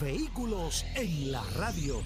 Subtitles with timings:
[0.00, 2.00] Vehículos en la radio.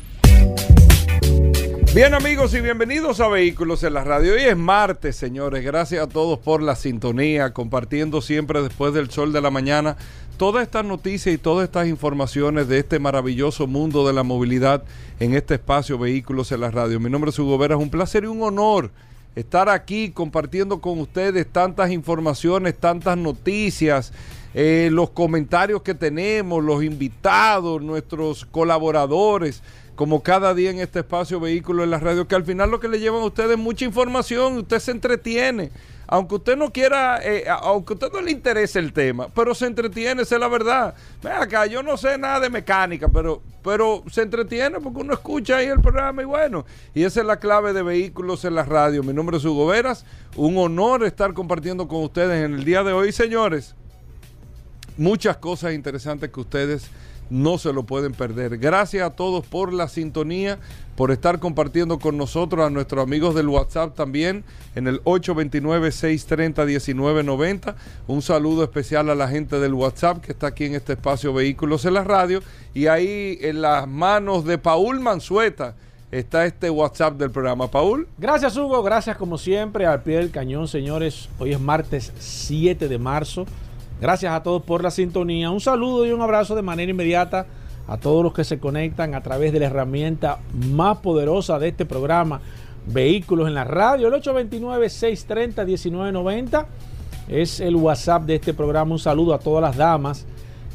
[1.95, 4.33] Bien amigos y bienvenidos a Vehículos en la Radio.
[4.33, 5.63] Hoy es martes, señores.
[5.65, 9.97] Gracias a todos por la sintonía, compartiendo siempre después del sol de la mañana
[10.39, 14.83] todas estas noticias y todas estas informaciones de este maravilloso mundo de la movilidad
[15.21, 16.99] en este espacio Vehículos en la Radio.
[16.99, 18.91] Mi nombre es Hugo Vera, es un placer y un honor
[19.37, 24.13] estar aquí compartiendo con ustedes tantas informaciones, tantas noticias
[24.55, 29.63] eh, los comentarios que tenemos, los invitados, nuestros colaboradores,
[29.97, 32.89] como cada día en este espacio Vehículo en la Radio, que al final lo que
[32.89, 35.71] le llevan a ustedes es mucha información, usted se entretiene.
[36.07, 40.23] Aunque usted no quiera, eh, aunque usted no le interese el tema, pero se entretiene,
[40.23, 40.95] esa es la verdad.
[41.23, 45.57] Ve acá, yo no sé nada de mecánica, pero, pero se entretiene porque uno escucha
[45.57, 49.03] ahí el programa y bueno, y esa es la clave de vehículos en la radio.
[49.03, 50.05] Mi nombre es Hugo Veras,
[50.37, 53.75] un honor estar compartiendo con ustedes en el día de hoy, señores
[54.97, 56.89] muchas cosas interesantes que ustedes
[57.31, 58.59] no se lo pueden perder.
[58.59, 60.59] Gracias a todos por la sintonía,
[60.97, 67.75] por estar compartiendo con nosotros, a nuestros amigos del WhatsApp también, en el 829-630-1990.
[68.07, 71.87] Un saludo especial a la gente del WhatsApp que está aquí en este espacio Vehículos
[71.87, 72.43] en la Radio.
[72.75, 75.75] Y ahí en las manos de Paul Mansueta
[76.11, 77.71] está este WhatsApp del programa.
[77.71, 78.07] Paul.
[78.19, 81.31] Gracias Hugo, gracias como siempre al pie del cañón, señores.
[81.39, 83.47] Hoy es martes 7 de marzo.
[84.01, 85.51] Gracias a todos por la sintonía.
[85.51, 87.47] Un saludo y un abrazo de manera inmediata
[87.87, 91.87] a todos los que se conectan a través de la herramienta más poderosa de este
[91.87, 92.41] programa,
[92.87, 96.67] Vehículos en la Radio, el 829-630-1990.
[97.29, 98.93] Es el WhatsApp de este programa.
[98.93, 100.27] Un saludo a todas las damas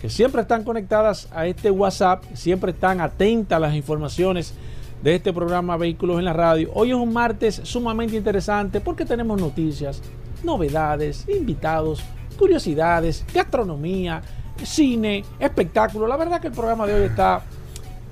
[0.01, 4.55] que siempre están conectadas a este WhatsApp, siempre están atentas a las informaciones
[5.03, 6.71] de este programa Vehículos en la Radio.
[6.73, 10.01] Hoy es un martes sumamente interesante porque tenemos noticias,
[10.43, 12.03] novedades, invitados
[12.39, 14.21] curiosidades, gastronomía,
[14.63, 16.07] cine, espectáculo.
[16.07, 17.43] La verdad que el programa de hoy está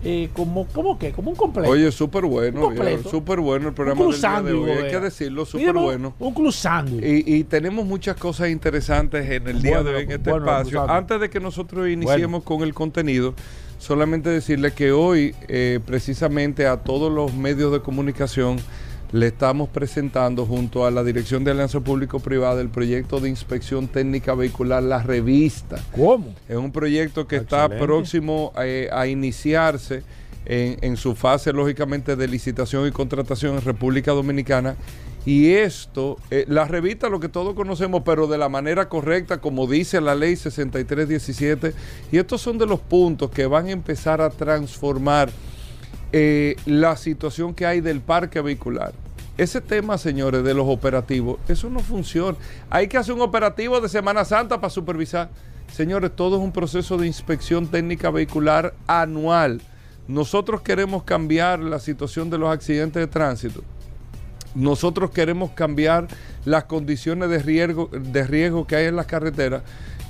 [0.03, 1.71] eh, como, como que, como un completo.
[1.71, 2.69] Oye, súper bueno,
[3.09, 6.13] súper bueno el programa del día de hoy, hay que decirlo, súper bueno.
[6.19, 6.97] Un cruzando.
[6.97, 10.89] Y, y, tenemos muchas cosas interesantes en el día de hoy en este espacio.
[10.89, 13.33] Antes de que nosotros iniciemos con el contenido,
[13.79, 18.57] solamente decirle que hoy, eh, precisamente a todos los medios de comunicación,
[19.11, 24.33] le estamos presentando junto a la Dirección de Alianza Público-Privada el proyecto de inspección técnica
[24.35, 25.77] vehicular, la revista.
[25.95, 26.33] ¿Cómo?
[26.49, 30.03] Es un proyecto que está próximo eh, a, iniciarse
[30.45, 34.75] en, su fase, lógicamente, de licitación y contratación en República Dominicana.
[35.25, 39.67] Y esto, eh, la revista, lo que todos conocemos, pero de la manera correcta, como
[39.67, 41.73] dice la ley 6317,
[42.13, 45.29] y estos son de los puntos que van a empezar a transformar
[46.11, 48.93] eh, la situación que hay del parque vehicular.
[49.37, 52.37] Ese tema, señores, de los operativos, eso no funciona.
[52.69, 55.29] Hay que hacer un operativo de Semana Santa para supervisar.
[55.71, 59.61] Señores, todo es un proceso de inspección técnica vehicular anual.
[60.07, 63.63] Nosotros queremos cambiar la situación de los accidentes de tránsito.
[64.55, 66.07] Nosotros queremos cambiar
[66.43, 69.61] las condiciones de riesgo, de riesgo que hay en las carreteras.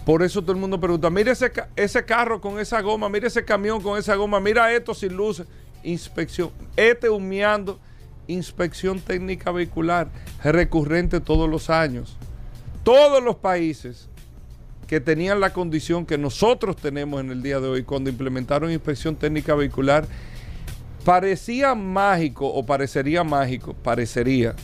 [0.05, 3.43] Por eso todo el mundo pregunta, mire ese, ese carro con esa goma, mire ese
[3.43, 5.45] camión con esa goma, mira esto sin luces
[5.87, 7.79] inspección, este humeando,
[8.27, 10.09] inspección técnica vehicular,
[10.43, 12.17] recurrente todos los años.
[12.83, 14.07] Todos los países
[14.87, 19.15] que tenían la condición que nosotros tenemos en el día de hoy cuando implementaron inspección
[19.15, 20.07] técnica vehicular,
[21.03, 24.55] parecía mágico o parecería mágico, parecería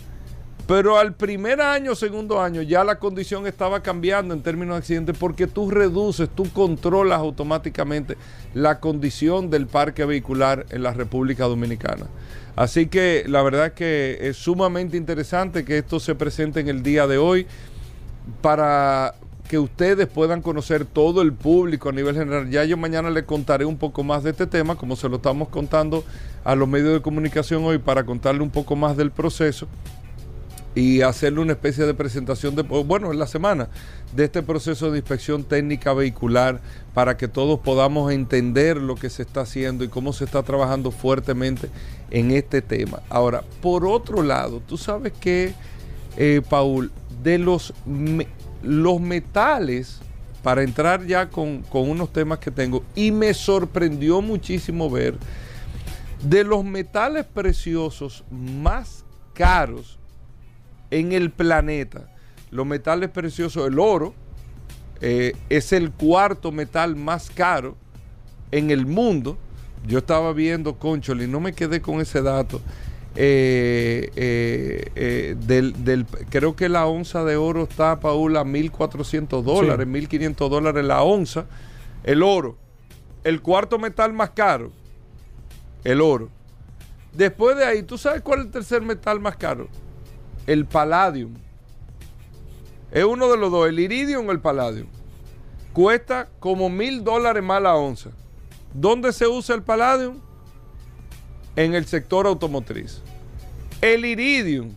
[0.68, 5.18] pero al primer año, segundo año, ya la condición estaba cambiando en términos de accidentes
[5.18, 8.18] porque tú reduces, tú controlas automáticamente
[8.53, 12.08] la condición del parque vehicular en la República Dominicana.
[12.55, 16.82] Así que la verdad es que es sumamente interesante que esto se presente en el
[16.82, 17.46] día de hoy
[18.41, 19.16] para
[19.49, 22.49] que ustedes puedan conocer todo el público a nivel general.
[22.49, 25.49] Ya yo mañana les contaré un poco más de este tema, como se lo estamos
[25.49, 26.05] contando
[26.46, 29.67] a los medios de comunicación hoy, para contarle un poco más del proceso
[30.75, 33.70] y hacerle una especie de presentación, de, bueno, en la semana,
[34.16, 36.61] de este proceso de inspección técnica vehicular
[36.93, 40.91] para que todos podamos entender lo que se está haciendo y cómo se está trabajando
[40.91, 41.70] fuertemente
[42.09, 43.02] en este tema.
[43.09, 45.53] Ahora, por otro lado, tú sabes que,
[46.17, 46.91] eh, Paul,
[47.23, 47.73] de los,
[48.64, 49.99] los metales
[50.41, 55.16] para entrar ya con, con unos temas que tengo, y me sorprendió muchísimo ver
[56.22, 59.99] de los metales preciosos más caros
[60.93, 62.07] en el planeta,
[62.51, 64.13] los metales preciosos, el oro,
[65.01, 67.75] eh, es el cuarto metal más caro
[68.51, 69.40] en el mundo.
[69.87, 72.61] Yo estaba viendo, Concholi, no me quedé con ese dato.
[73.16, 80.47] Eh, eh, del, creo que la onza de oro está, Paula, a 1.400 dólares, 1.500
[80.47, 81.46] dólares la onza.
[82.03, 82.55] El oro,
[83.23, 84.72] el cuarto metal más caro,
[85.84, 86.29] el oro.
[87.13, 89.67] Después de ahí, ¿tú sabes cuál es el tercer metal más caro?
[90.45, 91.34] El palladium.
[92.91, 94.87] Es uno de los dos, el iridium o el palladium.
[95.73, 98.11] Cuesta como mil dólares más la onza.
[98.73, 100.19] ¿Dónde se usa el palladium?
[101.55, 103.01] En el sector automotriz.
[103.81, 104.73] El iridium,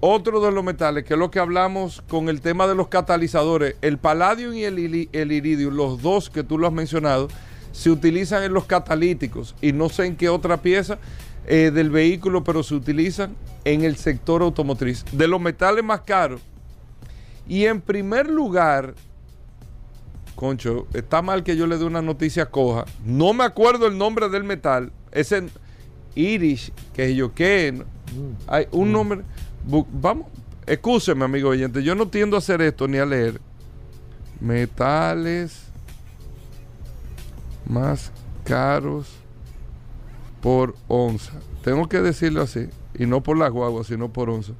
[0.00, 3.76] otro de los metales, que es lo que hablamos con el tema de los catalizadores.
[3.80, 7.28] El palladium y el, el iridium, los dos que tú lo has mencionado,
[7.72, 10.98] se utilizan en los catalíticos y no sé en qué otra pieza
[11.46, 13.34] eh, del vehículo, pero se utilizan
[13.64, 15.04] en el sector automotriz.
[15.12, 16.40] De los metales más caros,
[17.50, 18.94] y en primer lugar,
[20.36, 22.84] Concho, está mal que yo le dé una noticia coja.
[23.04, 24.92] No me acuerdo el nombre del metal.
[25.10, 25.48] Ese
[26.14, 27.72] Irish, que yo qué.
[27.72, 27.84] Mm.
[28.46, 28.92] Hay un mm.
[28.92, 29.20] nombre.
[29.66, 30.28] Vamos,
[30.64, 31.82] escúcheme, amigo oyente.
[31.82, 33.40] Yo no tiendo a hacer esto ni a leer.
[34.40, 35.64] Metales
[37.66, 38.12] más
[38.44, 39.19] caros
[40.40, 41.32] por onza.
[41.62, 42.68] Tengo que decirlo así.
[42.94, 44.52] Y no por las guaguas, sino por onza.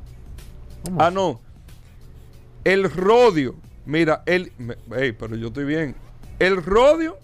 [0.98, 1.40] Ah, no.
[2.64, 3.54] El rodio,
[3.86, 4.52] mira, el,
[4.88, 5.96] pero yo estoy bien.
[6.38, 7.18] El rodio,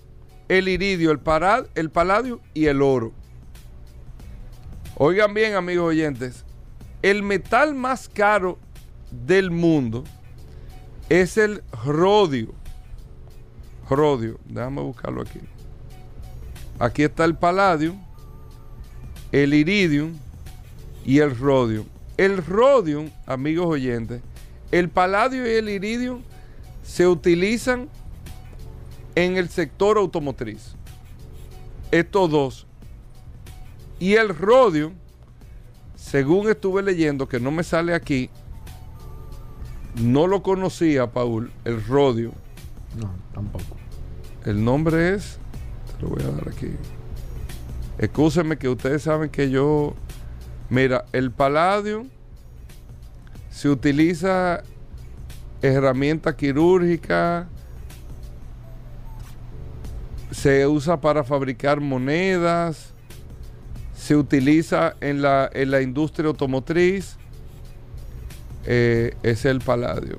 [0.49, 3.13] el iridio, el, parad, el paladio y el oro.
[4.97, 6.45] Oigan bien, amigos oyentes,
[7.03, 8.59] el metal más caro
[9.11, 10.05] del mundo
[11.09, 12.55] es el rodio.
[13.89, 15.41] Rodio, déjame buscarlo aquí.
[16.79, 17.95] Aquí está el paladio,
[19.33, 20.15] el iridium
[21.05, 21.87] y el rodio.
[22.17, 24.23] El rodio, amigos oyentes,
[24.73, 26.21] el paladio y el iridio
[26.83, 27.89] se utilizan
[29.15, 30.75] en el sector automotriz.
[31.91, 32.67] Estos dos.
[33.99, 34.93] Y el rodio,
[35.95, 38.31] según estuve leyendo, que no me sale aquí,
[39.97, 42.33] no lo conocía, Paul, el rodio.
[43.01, 43.77] No, tampoco.
[44.45, 45.39] El nombre es,
[45.97, 46.69] te lo voy a dar aquí.
[47.99, 49.95] Escúsenme que ustedes saben que yo,
[50.69, 52.07] mira, el paladio
[53.51, 54.63] se utiliza
[55.63, 57.49] herramienta quirúrgica,
[60.31, 62.93] se usa para fabricar monedas,
[63.95, 67.17] se utiliza en la, en la industria automotriz,
[68.67, 70.19] eh, es el paladio.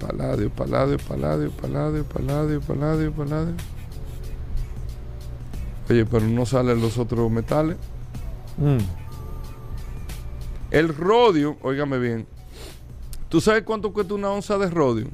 [0.00, 3.73] Paladio, paladio, paladio, paladio, paladio, paladio, paladio.
[5.88, 7.76] Oye, pero no salen los otros metales.
[8.58, 8.78] Mm.
[10.70, 12.26] El rodio, óigame bien,
[13.28, 15.08] ¿tú sabes cuánto cuesta una onza de rodio?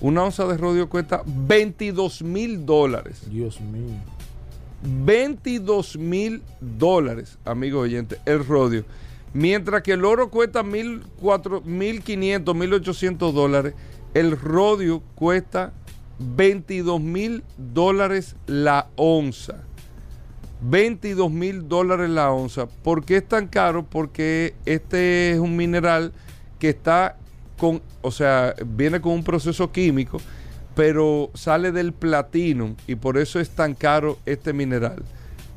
[0.00, 3.22] Una onza de rodio cuesta 22 mil dólares.
[3.30, 3.94] Dios mío.
[4.82, 8.84] 22 mil dólares, amigos oyentes, el rodio.
[9.32, 11.64] Mientras que el oro cuesta 1.500,
[12.44, 13.74] 1.800 dólares,
[14.12, 15.72] el rodio cuesta
[16.18, 19.64] 22 mil dólares la onza.
[20.62, 22.66] 22 mil dólares la onza.
[22.66, 23.84] ¿Por qué es tan caro?
[23.84, 26.12] Porque este es un mineral
[26.58, 27.16] que está
[27.58, 30.20] con, o sea, viene con un proceso químico,
[30.74, 35.02] pero sale del platino y por eso es tan caro este mineral.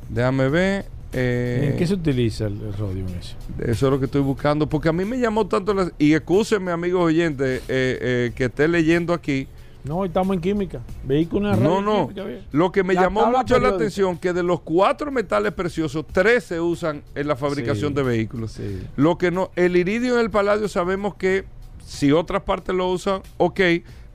[0.08, 0.86] Déjame ver.
[1.14, 3.34] Eh, ¿En qué se utiliza el, rodio eso?
[3.60, 5.90] Eso es lo que estoy buscando, porque a mí me llamó tanto la...
[5.98, 9.48] Y escúsenme, amigos oyentes, eh, eh, que esté leyendo aquí
[9.84, 10.80] no, estamos en química.
[11.04, 12.10] Vehículos No, no.
[12.52, 16.60] Lo que me llamó mucho la atención que de los cuatro metales preciosos, tres se
[16.60, 18.60] usan en la fabricación de vehículos.
[18.96, 21.44] Lo que no, el iridio y el paladio sabemos que
[21.84, 23.60] si otras partes lo usan, ok,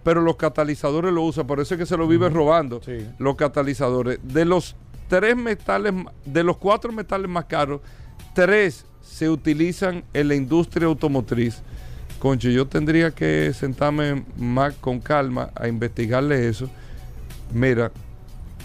[0.04, 2.82] pero los catalizadores lo usan, por eso es que se lo vive robando.
[3.18, 4.20] Los catalizadores.
[4.22, 4.76] De los
[5.08, 5.94] tres metales,
[6.26, 7.82] de los cuatro metales más caros,
[8.34, 11.62] tres se utilizan en la industria automotriz.
[12.24, 16.70] Concho, yo tendría que sentarme más con calma a investigarle eso.
[17.54, 17.92] Mira,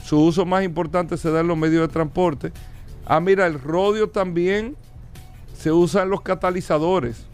[0.04, 2.52] su uso más importante se da en los medios de transporte.
[3.04, 4.76] Ah, mira, el rodio también
[5.56, 7.26] se usa en los catalizadores.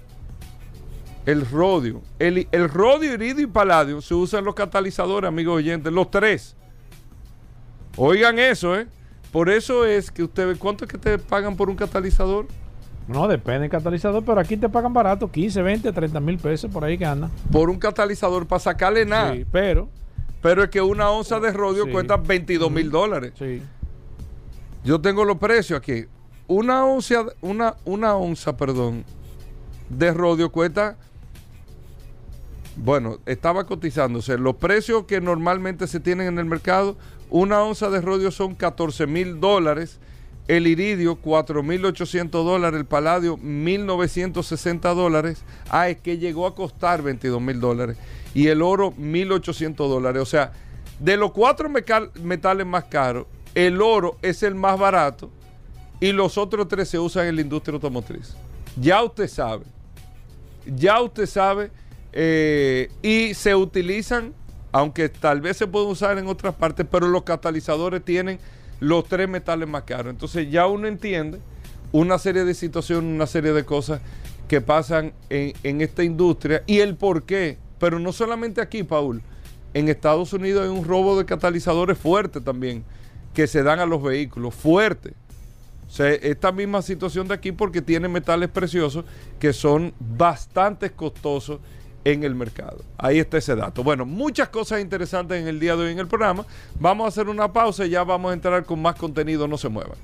[1.26, 2.00] El rodio.
[2.18, 5.92] El, el rodio, iridio y paladio se usa en los catalizadores, amigos oyentes.
[5.92, 6.56] Los tres.
[7.98, 8.86] Oigan eso, ¿eh?
[9.30, 12.46] Por eso es que ustedes, ¿cuánto es que te pagan por un catalizador?
[13.06, 16.84] No, depende del catalizador, pero aquí te pagan barato, 15, 20, 30 mil pesos por
[16.84, 17.30] ahí que anda.
[17.52, 19.34] Por un catalizador para sacarle nada.
[19.34, 19.88] Sí, pero.
[20.40, 23.32] Pero es que una onza de rodio cuesta 22 mil dólares.
[23.38, 23.62] Sí.
[24.84, 26.04] Yo tengo los precios aquí.
[26.46, 29.04] Una onza, una, una onza, perdón,
[29.88, 30.96] de rodio cuesta.
[32.76, 34.36] Bueno, estaba cotizándose.
[34.36, 36.96] Los precios que normalmente se tienen en el mercado,
[37.30, 39.98] una onza de rodio son 14 mil dólares
[40.46, 47.40] el iridio 4.800 dólares, el paladio 1.960 dólares, ah, es que llegó a costar 22
[47.40, 47.96] mil dólares,
[48.34, 50.22] y el oro 1.800 dólares.
[50.22, 50.52] O sea,
[51.00, 55.30] de los cuatro metales más caros, el oro es el más barato
[56.00, 58.34] y los otros tres se usan en la industria automotriz.
[58.76, 59.64] Ya usted sabe,
[60.66, 61.70] ya usted sabe,
[62.12, 64.34] eh, y se utilizan,
[64.72, 68.38] aunque tal vez se pueden usar en otras partes, pero los catalizadores tienen
[68.80, 70.10] los tres metales más caros.
[70.10, 71.38] Entonces ya uno entiende
[71.92, 74.00] una serie de situaciones, una serie de cosas
[74.48, 77.58] que pasan en, esta industria y el por qué.
[77.78, 79.22] Pero no solamente aquí, Paul.
[79.74, 82.84] En Estados Unidos hay un robo de catalizadores fuerte también
[83.32, 85.14] que se dan a los vehículos, fuerte.
[85.98, 89.04] Esta misma situación de aquí porque tiene metales preciosos
[89.38, 91.60] que son bastante costosos
[92.04, 92.84] en el mercado.
[92.98, 93.82] Ahí está ese dato.
[93.82, 96.46] Bueno, muchas cosas interesantes en el día de hoy en el programa.
[96.78, 99.48] Vamos a hacer una pausa y ya vamos a entrar con más contenido.
[99.48, 99.96] No se muevan.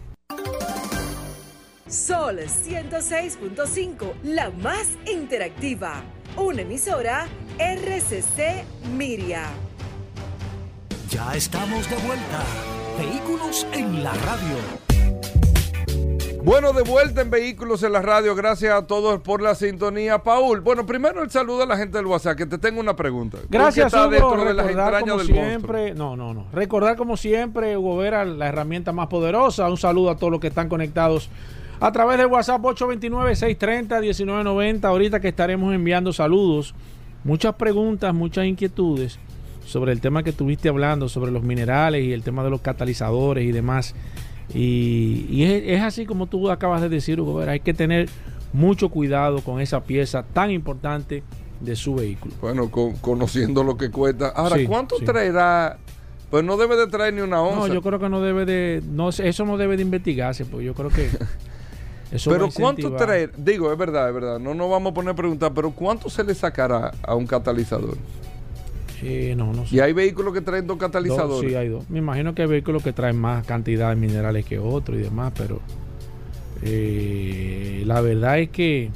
[1.86, 6.02] Sol 106.5, la más interactiva.
[6.36, 7.26] Una emisora
[7.58, 8.64] RCC
[8.96, 9.46] Miria.
[11.10, 12.44] Ya estamos de vuelta.
[12.96, 14.89] Vehículos en la radio.
[16.50, 18.34] Bueno, de vuelta en Vehículos en la Radio.
[18.34, 20.18] Gracias a todos por la sintonía.
[20.18, 23.38] Paul, bueno, primero el saludo a la gente del WhatsApp, que te tengo una pregunta.
[23.48, 24.08] Gracias, Hugo.
[24.08, 26.46] Dentro de las como siempre, no, no, no.
[26.52, 29.70] Recordar como siempre, Hugo Vera, la herramienta más poderosa.
[29.70, 31.30] Un saludo a todos los que están conectados
[31.78, 34.84] a través del WhatsApp 829-630-1990.
[34.86, 36.74] Ahorita que estaremos enviando saludos,
[37.22, 39.20] muchas preguntas, muchas inquietudes
[39.66, 43.44] sobre el tema que estuviste hablando, sobre los minerales y el tema de los catalizadores
[43.44, 43.94] y demás.
[44.54, 48.08] Y, es, así como tú acabas de decir, Hugo, hay que tener
[48.52, 51.22] mucho cuidado con esa pieza tan importante
[51.60, 52.34] de su vehículo.
[52.40, 54.28] Bueno, conociendo lo que cuesta.
[54.28, 55.78] Ahora, ¿cuánto traerá?
[56.30, 57.68] Pues no debe de traer ni una onza.
[57.68, 60.74] No, yo creo que no debe de, no, eso no debe de investigarse, pues yo
[60.74, 61.10] creo que
[62.12, 63.32] eso Pero ¿cuánto traer?
[63.36, 66.22] Digo, es verdad, es verdad, no nos vamos a poner a preguntar, pero ¿cuánto se
[66.22, 67.96] le sacará a un catalizador?
[69.36, 69.76] No, no sé.
[69.76, 71.50] ¿Y hay vehículos que traen dos catalizadores?
[71.50, 71.88] sí, hay dos.
[71.88, 75.32] Me imagino que hay vehículos que traen más cantidad de minerales que otros y demás,
[75.36, 75.60] pero
[76.62, 78.90] eh, la verdad es que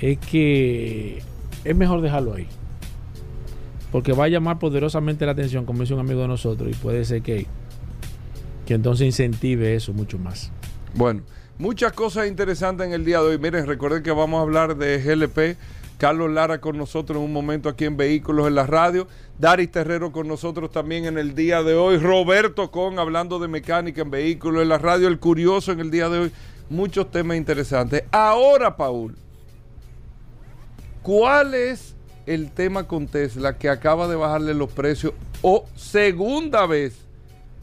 [0.00, 1.22] es que
[1.64, 2.46] es mejor dejarlo ahí.
[3.92, 7.04] Porque va a llamar poderosamente la atención, como dice un amigo de nosotros, y puede
[7.04, 7.46] ser que,
[8.66, 10.50] que entonces incentive eso mucho más.
[10.94, 11.22] Bueno,
[11.58, 13.38] muchas cosas interesantes en el día de hoy.
[13.38, 15.56] Miren, recuerden que vamos a hablar de GLP
[15.98, 19.06] Carlos Lara con nosotros en un momento aquí en Vehículos en la Radio.
[19.38, 21.96] Daris Terrero con nosotros también en el día de hoy.
[21.98, 25.08] Roberto Con hablando de mecánica en Vehículos en la Radio.
[25.08, 26.32] El Curioso en el día de hoy.
[26.68, 28.02] Muchos temas interesantes.
[28.10, 29.16] Ahora, Paul,
[31.02, 31.94] ¿cuál es
[32.26, 37.06] el tema con Tesla que acaba de bajarle los precios o segunda vez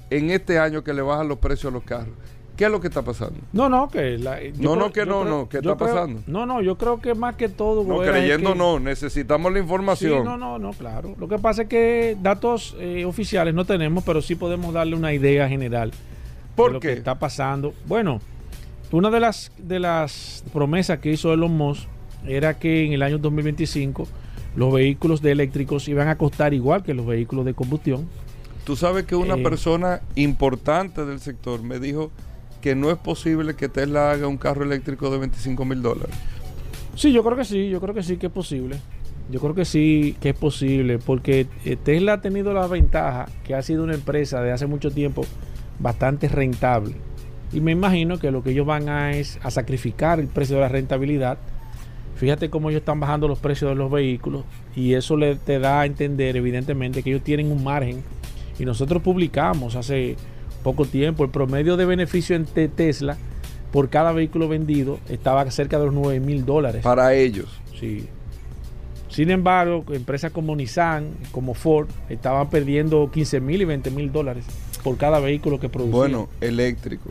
[0.10, 2.16] en este año que le bajan los precios a los carros?
[2.56, 3.40] ¿Qué es lo que está pasando?
[3.52, 4.18] No, no, que
[4.60, 6.22] no, no, que no, no, ¿qué está pasando?
[6.28, 7.84] No, no, yo creo que más que todo.
[7.84, 10.20] No, creyendo no, necesitamos la información.
[10.20, 11.16] Sí, no, no, no, claro.
[11.18, 15.14] Lo que pasa es que datos eh, oficiales no tenemos, pero sí podemos darle una
[15.14, 15.92] idea general
[16.56, 16.90] ¿Por de lo qué?
[16.90, 17.74] que está pasando.
[17.88, 18.20] Bueno,
[18.92, 21.88] una de las de las promesas que hizo Elon Musk
[22.28, 24.08] era que en el año 2025
[24.56, 28.08] los vehículos de eléctricos iban a costar igual que los vehículos de combustión.
[28.64, 32.12] Tú sabes que una eh, persona importante del sector me dijo
[32.64, 36.16] que no es posible que Tesla haga un carro eléctrico de 25 mil dólares.
[36.96, 38.78] Sí, yo creo que sí, yo creo que sí que es posible.
[39.30, 43.54] Yo creo que sí que es posible, porque eh, Tesla ha tenido la ventaja que
[43.54, 45.26] ha sido una empresa de hace mucho tiempo
[45.80, 46.96] bastante rentable.
[47.52, 50.62] Y me imagino que lo que ellos van a es a sacrificar el precio de
[50.62, 51.40] la rentabilidad.
[52.16, 55.82] Fíjate cómo ellos están bajando los precios de los vehículos y eso le te da
[55.82, 58.04] a entender evidentemente que ellos tienen un margen.
[58.58, 60.16] Y nosotros publicamos hace
[60.64, 61.24] poco tiempo.
[61.24, 63.18] El promedio de beneficio entre Tesla
[63.72, 66.84] por cada vehículo vendido estaba cerca de los 9 mil dólares.
[66.84, 67.60] Para ellos.
[67.80, 68.08] Sí.
[69.10, 74.46] Sin embargo, empresas como Nissan, como Ford, estaban perdiendo 15 mil y 20 mil dólares
[74.84, 76.00] por cada vehículo que producían.
[76.00, 77.10] Bueno, eléctrico.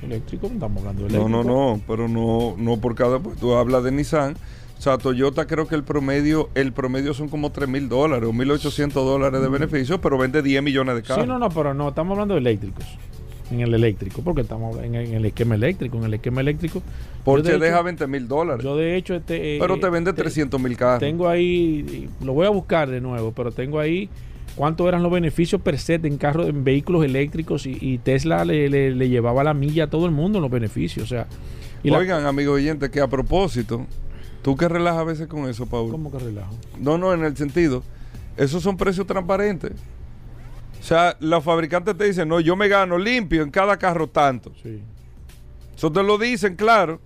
[0.00, 1.28] Eléctrico, estamos hablando de eléctrico.
[1.28, 4.36] No, no, no, pero no, no por cada, pues tú hablas de Nissan
[4.78, 8.32] o sea, Toyota creo que el promedio, el promedio son como 3 mil dólares o
[8.32, 11.24] 1.800 dólares de beneficio, pero vende 10 millones de carros.
[11.24, 12.84] Sí, no, no, pero no, estamos hablando de eléctricos.
[13.50, 16.80] en el eléctrico, porque estamos en, el esquema eléctrico, en el esquema eléctrico.
[17.24, 18.62] Porque deja 20 mil dólares.
[18.62, 19.16] Yo de hecho...
[19.16, 21.00] Este, eh, pero te vende 300 mil carros.
[21.00, 24.08] Tengo ahí, lo voy a buscar de nuevo, pero tengo ahí
[24.54, 29.42] cuántos eran los beneficios per se en carros, en vehículos eléctricos y, Tesla le, llevaba
[29.42, 31.04] la milla a todo el mundo en los beneficios.
[31.04, 31.26] O sea,
[31.84, 33.86] Oigan, amigo oyente, que a propósito,
[34.42, 35.90] ¿tú qué relajas a veces con eso, Paul?
[35.90, 36.54] ¿Cómo que relajo?
[36.78, 37.82] No, no, en el sentido,
[38.36, 39.72] esos son precios transparentes.
[40.80, 44.52] O sea, los fabricantes te dicen, no, yo me gano limpio en cada carro tanto.
[44.62, 44.80] Sí.
[45.76, 47.00] Eso te lo dicen, claro.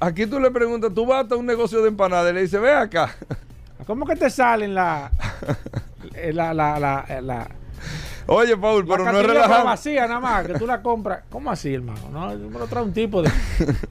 [0.00, 2.72] Aquí tú le preguntas, tú vas a un negocio de empanadas y le dices, ve
[2.72, 3.14] acá.
[3.86, 5.10] ¿Cómo que te salen la,
[6.32, 7.48] la, la, la, la
[8.26, 9.64] Oye, Paul, pero no es relajado.
[9.64, 11.24] vacía nada más, que tú la compras.
[11.28, 12.00] ¿Cómo así, hermano?
[12.10, 13.30] No, lo trae un tipo de.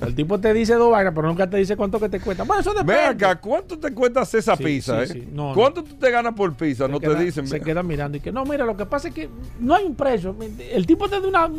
[0.01, 2.43] El tipo te dice dos vainas, pero nunca te dice cuánto que te cuesta.
[2.43, 2.93] Bueno, eso depende.
[2.93, 5.03] Ve acá, ¿cuánto te cuesta hacer esa pizza?
[5.03, 5.27] eh?
[5.53, 6.87] ¿Cuánto tú te ganas por pizza?
[6.87, 7.47] no te dicen.
[7.47, 9.95] Se quedan mirando y que no, mira, lo que pasa es que no hay un
[9.95, 10.35] precio.
[10.71, 11.49] El tipo te da una.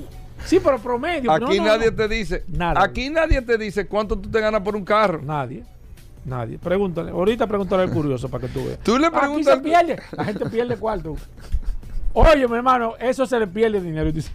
[0.45, 1.31] Sí, pero promedio.
[1.31, 2.45] Aquí nadie te dice.
[2.49, 2.83] Nada.
[2.83, 5.23] Aquí nadie te dice cuánto tú te ganas por un carro.
[5.23, 5.63] Nadie.
[6.25, 6.59] Nadie.
[6.59, 7.11] Pregúntale.
[7.11, 8.79] Ahorita pregúntale al curioso para que tú veas.
[8.81, 9.59] Tú le preguntas.
[9.59, 10.03] Aquí se pierde.
[10.13, 11.17] La gente pierde cuarto.
[12.15, 14.09] Oye, mi hermano, eso se le pierde dinero.
[14.09, 14.31] Y dice,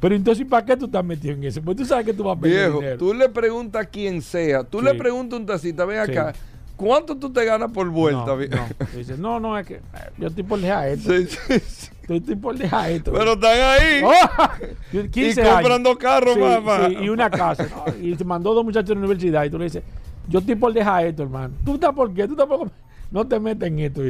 [0.00, 1.62] pero, entonces, ¿para qué tú estás metido en eso?
[1.62, 4.64] Pues tú sabes que tú vas a perder Viejo, tú le preguntas a quien sea.
[4.64, 6.34] Tú le preguntas a un tacita, ven acá.
[6.76, 8.24] ¿Cuánto tú te ganas por vuelta?
[8.24, 8.96] No, no.
[8.96, 9.80] Dice, no, no, es que eh,
[10.16, 11.12] yo estoy por dejar esto.
[11.12, 11.90] Sí, sí, sí.
[12.08, 13.12] Estoy, por dejar esto.
[13.12, 14.02] Pero están ahí.
[14.02, 16.88] Oh, y comprando carros, mamá.
[16.88, 17.68] y una casa.
[18.00, 19.44] Y se mandó dos muchachos de la universidad.
[19.44, 19.82] Y tú le dices,
[20.26, 21.54] yo estoy por dejar esto, hermano.
[21.64, 22.26] ¿Tú estás por qué?
[22.26, 22.70] ¿Tú tampoco?
[23.10, 24.02] No te metes en esto.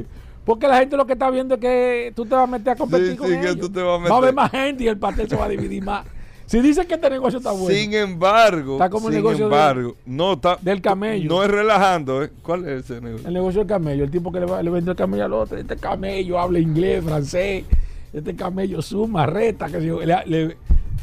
[0.45, 2.77] Porque la gente lo que está viendo es que tú te vas a meter a
[2.77, 3.59] competir con ellos.
[3.59, 4.13] Tú te vas a, meter.
[4.13, 6.07] va a haber más gente y el pastel se va a dividir más.
[6.51, 7.73] Si dicen que este negocio está bueno.
[7.73, 11.31] Sin embargo, está como el negocio embargo, no está, del camello.
[11.31, 12.31] No es relajando, ¿eh?
[12.43, 13.29] ¿Cuál es ese negocio?
[13.29, 14.03] El negocio del camello.
[14.03, 15.57] El tipo que le, va, le vende el camello al otro.
[15.57, 17.65] Este camello habla inglés, francés.
[18.13, 19.69] Este camello suma, reta.
[19.69, 20.57] Que le, le,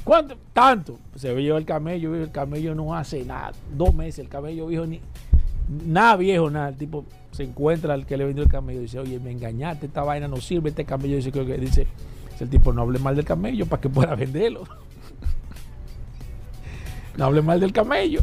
[0.04, 0.36] ¿Cuánto?
[0.52, 1.00] Tanto.
[1.16, 3.54] Se ve el camello, el camello no hace nada.
[3.74, 5.00] Dos meses el camello viejo ni.
[5.68, 6.70] Nada viejo, nada.
[6.70, 9.88] El tipo se encuentra al que le vendió el camello y dice, oye, me engañaste,
[9.88, 11.88] esta vaina no sirve, este camello dice que dice,
[12.40, 14.64] el tipo, no hable mal del camello para que pueda venderlo.
[17.18, 18.22] no hable mal del camello.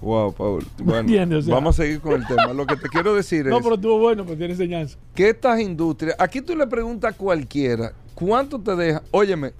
[0.00, 0.64] Wow, Paul.
[0.78, 2.52] Bueno, vamos a seguir con el tema.
[2.52, 3.50] Lo que te quiero decir es.
[3.50, 4.98] No, pero estuvo bueno, pues tiene enseñanza.
[5.14, 6.14] Que estas industrias.
[6.18, 9.02] Aquí tú le preguntas a cualquiera, ¿cuánto te deja?
[9.12, 9.52] Óyeme,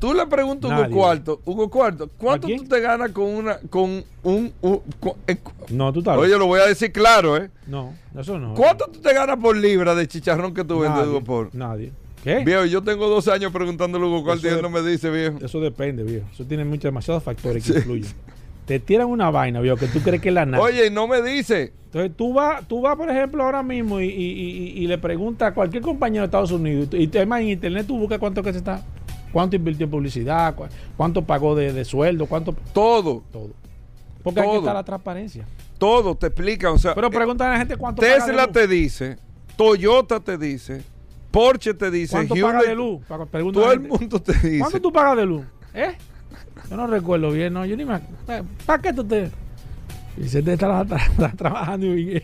[0.00, 4.02] Tú le preguntas a Hugo Cuarto, Hugo Cuarto, ¿cuánto tú te ganas con una, con
[4.22, 4.52] un,
[5.26, 5.36] eh,
[5.68, 6.16] no, tú estás.
[6.16, 7.50] Oye, lo voy a decir claro, ¿eh?
[7.66, 8.54] No, eso no.
[8.54, 11.54] ¿Cuánto tú te ganas por libra de chicharrón que tú vendes, Hugo por?
[11.54, 11.92] Nadie.
[12.24, 12.42] ¿Qué?
[12.44, 15.38] Viejo, yo tengo dos años preguntándole a Hugo Cuarto y él no me dice, viejo.
[15.44, 16.26] Eso depende, viejo.
[16.32, 18.12] Eso tiene muchos, demasiados factores que influyen.
[18.64, 20.62] Te tiran una vaina, viejo, que tú crees que es la nada.
[20.62, 21.72] Oye, no me dice.
[21.86, 25.54] Entonces tú vas, tú vas, por ejemplo, ahora mismo y, y, y, le preguntas a
[25.54, 28.58] cualquier compañero de Estados Unidos, y, y además en internet tú buscas cuánto que se
[28.58, 28.84] está
[29.32, 30.54] ¿Cuánto invirtió en publicidad?
[30.96, 32.26] ¿Cuánto pagó de, sueldo?
[32.26, 32.54] ¿Cuánto?
[32.72, 33.22] Todo.
[33.32, 33.50] Todo.
[34.22, 35.46] Porque ahí está la transparencia.
[35.78, 36.70] Todo te explica.
[36.70, 39.18] O sea, Pero pregunta a la gente cuánto Tesla paga te dice,
[39.56, 40.82] Toyota te dice,
[41.30, 43.00] Porsche te dice, ¿cuánto paga de luz?
[43.52, 44.58] todo el mundo te dice.
[44.58, 45.44] ¿Cuánto tú pagas de luz?
[45.72, 45.96] ¿Eh?
[46.68, 47.64] Yo no recuerdo bien, no.
[47.64, 48.00] Yo ni me.
[48.66, 49.30] ¿Para qué tú te.?
[50.16, 50.84] Y se te está,
[51.36, 52.22] trabajando y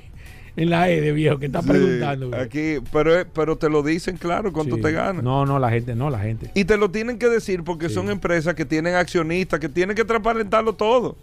[0.57, 2.35] en la E de viejo que está preguntando.
[2.35, 5.23] Aquí, pero, pero te lo dicen claro cuánto te ganan.
[5.23, 6.51] No, no, la gente, no, la gente.
[6.55, 10.05] Y te lo tienen que decir porque son empresas que tienen accionistas, que tienen que
[10.05, 11.17] transparentarlo todo.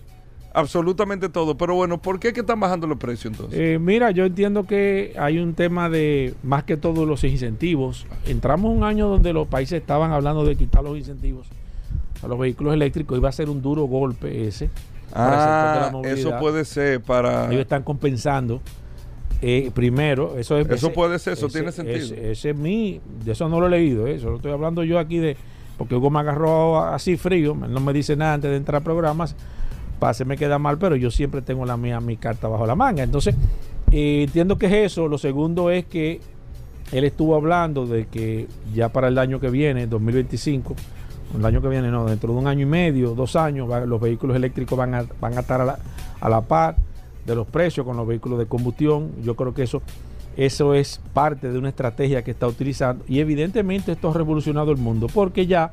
[0.53, 1.57] Absolutamente todo.
[1.57, 3.59] Pero bueno, ¿por qué que están bajando los precios entonces?
[3.59, 8.05] Eh, mira, yo entiendo que hay un tema de más que todo los incentivos.
[8.27, 11.47] Entramos un año donde los países estaban hablando de quitar los incentivos
[12.21, 13.17] a los vehículos eléctricos.
[13.17, 14.69] Iba a ser un duro golpe ese.
[15.11, 17.47] Ah, eso puede ser para...
[17.47, 18.61] Ellos están compensando
[19.45, 20.69] eh, primero, eso es.
[20.69, 22.15] Eso puede ser, eso tiene sentido.
[22.15, 23.01] Ese, es mi.
[23.25, 24.15] De eso no lo he leído, ¿eh?
[24.15, 25.35] eso lo estoy hablando yo aquí de.
[25.77, 29.35] Porque Hugo me agarró así frío, no me dice nada antes de entrar a programas.
[29.99, 33.03] Pase me queda mal, pero yo siempre tengo la mía, mi carta bajo la manga.
[33.03, 33.35] Entonces,
[33.91, 35.09] eh, entiendo que es eso.
[35.09, 36.21] Lo segundo es que
[36.93, 40.73] él estuvo hablando de que ya para el año que viene, 2025,
[41.37, 44.37] el año que viene, no, dentro de un año y medio, dos años, los vehículos
[44.37, 45.79] eléctricos van a, van a estar a la,
[46.21, 46.77] a la par
[47.25, 49.11] de los precios con los vehículos de combustión.
[49.23, 49.81] Yo creo que eso,
[50.37, 54.77] eso es parte de una estrategia que está utilizando y evidentemente esto ha revolucionado el
[54.77, 55.71] mundo porque ya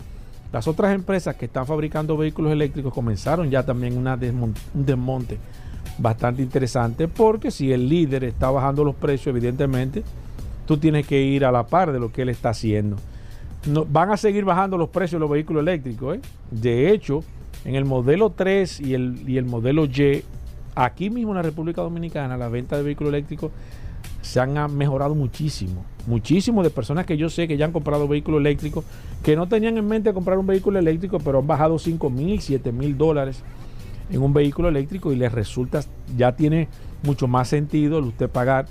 [0.53, 5.39] las otras empresas que están fabricando vehículos eléctricos comenzaron ya también una un desmonte
[5.99, 10.03] bastante interesante porque si el líder está bajando los precios evidentemente
[10.71, 12.97] tú tienes que ir a la par de lo que él está haciendo.
[13.67, 16.17] No, van a seguir bajando los precios de los vehículos eléctricos.
[16.17, 16.21] ¿eh?
[16.49, 17.25] De hecho,
[17.65, 20.23] en el modelo 3 y el, y el modelo Y
[20.81, 23.51] Aquí mismo en la República Dominicana, la venta de vehículos eléctricos
[24.23, 25.85] se han mejorado muchísimo.
[26.07, 28.87] Muchísimo de personas que yo sé que ya han comprado vehículos eléctricos,
[29.23, 32.73] que no tenían en mente comprar un vehículo eléctrico, pero han bajado 5 mil, 7
[32.73, 33.43] mil dólares
[34.11, 35.83] en un vehículo eléctrico y les resulta,
[36.17, 36.69] ya tiene
[37.03, 38.65] mucho más sentido el usted pagar.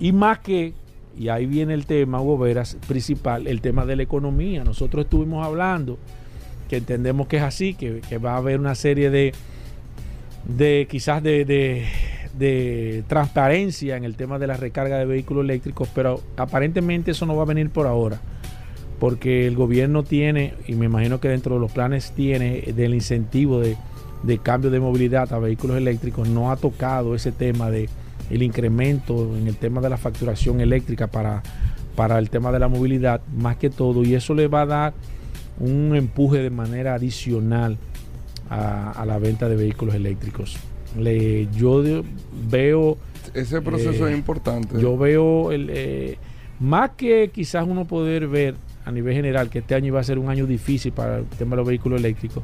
[0.00, 0.74] Y más que,
[1.16, 4.64] y ahí viene el tema, Hugo Veras, principal, el tema de la economía.
[4.64, 5.98] Nosotros estuvimos hablando
[6.68, 9.32] que entendemos que es así, que, va a haber una serie de,
[10.44, 16.20] de quizás de, de, transparencia en el tema de la recarga de vehículos eléctricos, pero
[16.36, 18.20] aparentemente eso no va a venir por ahora,
[18.98, 23.60] porque el gobierno tiene, y me imagino que dentro de los planes tiene del incentivo
[23.60, 23.76] de,
[24.22, 27.88] de cambio de movilidad a vehículos eléctricos, no ha tocado ese tema de
[28.30, 31.42] el incremento en el tema de la facturación eléctrica para,
[31.96, 34.94] para el tema de la movilidad, más que todo, y eso le va a dar
[35.58, 37.78] un empuje de manera adicional
[38.50, 40.56] a, la venta de vehículos eléctricos.
[40.98, 41.82] Le, yo
[42.48, 42.96] veo...
[43.34, 44.80] Ese proceso es eh, importante.
[44.80, 46.18] Yo veo, el, eh,
[46.60, 50.18] más que quizás uno poder ver a nivel general que este año iba a ser
[50.18, 52.42] un año difícil para el tema de los vehículos eléctricos,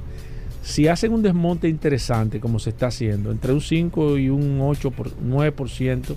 [0.63, 4.91] si hacen un desmonte interesante como se está haciendo, entre un 5 y un 8
[4.91, 6.17] por 9%,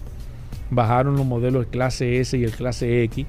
[0.69, 3.26] bajaron los modelos de clase S y el clase X,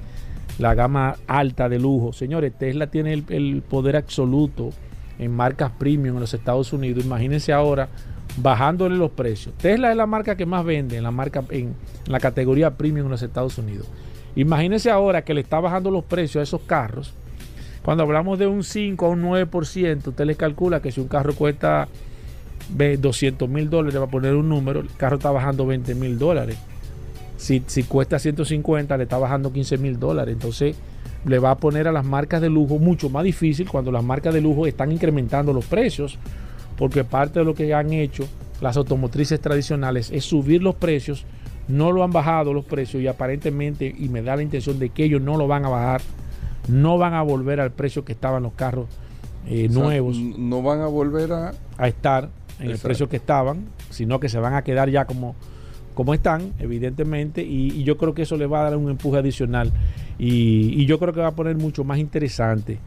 [0.59, 2.13] la gama alta de lujo.
[2.13, 4.71] Señores, Tesla tiene el, poder absoluto
[5.19, 7.05] en marcas premium en los Estados Unidos.
[7.05, 7.89] Imagínense ahora
[8.37, 9.53] bajándole los precios.
[9.57, 11.75] Tesla es la marca que más vende en la marca en,
[12.07, 13.87] la categoría premium en los Estados Unidos.
[14.35, 17.13] Imagínense ahora que le está bajando los precios a esos carros.
[17.83, 21.33] Cuando hablamos de un 5 a un 9%, usted le calcula que si un carro
[21.33, 21.87] cuesta
[22.69, 26.57] 200 mil dólares, va a poner un número, el carro está bajando 20 mil dólares.
[27.37, 30.33] Si, cuesta 150, le está bajando 15 mil dólares.
[30.33, 30.75] Entonces
[31.25, 34.33] le va a poner a las marcas de lujo mucho más difícil cuando las marcas
[34.33, 36.17] de lujo están incrementando los precios.
[36.77, 38.25] Porque parte de lo que han hecho
[38.61, 41.25] las automotrices tradicionales es subir los precios.
[41.67, 45.03] No lo han bajado los precios y aparentemente, y me da la intención de que
[45.03, 46.01] ellos no lo van a bajar,
[46.67, 48.87] no van a volver al precio que estaban los carros
[49.45, 50.17] eh, nuevos.
[50.17, 52.29] No van a volver a, a estar
[52.59, 55.35] en el precio que estaban, sino que se van a quedar ya como
[55.99, 59.69] como están, evidentemente, y, yo creo que eso le va a dar un empuje adicional
[60.19, 62.77] y, yo creo que va a poner mucho más interesante.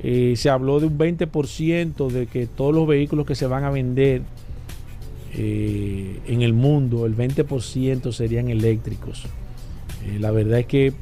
[0.00, 3.70] Eh, se habló de un 20% de que todos los vehículos que se van a
[3.70, 4.22] vender
[5.34, 9.24] eh, en el mundo, el 20% serían eléctricos.
[10.06, 10.92] Eh, la verdad es que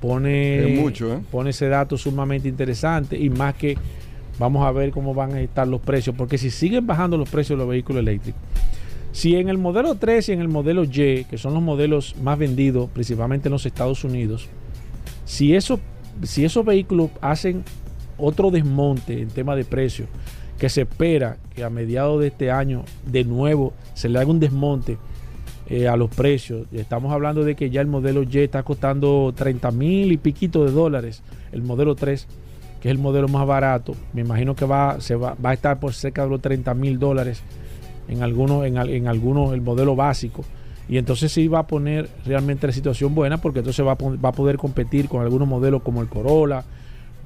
[0.00, 3.76] pone, mucho, pone ese dato sumamente interesante y más que
[4.38, 7.58] vamos a ver cómo van a estar los precios, porque si siguen bajando los precios
[7.58, 8.40] de los vehículos eléctricos,
[9.12, 12.36] si en el modelo 3 y en el modelo Y, que son los modelos más
[12.36, 14.48] vendidos principalmente en los Estados Unidos,
[15.24, 15.80] si, eso,
[16.22, 17.64] si esos vehículos hacen
[18.18, 20.06] otro desmonte en tema de precio,
[20.58, 24.40] que se espera que a mediados de este año de nuevo se le haga un
[24.40, 24.98] desmonte
[25.66, 26.66] eh, a los precios.
[26.72, 30.70] Estamos hablando de que ya el modelo Y está costando 30 mil y piquito de
[30.70, 32.26] dólares, el modelo 3,
[32.80, 33.94] que es el modelo más barato.
[34.12, 36.98] Me imagino que va, se va, va a estar por cerca de los 30 mil
[36.98, 37.42] dólares
[38.08, 40.44] en algunos, en, en algunos el modelo básico.
[40.88, 44.28] Y entonces sí va a poner realmente la situación buena porque entonces va a, va
[44.28, 46.64] a poder competir con algunos modelos como el Corolla,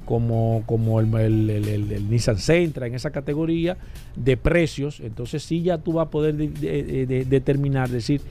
[0.05, 1.13] como, como el,
[1.49, 3.77] el, Nissan Sentra en esa categoría
[4.15, 5.01] de precios.
[5.01, 8.21] Entonces sí ya tú vas a poder determinar, decir,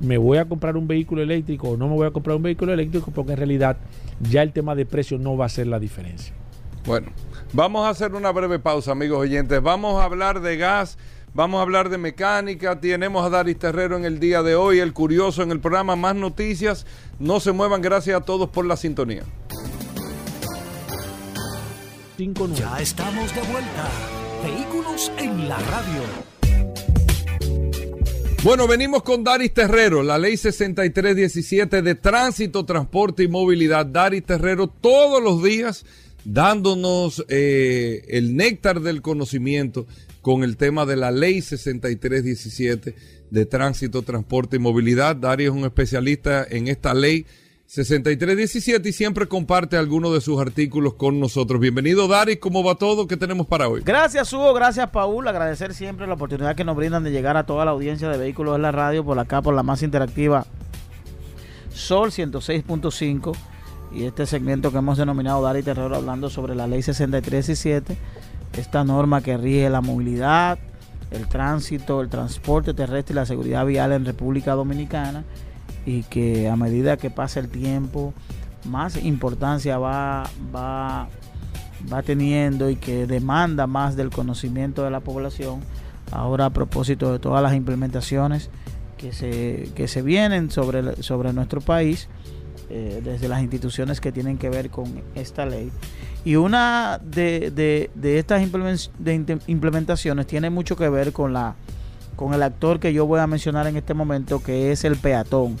[0.00, 2.72] me voy a comprar un vehículo eléctrico o no me voy a comprar un vehículo
[2.72, 3.76] eléctrico porque en realidad
[4.20, 6.32] ya el tema de precios no va a ser la diferencia.
[6.86, 7.08] Bueno,
[7.52, 9.60] vamos a hacer una breve pausa, amigos oyentes.
[9.60, 10.96] Vamos a hablar de gas
[11.38, 12.80] Vamos a hablar de mecánica.
[12.80, 15.94] Tenemos a Daris Terrero en el día de hoy, el curioso en el programa.
[15.94, 16.84] Más noticias.
[17.20, 17.80] No se muevan.
[17.80, 19.22] Gracias a todos por la sintonía.
[22.18, 23.88] Ya estamos de vuelta.
[24.42, 26.02] Vehículos en la radio.
[28.42, 33.86] Bueno, venimos con Daris Terrero, la ley 6317 de tránsito, transporte y movilidad.
[33.86, 35.86] Daris Terrero todos los días
[36.24, 39.86] dándonos eh, el néctar del conocimiento
[40.28, 42.94] con el tema de la ley 6317
[43.30, 45.16] de tránsito, transporte y movilidad.
[45.16, 47.24] Darío es un especialista en esta ley
[47.64, 51.58] 6317 y siempre comparte algunos de sus artículos con nosotros.
[51.58, 52.36] Bienvenido, Dari.
[52.36, 53.06] ¿Cómo va todo?
[53.06, 53.80] ¿Qué tenemos para hoy?
[53.82, 54.52] Gracias, Hugo.
[54.52, 55.26] Gracias, Paul.
[55.26, 58.56] Agradecer siempre la oportunidad que nos brindan de llegar a toda la audiencia de Vehículos
[58.56, 60.46] en la Radio por acá, por la más interactiva
[61.72, 63.34] Sol 106.5
[63.94, 67.96] y este segmento que hemos denominado Dari Terror hablando sobre la ley 6317
[68.52, 70.58] esta norma que rige la movilidad,
[71.10, 75.24] el tránsito, el transporte terrestre y la seguridad vial en República Dominicana
[75.86, 78.12] y que a medida que pasa el tiempo
[78.64, 81.08] más importancia va, va,
[81.90, 85.60] va teniendo y que demanda más del conocimiento de la población.
[86.10, 88.50] Ahora a propósito de todas las implementaciones
[88.96, 92.08] que se, que se vienen sobre, sobre nuestro país
[92.70, 95.70] eh, desde las instituciones que tienen que ver con esta ley.
[96.24, 97.50] Y una de,
[97.94, 101.54] de, estas implementaciones tiene mucho que ver con, la,
[102.16, 105.56] con el actor que yo voy a mencionar en este momento, que es el peatón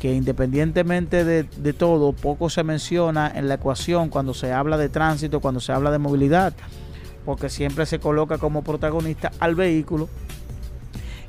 [0.00, 4.90] que independientemente de, de, todo, poco se menciona en la ecuación cuando se habla de
[4.90, 6.52] tránsito, cuando se habla de movilidad,
[7.24, 10.10] porque siempre se coloca como protagonista al vehículo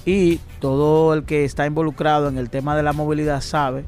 [0.05, 3.85] y todo el que está involucrado en el tema de la movilidad sabe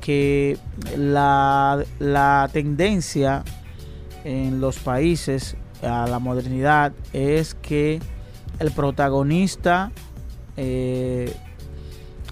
[0.00, 0.58] que
[0.96, 3.44] la, tendencia
[4.24, 8.00] en los países a la modernidad es que
[8.58, 9.92] el protagonista
[10.56, 11.34] eh,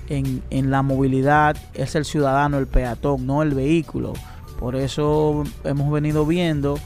[0.09, 4.13] en, en, la movilidad es el ciudadano, el peatón, no el vehículo.
[4.59, 6.79] Por eso hemos venido viendo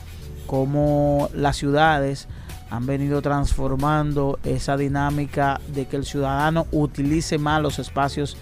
[0.46, 2.28] cómo las ciudades
[2.72, 8.36] han venido transformando esa dinámica de que el ciudadano utilice más los espacios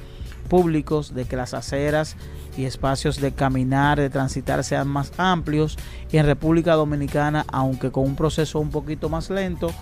[0.50, 2.16] públicos, de que las aceras
[2.58, 5.78] y espacios de caminar, de transitar sean más amplios.
[6.12, 9.72] Y en República Dominicana, aunque con un proceso un poquito más lento,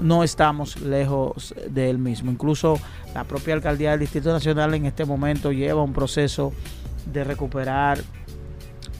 [0.00, 2.30] no estamos lejos del mismo.
[2.30, 2.78] Incluso
[3.14, 6.52] la propia alcaldía del Distrito Nacional en este momento lleva un proceso
[7.12, 7.98] de recuperar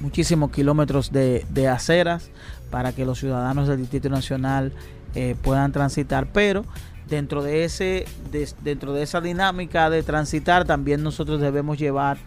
[0.00, 2.30] muchísimos kilómetros de, aceras
[2.70, 4.72] para que los ciudadanos del Distrito Nacional
[5.14, 6.64] eh, puedan transitar, pero
[7.08, 8.04] dentro de ese
[8.62, 12.18] dentro de esa dinámica de transitar también nosotros debemos llevar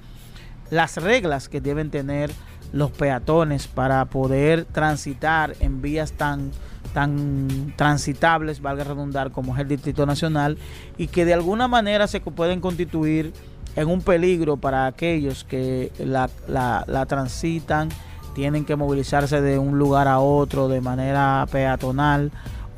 [0.70, 2.32] las reglas que deben tener
[2.74, 6.52] los peatones para poder transitar en vías tan
[6.94, 10.58] tan transitables, valga redundar, como es el Distrito Nacional,
[10.98, 13.34] y que de alguna manera se pueden constituir
[13.78, 17.88] en un peligro para aquellos que la, la, la transitan,
[18.34, 22.32] tienen que movilizarse de un lugar a otro de manera peatonal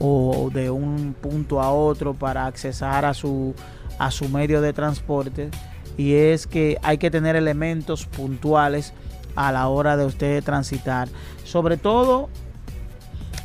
[0.06, 3.56] o de un punto a otro para accesar a su,
[3.98, 5.50] a su medio de transporte
[5.96, 8.94] y es que hay que tener elementos puntuales
[9.38, 11.08] a la hora de usted transitar.
[11.46, 12.28] Sobre todo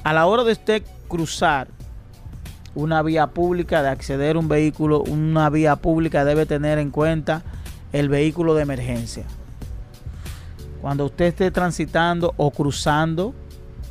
[0.03, 1.69] a la hora de usted cruzar
[2.75, 7.43] una vía pública, de acceder a un vehículo, una vía pública debe tener en cuenta
[7.93, 9.27] el vehículo de emergencia.
[10.81, 13.33] Cuando usted esté transitando o cruzando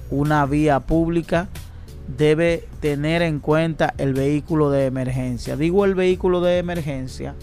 [0.09, 1.47] una vía pública,
[2.07, 5.57] debe tener en cuenta el vehículo de emergencia.
[5.57, 7.35] Digo el vehículo de emergencia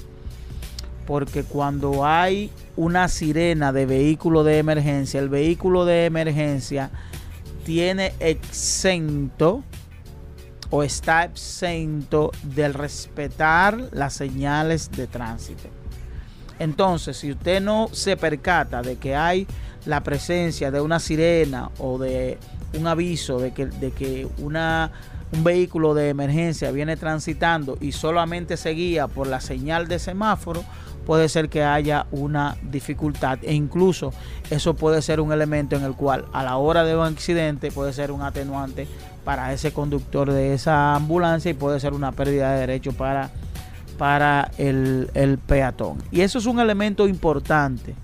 [1.07, 6.91] porque cuando hay una sirena de vehículo de emergencia, el vehículo de emergencia
[7.65, 9.63] tiene exento
[10.71, 15.69] o está exento del respetar las señales de tránsito.
[16.59, 19.47] Entonces, si usted no se percata de que hay
[19.87, 22.39] la presencia de una sirena o de
[22.79, 24.91] un aviso de que, de que una,
[25.33, 30.65] un vehículo de emergencia viene transitando y solamente se guía por la señal de semáforo,
[31.05, 34.13] puede ser que haya una dificultad e incluso
[34.51, 37.93] eso puede ser un elemento en el cual a la hora de un accidente puede
[37.93, 38.87] ser un atenuante
[39.25, 43.31] para ese conductor de esa ambulancia y puede ser una pérdida de derecho para,
[43.99, 45.99] para el, el peatón.
[46.11, 47.95] Y eso es un elemento importante,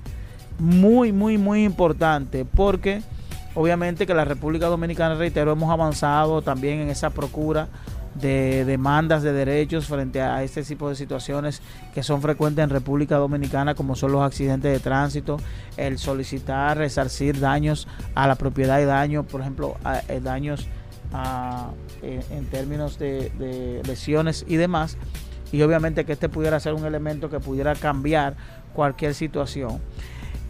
[0.58, 3.02] muy, muy, muy importante porque
[3.54, 7.68] Obviamente que la República Dominicana, reitero, hemos avanzado también en esa procura
[8.14, 11.62] de demandas de derechos frente a este tipo de situaciones
[11.94, 15.38] que son frecuentes en República Dominicana, como son los accidentes de tránsito,
[15.76, 19.76] el solicitar resarcir daños a la propiedad y daños, por ejemplo,
[20.08, 20.68] eh, daños
[22.02, 24.96] en, términos de lesiones y demás.
[25.52, 28.36] Y obviamente que este pudiera ser un elemento que pudiera cambiar
[28.72, 29.80] cualquier situación.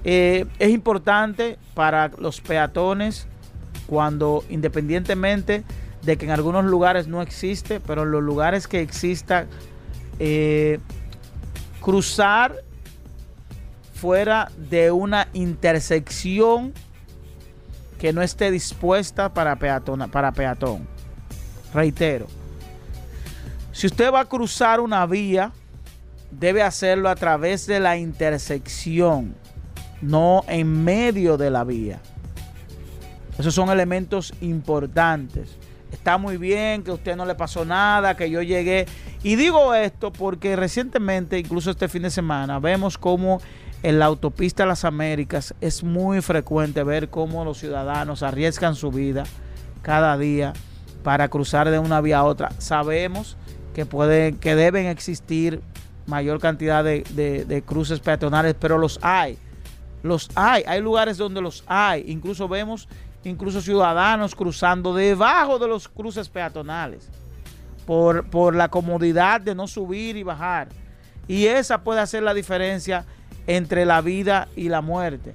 [0.05, 3.27] Eh, es importante para los peatones
[3.87, 5.65] cuando independientemente
[6.03, 9.47] de que en algunos lugares no existe, pero en los lugares que exista,
[10.19, 10.79] eh,
[11.81, 12.63] cruzar
[13.95, 16.73] fuera de una intersección
[17.99, 20.89] que no esté dispuesta para, para peatón.
[21.75, 22.27] Reitero,
[23.73, 25.53] si usted va a cruzar una vía,
[26.31, 29.35] debe hacerlo a través de la intersección
[30.01, 32.01] no en medio de la vía.
[33.39, 35.57] Esos son elementos importantes.
[35.93, 38.87] Está muy bien que a usted no le pasó nada, que yo llegué.
[39.23, 43.41] Y digo esto porque recientemente, incluso este fin de semana, vemos cómo
[43.83, 49.25] en la autopista las Américas es muy frecuente ver cómo los ciudadanos arriesgan su vida
[49.83, 50.53] cada día
[51.03, 52.53] para cruzar de una vía a otra.
[52.59, 53.37] Sabemos
[53.75, 55.63] que, pueden, que deben existir
[56.07, 59.39] mayor cantidad de cruces peatonales, pero los hay
[60.03, 62.05] los hay, hay lugares donde los hay.
[62.09, 62.89] Incluso vemos
[63.25, 67.09] incluso ciudadanos cruzando debajo de los cruces peatonales
[67.87, 70.69] por, por la comodidad de no subir y bajar.
[71.29, 73.05] Y esa puede hacer la diferencia
[73.47, 75.35] entre la vida y la muerte.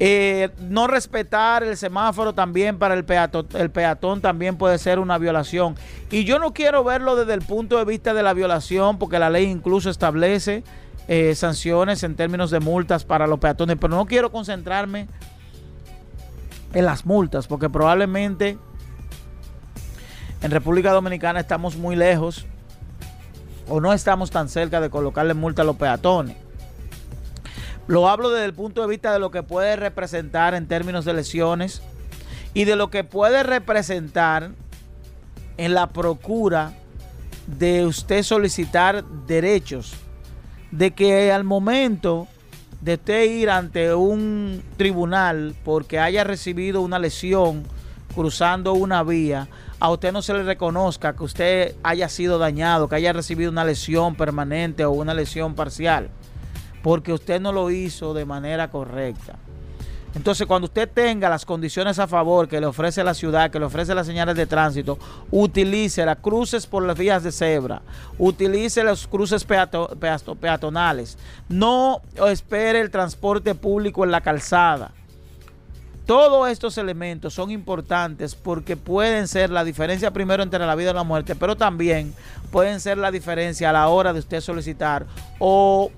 [0.00, 5.18] Eh, no respetar el semáforo también para el peatón, el peatón también puede ser una
[5.18, 5.76] violación.
[6.10, 9.30] Y yo no quiero verlo desde el punto de vista de la violación, porque la
[9.30, 10.64] ley incluso establece
[11.08, 15.08] eh, sanciones en términos de multas para los peatones, pero no quiero concentrarme
[16.72, 18.58] en las multas, porque probablemente
[20.42, 22.46] en República Dominicana estamos muy lejos
[23.68, 26.36] o no estamos tan cerca de colocarle multa a los peatones.
[27.86, 31.12] Lo hablo desde el punto de vista de lo que puede representar en términos de
[31.12, 31.82] lesiones
[32.54, 34.52] y de lo que puede representar
[35.56, 36.72] en la procura
[37.46, 39.96] de usted solicitar derechos.
[40.76, 42.26] De que al momento
[42.80, 47.62] de usted ir ante un tribunal porque haya recibido una lesión
[48.14, 52.96] cruzando una vía, a usted no se le reconozca que usted haya sido dañado, que
[52.96, 56.10] haya recibido una lesión permanente o una lesión parcial
[56.84, 59.36] porque usted no lo hizo de manera correcta.
[60.14, 63.64] Entonces, cuando usted tenga las condiciones a favor que le ofrece la ciudad, que le
[63.64, 64.96] ofrece las señales de tránsito,
[65.32, 67.82] utilice las cruces por las vías de cebra,
[68.16, 74.92] utilice los cruces peatonales, no espere el transporte público en la calzada.
[76.06, 80.94] Todos estos elementos son importantes porque pueden ser la diferencia primero entre la vida y
[80.94, 82.14] la muerte, pero también
[82.52, 85.06] pueden ser la diferencia a la hora de usted solicitar
[85.38, 85.90] o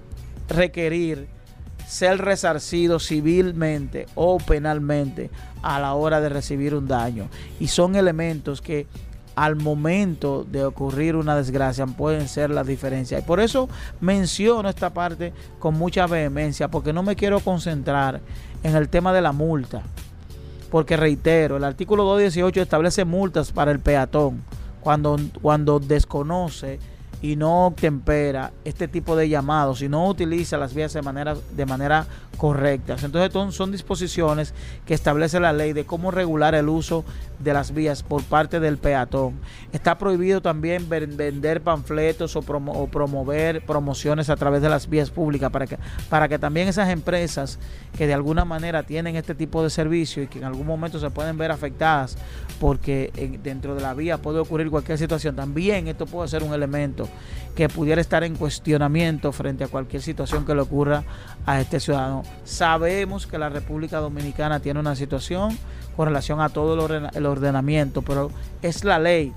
[0.48, 1.35] requerir
[1.86, 5.30] ser resarcido civilmente o penalmente
[5.62, 7.28] a la hora de recibir un daño.
[7.60, 8.86] Y son elementos que
[9.36, 13.18] al momento de ocurrir una desgracia pueden ser la diferencia.
[13.18, 13.68] Y por eso
[14.00, 18.20] menciono esta parte con mucha vehemencia, porque no me quiero concentrar
[18.62, 19.82] en el tema de la multa.
[20.70, 24.42] Porque reitero, el artículo 218 establece multas para el peatón
[24.80, 26.80] cuando, cuando desconoce
[27.22, 31.66] y no tempera este tipo de llamados y no utiliza las vías de manera, de
[31.66, 32.96] manera correcta.
[33.02, 37.04] Entonces son disposiciones que establece la ley de cómo regular el uso
[37.38, 39.34] de las vías por parte del peatón.
[39.72, 45.66] Está prohibido también vender panfletos o, promover promociones a través de las vías públicas para
[45.66, 47.58] que, para que también esas empresas
[47.96, 51.10] que de alguna manera tienen este tipo de servicio y que en algún momento se
[51.10, 52.16] pueden ver afectadas
[52.60, 53.10] porque
[53.42, 57.08] dentro de la vía puede ocurrir cualquier situación, también esto puede ser un elemento
[57.54, 61.04] que pudiera estar en cuestionamiento frente a cualquier situación que le ocurra
[61.46, 62.22] a este ciudadano.
[62.44, 65.58] Sabemos que la República Dominicana tiene una situación
[65.96, 66.74] con relación a todo
[67.12, 68.30] el ordenamiento, pero
[68.62, 69.34] es la ley.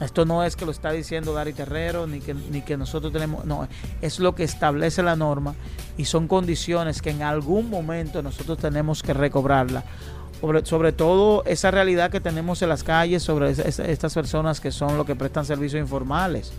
[0.00, 3.68] Esto no es que lo está diciendo Gary Terrero, ni que, nosotros tenemos, no,
[4.02, 5.54] es lo que establece la norma
[5.96, 9.84] y son condiciones que en algún momento nosotros tenemos que recobrarla.
[10.40, 14.96] Sobre, sobre todo esa realidad que tenemos en las calles sobre estas personas que son
[14.98, 16.52] los que prestan servicios informales,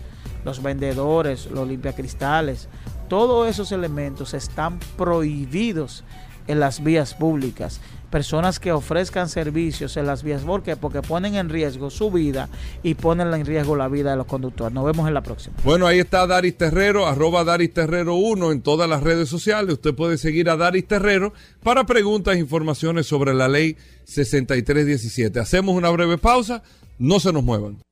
[0.44, 2.68] los vendedores, los limpiacristales,
[3.08, 6.04] todos esos elementos están prohibidos
[6.46, 7.80] en las vías públicas.
[8.10, 12.48] Personas que ofrezcan servicios en las vías porque porque ponen en riesgo su vida
[12.82, 14.72] y ponen en riesgo la vida de los conductores.
[14.72, 15.56] Nos vemos en la próxima.
[15.64, 19.74] Bueno, ahí está Daris Terrero, arroba Daris Terrero 1 en todas las redes sociales.
[19.74, 25.40] Usted puede seguir a Daris Terrero para preguntas e informaciones sobre la ley 6317.
[25.40, 26.62] Hacemos una breve pausa,
[26.98, 27.85] no se nos muevan.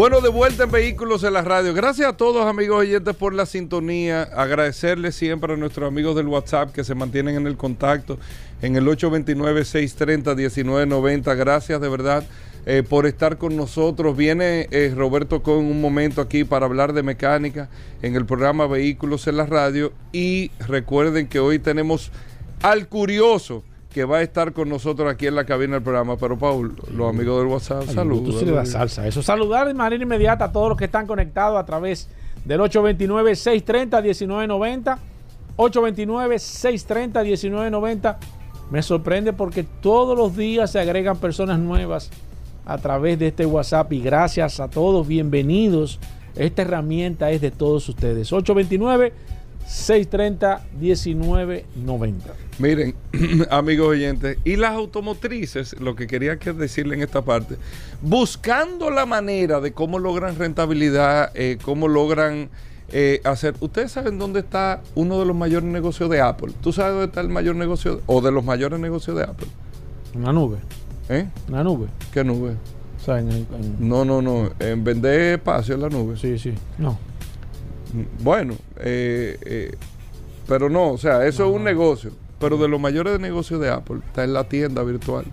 [0.00, 1.74] Bueno, de vuelta en Vehículos en la Radio.
[1.74, 4.22] Gracias a todos, amigos oyentes, por la sintonía.
[4.22, 8.18] Agradecerles siempre a nuestros amigos del WhatsApp que se mantienen en el contacto
[8.62, 11.36] en el 829-630-1990.
[11.36, 12.24] Gracias de verdad
[12.64, 14.16] eh, por estar con nosotros.
[14.16, 17.68] Viene eh, Roberto con un momento aquí para hablar de mecánica
[18.00, 19.92] en el programa Vehículos en la Radio.
[20.12, 22.10] Y recuerden que hoy tenemos
[22.62, 26.16] al curioso que va a estar con nosotros aquí en la cabina del programa.
[26.16, 28.24] Pero, Paul, los amigos del WhatsApp, saludos.
[28.24, 29.04] Tú sí le das salsa.
[29.06, 32.08] Eso, saludar de manera inmediata a todos los que están conectados a través
[32.44, 34.98] del 829-630-1990.
[35.56, 38.16] 829-630-1990.
[38.70, 42.10] Me sorprende porque todos los días se agregan personas nuevas
[42.64, 45.98] a través de este WhatsApp y gracias a todos, bienvenidos.
[46.36, 48.32] Esta herramienta es de todos ustedes.
[48.32, 49.12] 829
[49.70, 52.14] 630-1990.
[52.58, 52.94] Miren,
[53.50, 57.56] amigos oyentes, y las automotrices, lo que quería que decirle en esta parte,
[58.02, 62.50] buscando la manera de cómo logran rentabilidad, eh, cómo logran
[62.90, 63.54] eh, hacer.
[63.60, 66.52] Ustedes saben dónde está uno de los mayores negocios de Apple.
[66.60, 69.46] ¿Tú sabes dónde está el mayor negocio o de los mayores negocios de Apple?
[70.14, 70.58] En la nube.
[71.08, 71.28] ¿Eh?
[71.46, 71.86] En la nube.
[72.12, 72.56] ¿Qué nube?
[73.78, 74.50] No, no, no.
[74.58, 76.16] En vender espacio en la nube.
[76.16, 76.54] Sí, sí.
[76.78, 76.98] No.
[78.20, 79.76] Bueno, eh, eh,
[80.46, 82.12] pero no, o sea, eso es un negocio.
[82.38, 85.26] Pero de los mayores negocios de Apple está en la tienda virtual,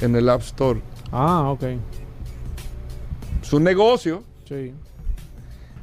[0.00, 0.80] en el App Store.
[1.10, 1.64] Ah, ok.
[3.42, 4.22] Es un negocio.
[4.48, 4.72] Sí.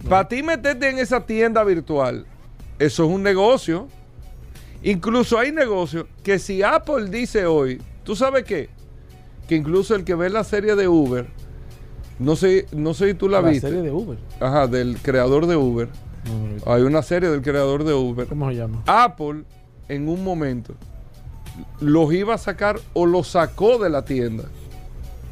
[0.07, 2.25] Para ti meterte en esa tienda virtual,
[2.79, 3.87] eso es un negocio.
[4.81, 8.69] Incluso hay negocios que si Apple dice hoy, ¿tú sabes qué?
[9.47, 11.27] Que incluso el que ve la serie de Uber,
[12.19, 13.67] no sé, no sé si tú la, La viste.
[13.67, 14.17] serie de Uber.
[14.39, 15.89] Ajá, del creador de Uber.
[16.25, 16.71] No, no, no.
[16.73, 18.27] Hay una serie del creador de Uber.
[18.27, 18.81] ¿Cómo se llama?
[18.85, 19.43] Apple
[19.89, 20.73] en un momento
[21.81, 24.45] los iba a sacar o los sacó de la tienda.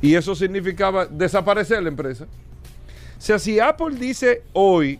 [0.01, 2.25] Y eso significaba desaparecer la empresa.
[2.25, 4.99] O sea, si Apple dice hoy,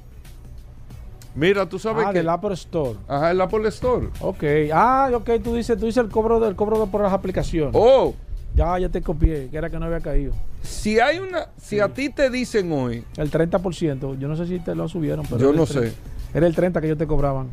[1.36, 2.20] mira, tú sabes Ah, que...
[2.20, 2.98] del Apple Store.
[3.08, 4.08] Ajá, el Apple Store.
[4.22, 4.44] Ok.
[4.74, 7.72] Ah, ok, tú dices, tú dices el cobro del cobro de- por las aplicaciones.
[7.74, 8.14] Oh,
[8.56, 10.34] Ya, ya te copié, que era que no había caído.
[10.62, 11.47] si hay una...
[11.58, 15.26] Si a ti te dicen hoy, El 30%, yo no sé si te lo subieron,
[15.26, 15.89] pero yo no 30.
[15.89, 15.95] sé,
[16.34, 17.47] Era el 30 que ellos te cobraban.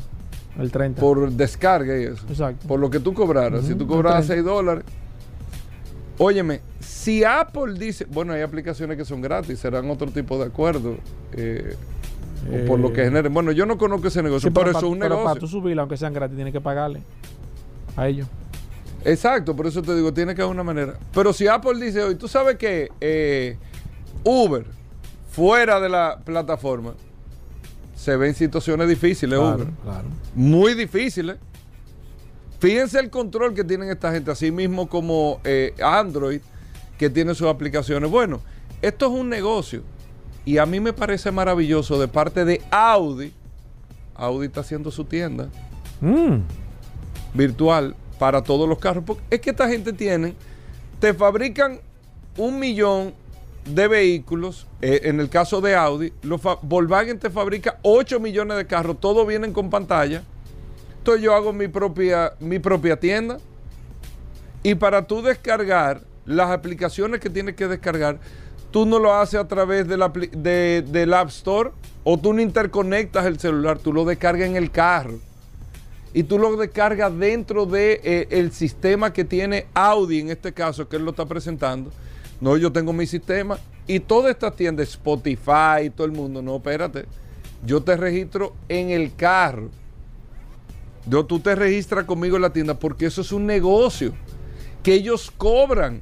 [0.59, 0.99] El 30.
[0.99, 2.25] por descarga y eso.
[2.27, 2.67] Exacto.
[2.67, 3.65] Por lo que tú cobraras.
[3.65, 4.83] Si tú cobraras el 6 dólares.
[6.17, 10.97] Óyeme, si Apple dice, bueno, hay aplicaciones que son gratis, serán otro tipo de acuerdo.
[11.31, 11.75] eh,
[12.63, 13.33] o por lo que Eh, generen.
[13.33, 15.39] Bueno, yo no conozco ese negocio, sí, pero, eso es un pero para negocio.
[15.41, 17.01] tú subirla, aunque sean gratis, tienes que pagarle
[17.95, 18.27] a ellos.
[19.05, 20.97] Exacto, por eso te digo, tiene que haber una manera.
[21.13, 23.57] Pero si Apple dice hoy, tú sabes que eh,
[24.23, 24.65] Uber,
[25.31, 26.93] fuera de la plataforma,
[27.95, 29.67] se ve en situaciones difíciles, Claro, Uber.
[29.83, 30.07] claro.
[30.35, 31.37] muy difíciles.
[32.59, 36.41] Fíjense el control que tienen esta gente, así mismo como eh, Android,
[36.97, 38.09] que tiene sus aplicaciones.
[38.11, 38.41] Bueno,
[38.81, 39.81] esto es un negocio
[40.43, 43.31] y a mí me parece maravilloso de parte de Audi.
[44.15, 45.47] Audi está haciendo su tienda
[46.01, 46.39] Mm,
[47.33, 49.03] virtual para todos los carros.
[49.07, 50.35] Porque es que esta gente tiene,
[50.99, 51.79] te fabrican
[52.37, 53.13] un millón
[53.65, 54.67] de vehículos.
[54.81, 58.99] eh, en el caso de Audi, los Volkswagen te fabrica 8 millones de carros.
[58.99, 60.23] Todos vienen con pantalla.
[60.99, 63.39] Entonces yo hago mi propia, mi propia tienda.
[64.63, 68.19] Y para tú descargar las aplicaciones que tienes que descargar,
[68.71, 71.71] tú no lo haces a través de la de- del App Store
[72.03, 75.19] o tú no interconectas el celular, tú lo descargas en el carro
[76.13, 80.95] y tú lo descargas dentro de eh, sistema que tiene Audi en este caso que
[80.95, 81.91] él lo está presentando.
[82.41, 87.05] No, yo tengo mi sistema y toda esta tienda, Spotify, todo el mundo, no, espérate.
[87.65, 89.69] Yo te registro en el carro.
[91.05, 94.13] Yo, tú te registras conmigo en la tienda porque eso es un negocio
[94.83, 96.01] que ellos cobran.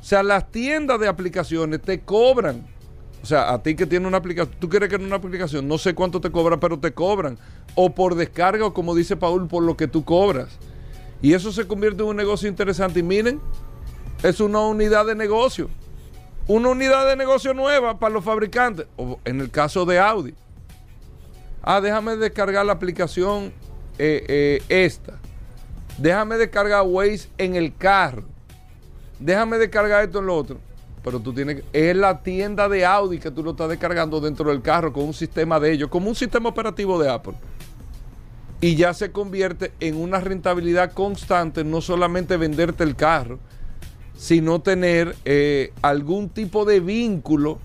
[0.00, 2.66] O sea, las tiendas de aplicaciones te cobran.
[3.22, 5.78] O sea, a ti que tiene una aplicación, tú quieres que en una aplicación, no
[5.78, 7.38] sé cuánto te cobra, pero te cobran.
[7.76, 10.58] O por descarga, o como dice Paul, por lo que tú cobras.
[11.20, 12.98] Y eso se convierte en un negocio interesante.
[12.98, 13.40] Y miren,
[14.24, 15.70] es una unidad de negocio.
[16.48, 18.86] Una unidad de negocio nueva para los fabricantes.
[18.96, 20.34] O en el caso de Audi.
[21.62, 23.52] Ah, déjame descargar la aplicación
[23.98, 25.20] eh, eh, esta.
[25.96, 28.24] Déjame descargar Waze en el carro.
[29.20, 30.58] Déjame descargar esto en lo otro.
[31.04, 34.62] Pero tú tienes es la tienda de Audi que tú lo estás descargando dentro del
[34.62, 37.34] carro con un sistema de ellos, como un sistema operativo de Apple.
[38.60, 43.40] Y ya se convierte en una rentabilidad constante, no solamente venderte el carro,
[44.16, 47.58] sino tener eh, algún tipo de vínculo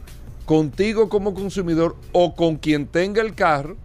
[0.46, 3.76] contigo como consumidor o con quien tenga el carro.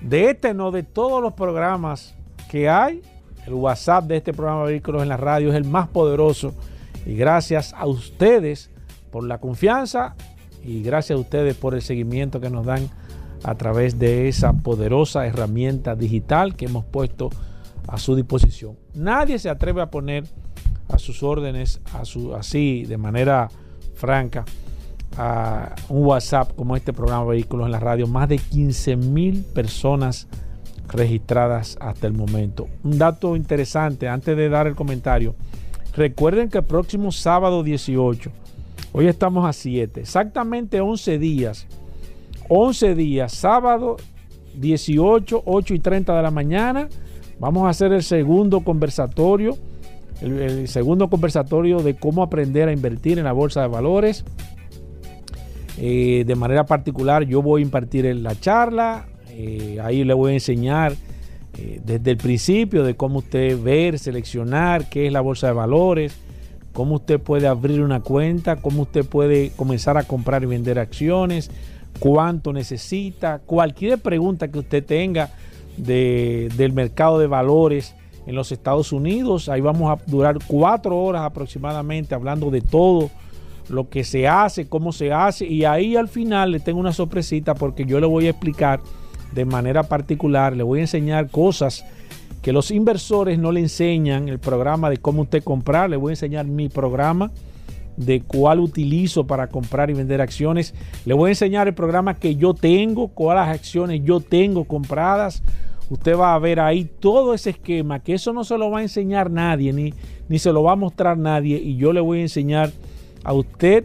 [0.00, 2.14] de este, no de todos los programas
[2.50, 3.02] que hay.
[3.46, 6.52] El WhatsApp de este programa Vehículos en la Radio es el más poderoso.
[7.06, 8.70] Y gracias a ustedes
[9.10, 10.16] por la confianza
[10.64, 12.90] y gracias a ustedes por el seguimiento que nos dan
[13.44, 17.30] a través de esa poderosa herramienta digital que hemos puesto
[17.86, 18.76] a su disposición.
[18.94, 20.24] Nadie se atreve a poner
[20.88, 23.48] a sus órdenes, a su, así de manera
[23.94, 24.44] franca,
[25.16, 28.06] a un WhatsApp como este programa Vehículos en la Radio.
[28.06, 30.28] Más de 15 mil personas
[30.88, 32.66] registradas hasta el momento.
[32.84, 35.34] Un dato interesante antes de dar el comentario.
[35.96, 38.30] Recuerden que el próximo sábado 18,
[38.92, 41.66] hoy estamos a 7, exactamente 11 días,
[42.50, 43.96] 11 días, sábado
[44.56, 46.90] 18, 8 y 30 de la mañana,
[47.40, 49.56] vamos a hacer el segundo conversatorio,
[50.20, 54.22] el, segundo conversatorio de cómo aprender a invertir en la bolsa de valores.
[55.78, 60.34] Eh, de manera particular, yo voy a impartir la charla, eh, ahí le voy a
[60.34, 60.92] enseñar
[61.58, 66.16] eh, desde el principio de cómo usted ver, seleccionar qué es la bolsa de valores,
[66.72, 71.50] cómo usted puede abrir una cuenta, cómo usted puede comenzar a comprar y vender acciones,
[71.98, 75.30] cuánto necesita, cualquier pregunta que usted tenga
[75.78, 77.94] del mercado de valores
[78.26, 79.48] en los Estados Unidos.
[79.48, 83.10] Ahí vamos a durar cuatro horas aproximadamente hablando de todo
[83.68, 85.46] lo que se hace, cómo se hace.
[85.46, 88.80] Y ahí al final le tengo una sorpresita porque yo le voy a explicar
[89.36, 91.84] de manera particular, le voy a enseñar cosas
[92.40, 96.12] que los inversores no le enseñan, el programa de cómo usted comprar, le voy a
[96.14, 97.30] enseñar mi programa
[97.98, 100.74] de cuál utilizo para comprar y vender acciones.
[101.04, 105.42] Le voy a enseñar el programa que yo tengo, cuáles acciones yo tengo compradas.
[105.90, 108.82] Usted va a ver ahí todo ese esquema, que eso no se lo va a
[108.82, 109.92] enseñar nadie, ni,
[110.28, 111.58] ni se lo va a mostrar nadie.
[111.58, 112.72] Y yo le voy a enseñar
[113.22, 113.84] a usted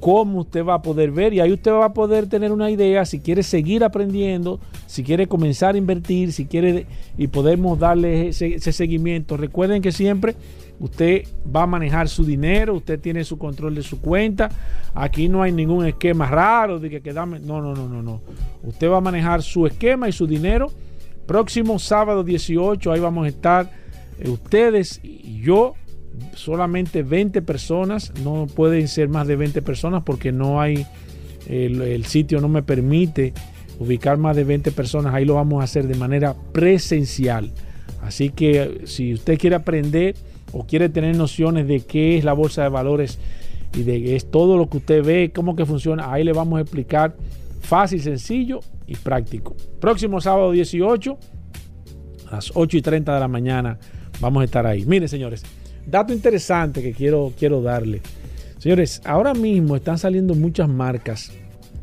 [0.00, 3.04] cómo usted va a poder ver y ahí usted va a poder tener una idea
[3.04, 6.86] si quiere seguir aprendiendo, si quiere comenzar a invertir, si quiere
[7.16, 9.36] y podemos darle ese, seguimiento.
[9.36, 10.34] Recuerden que siempre
[10.78, 11.24] usted
[11.54, 14.50] va a manejar su dinero, usted tiene su control de su cuenta.
[14.94, 17.40] Aquí no hay ningún esquema raro de que quedame.
[17.40, 18.20] No, no, no, no, no.
[18.62, 20.70] Usted va a manejar su esquema y su dinero.
[21.26, 23.70] Próximo sábado 18, ahí vamos a estar
[24.18, 25.74] eh, ustedes y yo
[26.34, 30.86] solamente 20 personas, no pueden ser más de 20 personas porque no hay,
[31.48, 33.32] el, sitio no me permite
[33.78, 37.52] ubicar más de 20 personas, ahí lo vamos a hacer de manera presencial.
[38.02, 40.14] Así que si usted quiere aprender
[40.52, 43.18] o quiere tener nociones de qué es la bolsa de valores
[43.74, 46.58] y de qué es todo lo que usted ve, cómo que funciona, ahí le vamos
[46.58, 47.16] a explicar
[47.60, 49.56] fácil, sencillo y práctico.
[49.80, 51.18] Próximo sábado 18
[52.30, 53.78] a las 8 y 30 de la mañana
[54.20, 54.84] vamos a estar ahí.
[54.86, 55.42] Miren señores,
[55.86, 58.02] dato interesante que quiero, quiero darle.
[58.58, 61.30] Señores, ahora mismo están saliendo muchas marcas,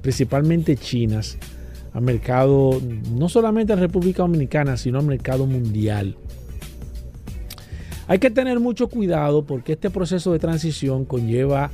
[0.01, 1.37] principalmente chinas,
[1.93, 2.81] al mercado,
[3.11, 6.17] no solamente en República Dominicana, sino al mercado mundial.
[8.07, 11.71] Hay que tener mucho cuidado porque este proceso de transición conlleva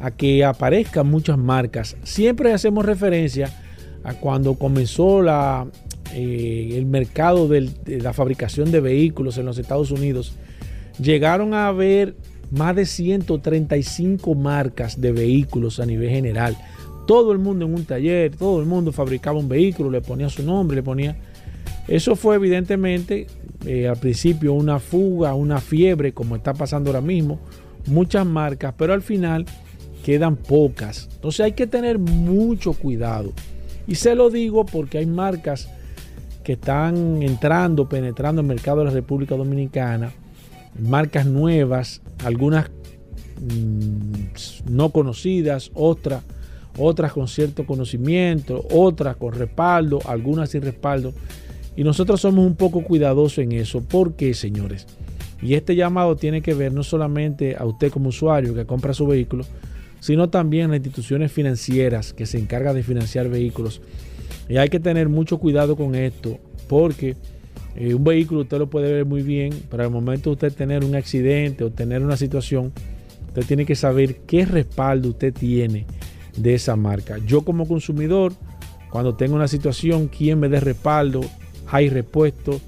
[0.00, 1.96] a que aparezcan muchas marcas.
[2.02, 3.50] Siempre hacemos referencia
[4.04, 5.66] a cuando comenzó la,
[6.14, 7.70] eh, el mercado de
[8.00, 10.32] la fabricación de vehículos en los Estados Unidos
[10.98, 12.16] llegaron a haber
[12.50, 16.56] más de 135 marcas de vehículos a nivel general.
[17.06, 20.42] Todo el mundo en un taller, todo el mundo fabricaba un vehículo, le ponía su
[20.42, 21.16] nombre, le ponía...
[21.88, 23.28] Eso fue evidentemente
[23.64, 27.38] eh, al principio una fuga, una fiebre, como está pasando ahora mismo,
[27.86, 29.46] muchas marcas, pero al final
[30.04, 31.08] quedan pocas.
[31.14, 33.32] Entonces hay que tener mucho cuidado.
[33.86, 35.68] Y se lo digo porque hay marcas
[36.42, 40.12] que están entrando, penetrando el mercado de la República Dominicana
[40.80, 42.70] marcas nuevas, algunas
[43.40, 46.22] mm, no conocidas, otras,
[46.78, 51.12] otras con cierto conocimiento, otras con respaldo, algunas sin respaldo.
[51.76, 53.82] Y nosotros somos un poco cuidadosos en eso.
[53.82, 54.86] ¿Por qué, señores?
[55.42, 59.06] Y este llamado tiene que ver no solamente a usted como usuario que compra su
[59.06, 59.44] vehículo,
[60.00, 63.82] sino también a las instituciones financieras que se encargan de financiar vehículos.
[64.48, 67.16] Y hay que tener mucho cuidado con esto, porque
[67.76, 70.84] eh, un vehículo usted lo puede ver muy bien, pero al momento de usted tener
[70.84, 72.72] un accidente o tener una situación,
[73.28, 75.84] usted tiene que saber qué respaldo usted tiene
[76.36, 77.18] de esa marca.
[77.26, 78.32] Yo como consumidor,
[78.90, 81.20] cuando tengo una situación, ¿quién me dé respaldo?
[81.68, 82.60] Hay repuesto.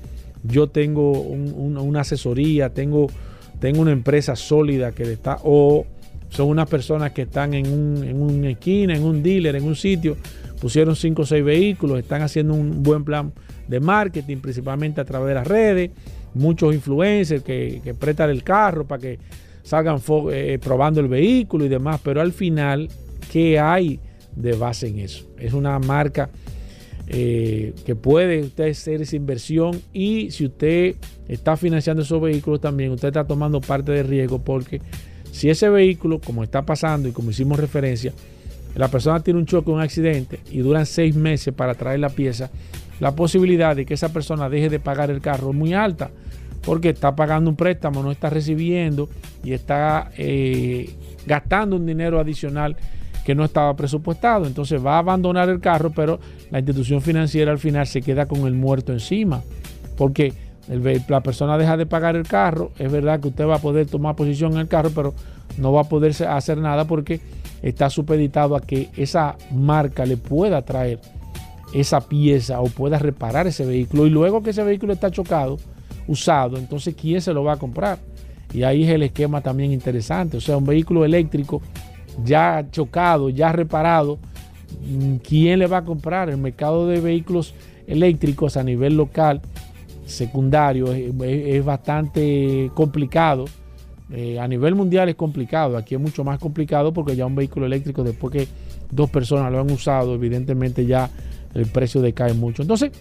[0.45, 3.09] Yo tengo una asesoría, tengo,
[3.61, 5.87] tengo una empresa sólida que está, o
[6.29, 9.75] son unas personas que están en, un, en una esquina, en un dealer, en un
[9.75, 10.17] sitio,
[10.61, 13.33] pusieron 5 o 6 vehículos, están haciendo un buen plan
[13.69, 15.91] de marketing, principalmente a través de las redes,
[16.35, 19.19] muchos influencers que, prestan el carro para que
[19.63, 20.01] salgan
[20.33, 22.89] eh, probando el vehículo y demás, pero al final,
[23.31, 24.01] ¿qué hay
[24.35, 25.27] de base en eso?
[25.39, 26.31] Es una marca
[27.07, 30.97] eh, que puede usted hacer esa inversión y si usted
[31.29, 34.81] está financiando esos vehículos también, usted está tomando parte del riesgo porque
[35.33, 38.13] si ese vehículo, como está pasando y como hicimos referencia,
[38.75, 42.51] la persona tiene un choque, un accidente y duran seis meses para traer la pieza,
[43.01, 46.11] la posibilidad de que esa persona deje de pagar el carro es muy alta
[46.63, 49.09] porque está pagando un préstamo, no está recibiendo
[49.43, 50.91] y está eh,
[51.27, 52.77] gastando un dinero adicional
[53.25, 54.47] que no estaba presupuestado.
[54.47, 56.19] Entonces va a abandonar el carro, pero
[56.51, 59.43] la institución financiera al final se queda con el muerto encima.
[59.97, 60.33] Porque
[61.09, 64.17] la persona deja de pagar el carro, es verdad que usted va a poder tomar
[64.17, 65.15] posición en el carro, pero
[65.57, 67.21] no va a poder hacer nada porque
[67.63, 71.01] está supeditado a que esa marca le pueda traer
[71.73, 74.07] esa pieza o pueda reparar ese vehículo.
[74.07, 75.59] Y luego que ese vehículo está chocado,
[76.07, 77.99] usado, entonces ¿quién se lo va a comprar?
[78.53, 80.39] Y ahí es el esquema también interesante.
[80.39, 81.61] O sea, un vehículo eléctrico
[82.25, 84.19] ya chocado, ya reparado,
[84.83, 86.31] mm, ¿quién le va a comprar?
[86.31, 87.55] El mercado de vehículos
[87.87, 89.41] eléctricos a nivel local,
[90.07, 93.45] secundario, es, bastante complicado
[94.11, 97.67] Eh, a nivel mundial es complicado, aquí es mucho más complicado porque ya un vehículo
[97.67, 98.49] eléctrico después que
[98.91, 101.11] dos personas lo han usado, evidentemente ya
[101.55, 102.63] el precio decae mucho.
[102.63, 102.93] Entonces,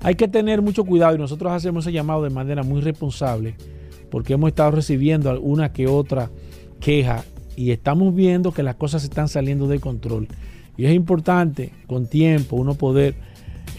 [0.00, 3.54] hay que tener mucho cuidado y nosotros hacemos ese llamado de manera muy responsable
[4.10, 6.30] porque hemos estado recibiendo alguna que otra
[6.80, 7.24] queja
[7.56, 10.28] y estamos viendo que las cosas están saliendo de control.
[10.76, 13.14] Y es importante con tiempo uno poder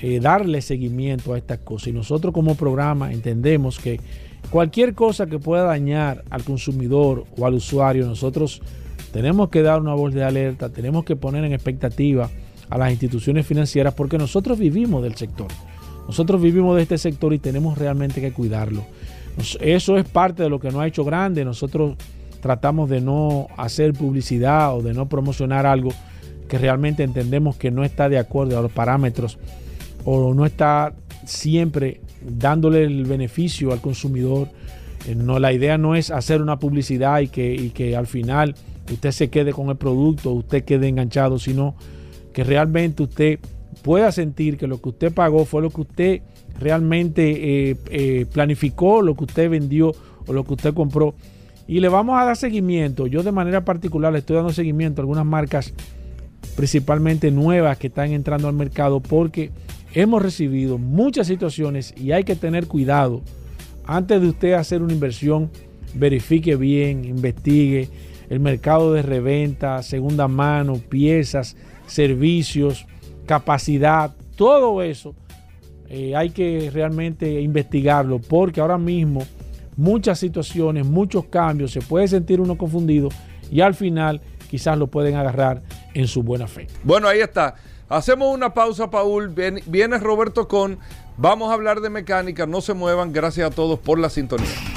[0.02, 1.90] eh, darle seguimiento a estas cosas.
[1.90, 4.00] Y nosotros como programa entendemos que
[4.50, 8.62] cualquier cosa que pueda dañar al consumidor o al usuario, nosotros
[9.12, 12.30] tenemos que dar una voz de alerta, tenemos que poner en expectativa
[12.70, 15.48] a las instituciones financieras porque nosotros vivimos del sector.
[16.08, 18.84] Nosotros vivimos de este sector y tenemos realmente que cuidarlo.
[19.60, 21.46] Eso es parte de lo que nos ha hecho grande.
[21.46, 21.96] Nosotros
[22.42, 25.90] tratamos de no hacer publicidad o de no promocionar algo
[26.48, 29.38] que realmente entendemos que no está de acuerdo a los parámetros
[30.06, 30.94] o no está
[31.26, 34.48] siempre dándole el beneficio al consumidor.
[35.08, 38.56] Eh, no, la idea no es hacer una publicidad y que, y que al final
[38.92, 41.76] usted se quede con el producto, usted quede enganchado, sino
[42.38, 43.40] que realmente usted
[43.82, 46.22] pueda sentir que lo que usted pagó fue lo que usted
[46.60, 49.92] realmente eh, eh, planificó, lo que usted vendió
[50.28, 51.16] o lo que usted compró.
[51.68, 53.08] Y le vamos a dar seguimiento.
[53.08, 55.74] Yo de manera particular le estoy dando seguimiento a algunas marcas,
[56.56, 59.50] principalmente nuevas que están entrando al mercado, porque
[59.96, 63.24] hemos recibido muchas situaciones y hay que tener cuidado.
[63.84, 65.50] Antes de usted hacer una inversión,
[65.96, 67.90] verifique bien, investigue
[68.30, 71.56] el mercado de reventa, segunda mano, piezas,
[71.88, 72.86] servicios,
[73.26, 75.16] capacidad, todo eso
[75.90, 79.24] eh, hay que realmente investigarlo porque ahora mismo
[79.78, 83.10] muchas situaciones, muchos cambios, se puede sentir uno confundido
[83.50, 85.62] y al final quizás lo pueden agarrar
[85.94, 86.68] en su buena fe.
[86.84, 87.56] Bueno, ahí está.
[87.90, 89.34] Hacemos una pausa, Paul.
[89.66, 90.78] Viene Roberto con.
[91.16, 92.46] Vamos a hablar de mecánica.
[92.46, 93.14] No se muevan.
[93.14, 94.77] Gracias a todos por la sintonía.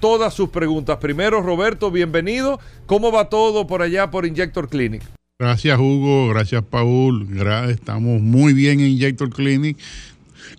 [0.00, 0.98] todas sus preguntas.
[0.98, 2.60] Primero, Roberto, bienvenido.
[2.86, 5.02] ¿Cómo va todo por allá por Injector Clinic?
[5.38, 6.28] Gracias, Hugo.
[6.28, 7.28] Gracias, Paul.
[7.68, 9.76] estamos muy bien en Injector Clinic.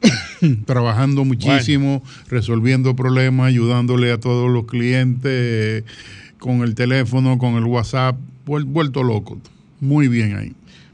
[0.66, 5.84] trabajando muchísimo, resolviendo problemas, ayudándole a todos los clientes
[6.38, 8.16] con el teléfono, con el WhatsApp,
[8.46, 9.38] vuelto loco.
[9.80, 10.54] Muy bien ahí.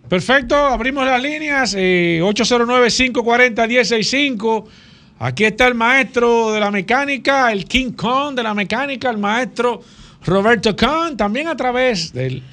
[0.10, 4.66] Perfecto, abrimos las líneas, 809-540-165.
[4.66, 4.70] Eh,
[5.18, 9.82] Aquí está el maestro de la mecánica, el King Kong de la mecánica, el maestro
[10.26, 12.44] Roberto Khan, también a través del,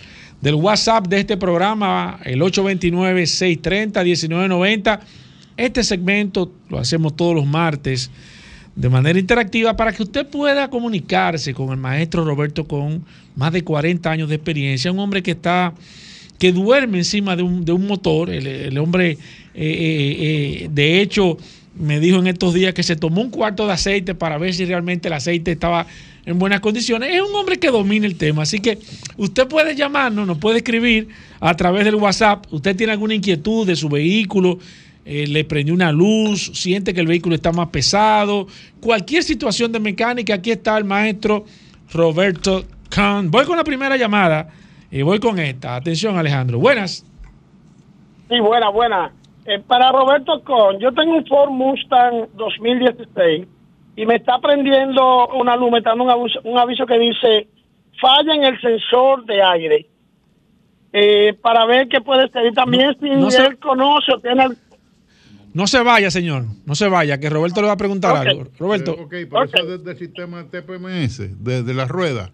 [0.42, 5.00] WhatsApp de este programa, el 829-630-1990.
[5.56, 8.12] Este segmento lo hacemos todos los martes
[8.76, 13.04] de manera interactiva para que usted pueda comunicarse con el maestro Roberto con
[13.34, 15.74] más de 40 años de experiencia, un hombre que está
[16.38, 19.18] que duerme encima de un, motor, el, hombre eh,
[19.54, 21.38] eh, eh, de hecho
[21.74, 24.64] me dijo en estos días que se tomó un cuarto de aceite para ver si
[24.64, 25.86] realmente el aceite estaba
[26.26, 27.14] en buenas condiciones.
[27.14, 28.78] Es un hombre que domina el tema, así que
[29.16, 31.08] usted puede llamarnos, nos puede escribir
[31.40, 32.46] a través del WhatsApp.
[32.50, 34.58] Usted tiene alguna inquietud de su vehículo,
[35.04, 38.46] eh, le prendió una luz, siente que el vehículo está más pesado,
[38.80, 41.44] cualquier situación de mecánica, aquí está el maestro
[41.92, 43.30] Roberto Kahn.
[43.30, 44.48] Voy con la primera llamada
[44.90, 45.74] y voy con esta.
[45.74, 46.58] Atención, Alejandro.
[46.58, 47.04] Buenas.
[48.28, 49.12] Sí, buena, buena.
[49.44, 53.46] Eh, para Roberto Con, yo tengo un Ford Mustang 2016
[53.96, 57.48] y me está prendiendo una luz, me está dando un aviso, que dice
[58.00, 59.86] falla en el sensor de aire.
[60.92, 62.46] Eh, para ver qué puede ser.
[62.46, 64.48] Y también si él conoce o tiene...
[65.54, 66.44] No se vaya, señor.
[66.66, 68.44] No se vaya, que Roberto le va a preguntar algo.
[68.58, 68.92] Roberto.
[68.92, 72.30] Eh, ok, pero eso es del sistema TPMS, de, de la rueda.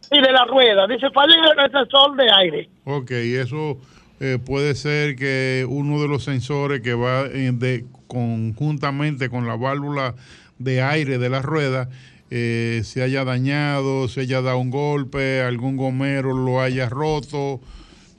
[0.00, 0.86] Sí, de la rueda.
[0.86, 2.68] Dice falla en el sensor de aire.
[2.84, 3.78] Ok, eso
[4.24, 10.14] eh, puede ser que uno de los sensores que va de, conjuntamente con la válvula
[10.60, 11.88] de aire de la rueda
[12.30, 17.60] eh, se haya dañado, se haya dado un golpe, algún gomero lo haya roto.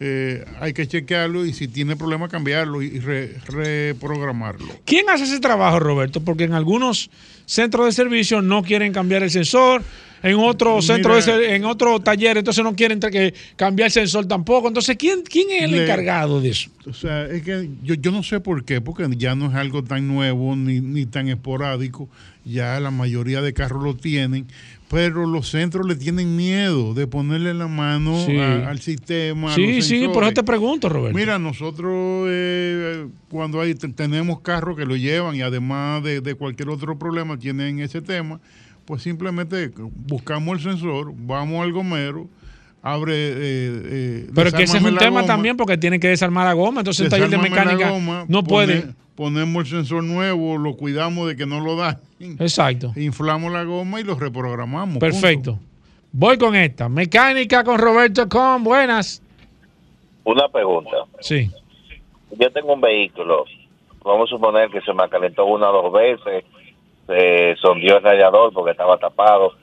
[0.02, 4.68] Eh, hay que chequearlo y si tiene problema cambiarlo y reprogramarlo.
[4.84, 6.20] ¿Quién hace ese trabajo, Roberto?
[6.20, 7.10] Porque en algunos
[7.46, 9.84] centros de servicio no quieren cambiar el sensor,
[10.24, 14.70] en otro centro, en otro taller, entonces no quieren que cambiar el sensor tampoco.
[14.70, 16.70] Entonces, ¿quién, quién es el encargado de eso?
[16.88, 19.84] O sea, es que yo, yo no sé por qué, porque ya no es algo
[19.84, 22.10] tan nuevo ni, ni tan esporádico,
[22.46, 24.48] ya la mayoría de carros lo tienen
[24.94, 28.16] pero los centros le tienen miedo de ponerle la mano
[28.68, 29.54] al sistema.
[29.56, 31.18] Sí, sí, por eso te pregunto, Roberto.
[31.18, 37.00] Mira, nosotros eh, cuando hay, tenemos carros que lo llevan y además de, cualquier otro
[37.00, 38.40] problema tienen ese tema,
[38.86, 39.72] pues simplemente
[40.08, 42.28] buscamos el sensor, vamos al gomero,
[42.82, 43.14] abre.
[43.14, 46.82] Eh, eh Pero que ese es un tema también porque tiene que desarmar la goma,
[46.82, 47.92] entonces el taller de mecánica
[48.28, 48.94] no puede.
[49.16, 52.36] Ponemos el sensor nuevo, lo cuidamos de que no lo dañen.
[52.40, 52.94] Exacto.
[52.96, 54.98] Inflamos la goma y lo reprogramamos.
[54.98, 55.60] Perfecto.
[56.12, 56.90] Voy con esta.
[56.90, 58.64] Mecánica con Roberto Con.
[58.64, 59.22] Buenas.
[60.24, 60.98] Una pregunta.
[61.20, 61.52] Sí.
[62.40, 63.46] Yo tengo un vehículo.
[64.04, 66.44] Vamos a suponer que se me calentó una o dos veces.
[67.14, 69.54] Se sondió el radiador porque estaba tapado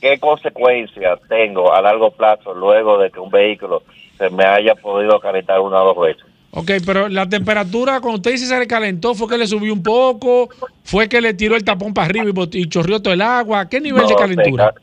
[0.00, 3.82] ¿qué consecuencias tengo a largo plazo luego de que un vehículo
[4.18, 6.24] se me haya podido calentar una o dos veces?
[6.52, 9.82] Ok, pero la temperatura, cuando usted dice se le calentó, ¿fue que le subió un
[9.82, 10.48] poco?
[10.84, 13.68] ¿Fue que le tiró el tapón para arriba y, chorrió todo el agua?
[13.68, 14.74] ¿Qué nivel de calentura?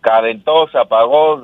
[0.00, 1.40] calentó, se apagó,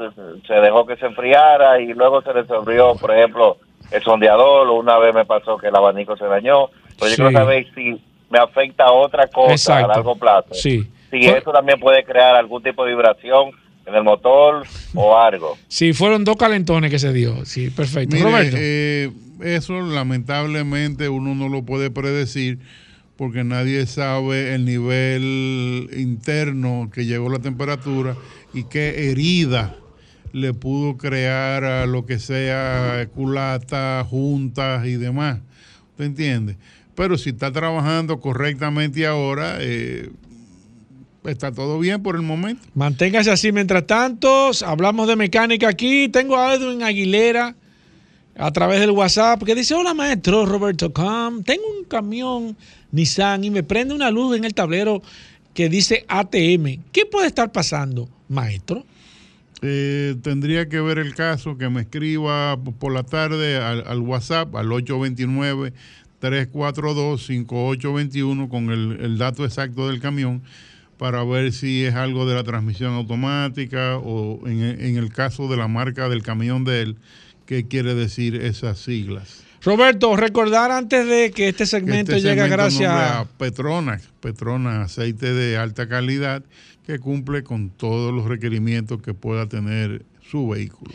[0.47, 3.57] se dejó que se enfriara y luego se le sonrió, por ejemplo,
[3.91, 4.69] el sondeador.
[4.69, 6.69] Una vez me pasó que el abanico se dañó.
[6.99, 7.99] Pero yo quiero saber si
[8.31, 10.55] me afecta a otra cosa a largo plazo.
[10.55, 13.51] Sí si eso también puede crear algún tipo de vibración
[13.85, 14.65] en el motor
[14.95, 15.59] o algo.
[15.69, 17.45] Sí, fueron dos calentones que se dio.
[17.45, 18.17] Sí, perfecto.
[18.17, 18.57] Roberto.
[18.59, 19.11] Eh,
[19.43, 22.59] eso lamentablemente uno no lo puede predecir
[23.17, 28.15] porque nadie sabe el nivel interno que llegó la temperatura
[28.55, 29.77] y qué herida
[30.33, 35.41] le pudo crear a lo que sea culata, juntas y demás.
[35.97, 36.57] ¿Te entiendes?
[37.01, 40.11] Pero si está trabajando correctamente ahora, eh,
[41.25, 42.61] está todo bien por el momento.
[42.75, 43.53] Manténgase así.
[43.53, 46.11] Mientras tanto, hablamos de mecánica aquí.
[46.11, 47.57] Tengo a Edwin Aguilera
[48.37, 52.55] a través del WhatsApp que dice, hola maestro Roberto Cam, tengo un camión
[52.93, 55.01] Nissan y me prende una luz en el tablero
[55.55, 56.83] que dice ATM.
[56.93, 58.85] ¿Qué puede estar pasando, maestro?
[59.63, 64.73] Eh, tendría que ver el caso, que me escriba por la tarde al, WhatsApp al
[64.73, 65.75] 829
[66.21, 70.43] 342 5821 con el, el dato exacto del camión
[71.01, 75.67] para ver si es algo de la transmisión automática o en, el caso de la
[75.67, 76.97] marca del camión de él,
[77.47, 79.43] qué quiere decir esas siglas.
[79.63, 85.57] Roberto, recordar antes de que este segmento, este llegue gracias a Petronas, Petronas, aceite de
[85.57, 86.43] alta calidad
[86.87, 90.93] que cumple con todos los requerimientos que pueda tener su vehículo.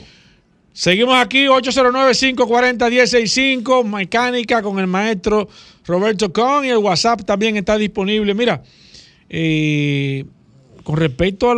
[0.76, 5.48] Seguimos aquí, 809-540-165, mecánica con el maestro
[5.86, 8.34] Roberto Con y el WhatsApp también está disponible.
[8.34, 8.62] Mira,
[9.30, 10.26] eh,
[10.84, 11.56] con respecto a,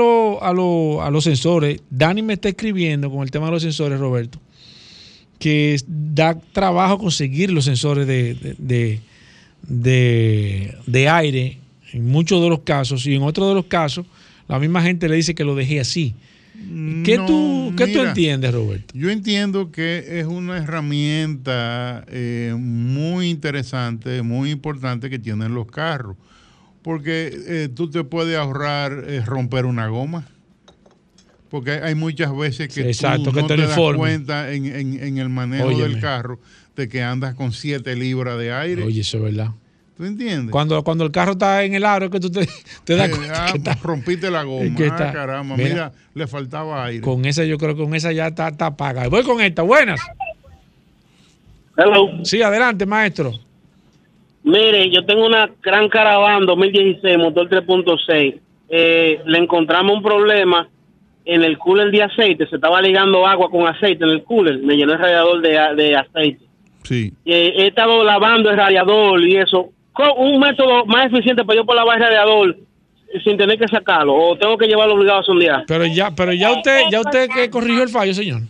[0.53, 4.39] los sensores, Dani me está escribiendo con el tema de los sensores, Roberto,
[5.39, 9.01] que da trabajo conseguir los sensores de,
[9.63, 11.57] de, aire
[11.91, 14.05] en muchos de los casos y en otros de los casos
[14.47, 16.13] la misma gente le dice que lo dejé así.
[17.03, 18.93] ¿Qué, tú, ¿qué tú entiendes, Roberto?
[18.97, 26.17] Yo entiendo que es una herramienta eh, muy interesante, muy importante que tienen los carros
[26.87, 30.25] porque eh, tú te puedes ahorrar eh, romper una goma.
[31.49, 36.39] Porque hay muchas veces que tú no te, das cuenta en, el manejo del carro
[36.77, 38.83] de que andas con 7 libras de aire.
[38.83, 39.51] Oye, eso es verdad.
[39.97, 40.51] ¿Tú entiendes?
[40.51, 42.41] Cuando, cuando el carro está en el aro, que tú te,
[42.95, 43.71] das eh, cuenta.
[43.71, 44.69] Ah, rompiste la goma.
[44.91, 47.01] ah, caramba, mira, le faltaba aire.
[47.01, 49.09] Con esa, yo creo que con esa ya está, está apagada.
[49.09, 49.63] Voy con esta.
[49.63, 49.99] Buenas.
[51.75, 52.23] Hello.
[52.23, 53.33] Sí, adelante, maestro.
[54.43, 58.39] Mire, yo tengo una gran caravana 2016, motor 3.6.
[58.69, 60.69] Eh, le encontramos un problema
[61.25, 62.47] en el cooler de aceite.
[62.47, 64.59] Se estaba ligando agua con aceite en el cooler.
[64.59, 66.45] Me llenó el radiador de, aceite.
[66.83, 67.13] Sí.
[67.25, 69.71] Eh, he estado lavando el radiador y eso.
[70.17, 72.57] Un método más eficiente para yo por lavar el radiador
[73.23, 75.63] sin tener que sacarlo o tengo que llevarlo obligado a sondear.
[75.67, 78.41] Pero ya, pero ya usted, ya usted que corrigió el fallo, señor.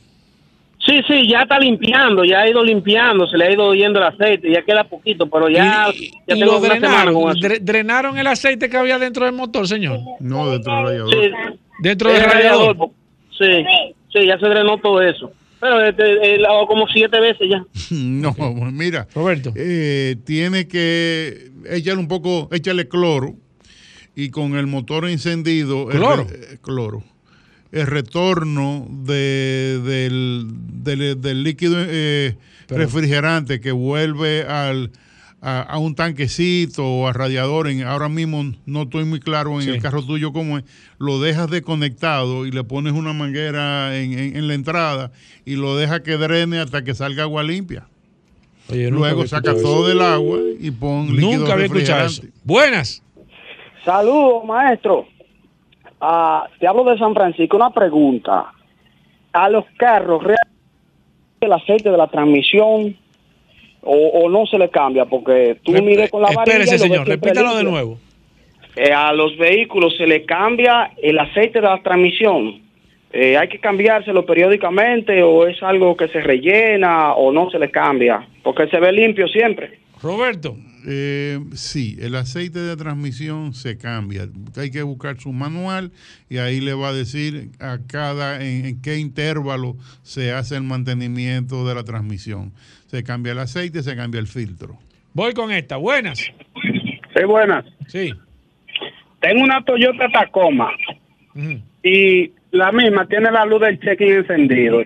[0.86, 4.06] Sí, sí, ya está limpiando, ya ha ido limpiando, se le ha ido yendo el
[4.06, 5.88] aceite, ya queda poquito, pero ya,
[6.26, 10.00] ya tengo drenaron, ¿Drenaron el aceite que había dentro del motor, señor?
[10.22, 11.10] No, dentro del radiador.
[11.10, 11.32] Sí,
[11.80, 12.78] dentro del radiador.
[13.38, 13.66] Sí,
[14.14, 15.32] sí, ya se drenó todo eso.
[15.60, 17.66] Pero este, eh, como siete veces ya.
[17.96, 18.34] no,
[18.72, 19.08] mira.
[19.14, 19.54] Roberto.
[19.56, 23.36] Eh, tiene que echarle un poco, échale cloro
[24.16, 25.88] y con el motor encendido.
[25.88, 26.28] ¿Cloro?
[26.30, 27.04] Eh, cloro
[27.72, 30.48] el retorno de, del,
[31.22, 32.38] del, líquido eh,
[32.70, 34.92] refrigerante que vuelve al,
[35.48, 39.82] a, un tanquecito o a radiador, en, ahora mismo no estoy muy claro en el
[39.82, 40.66] carro tuyo cómo es,
[41.00, 45.12] lo dejas desconectado y le pones una manguera en, la entrada
[45.46, 47.88] y lo dejas que drene hasta que salga agua limpia.
[48.70, 52.24] Luego saca todo del agua y pon líquido Nunca había escuchado eso.
[52.44, 53.02] Buenas.
[53.86, 55.08] Saludos, maestro.
[56.02, 57.56] Ah, te hablo de San Francisco.
[57.56, 58.52] Una pregunta.
[59.32, 60.24] A los carros,
[61.40, 62.98] el aceite de la transmisión
[63.82, 65.06] o, no se le cambia?
[65.06, 66.58] Porque tú mides con la varilla.
[66.58, 67.98] Espérese, señor, repítalo de nuevo.
[68.76, 72.62] Eh, a los vehículos se le cambia el aceite de la transmisión.
[73.12, 77.72] Eh, ¿Hay que cambiárselo periódicamente o es algo que se rellena o no se le
[77.72, 78.28] cambia?
[78.44, 79.80] Porque se ve limpio siempre.
[80.02, 80.56] Roberto.
[80.90, 84.30] Eh, sí, el aceite de transmisión se cambia.
[84.56, 85.92] Hay que buscar su manual
[86.30, 91.68] y ahí le va a decir a cada en qué intervalo se hace el mantenimiento
[91.68, 92.54] de la transmisión
[92.88, 94.78] se cambia el aceite, se cambia el filtro.
[95.14, 96.20] Voy con esta, buenas.
[96.20, 97.66] Sí, buenas.
[97.88, 98.14] Sí.
[99.20, 100.72] Tengo una Toyota Tacoma
[101.84, 104.84] y la misma tiene la luz del check-in encendido.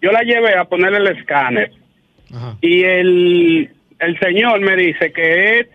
[0.00, 1.72] Yo la llevé a ponerle el escáner
[2.60, 5.68] y el, el señor me dice que es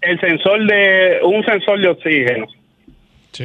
[0.00, 2.46] el sensor de un sensor de oxígeno.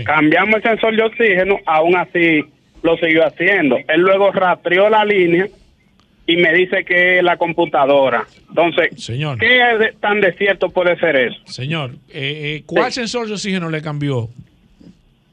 [0.05, 2.43] Cambiamos el sensor de oxígeno, aún así
[2.81, 3.77] lo siguió haciendo.
[3.87, 5.47] Él luego rastreó la línea
[6.27, 8.25] y me dice que es la computadora.
[8.49, 9.37] Entonces, Señor.
[9.39, 9.59] ¿qué
[9.99, 11.39] tan desierto puede ser eso?
[11.45, 14.29] Señor, eh, eh, ¿cuál sensor de oxígeno le cambió?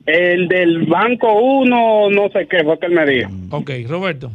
[0.06, 3.30] El del Banco 1, no sé qué, fue que él me dijo.
[3.50, 4.32] Ok, Roberto.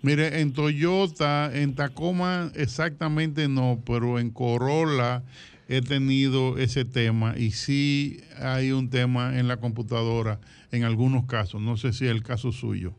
[0.00, 5.22] Mire, en Toyota, en Tacoma exactamente no, pero en Corolla
[5.68, 10.40] he tenido ese tema y sí hay un tema en la computadora
[10.72, 12.94] en algunos casos, no sé si es el caso suyo.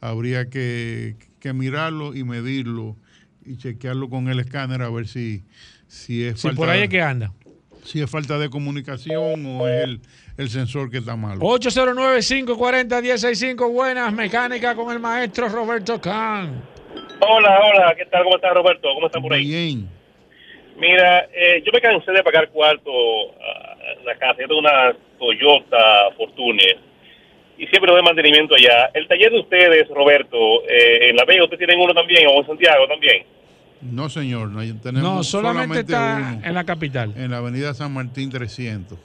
[0.00, 2.96] Habría que, que mirarlo y medirlo
[3.44, 5.44] y chequearlo con el escáner a ver si,
[5.86, 7.32] si es si por ahí es que anda.
[7.84, 10.00] Si es falta de comunicación o es el,
[10.36, 11.40] el sensor que está malo.
[11.40, 16.60] 809-540-165, buenas mecánicas con el maestro Roberto Kahn.
[17.20, 18.24] Hola, hola, ¿qué tal?
[18.24, 18.88] ¿Cómo está Roberto?
[18.92, 19.46] ¿Cómo está por ahí?
[19.46, 19.88] Bien.
[20.78, 22.90] Mira, eh, yo me cansé de pagar cuarto
[23.98, 24.36] en la casa.
[24.40, 26.62] Yo tengo una Toyota Fortune
[27.58, 28.90] y siempre lo de mantenimiento allá.
[28.94, 30.36] El taller de ustedes, Roberto,
[30.68, 33.24] eh, en La Vega, ¿ustedes tienen uno también o en Santiago también?
[33.80, 37.12] No, señor, no, tenemos solamente, está en la capital.
[37.16, 38.98] En la avenida San Martín 300.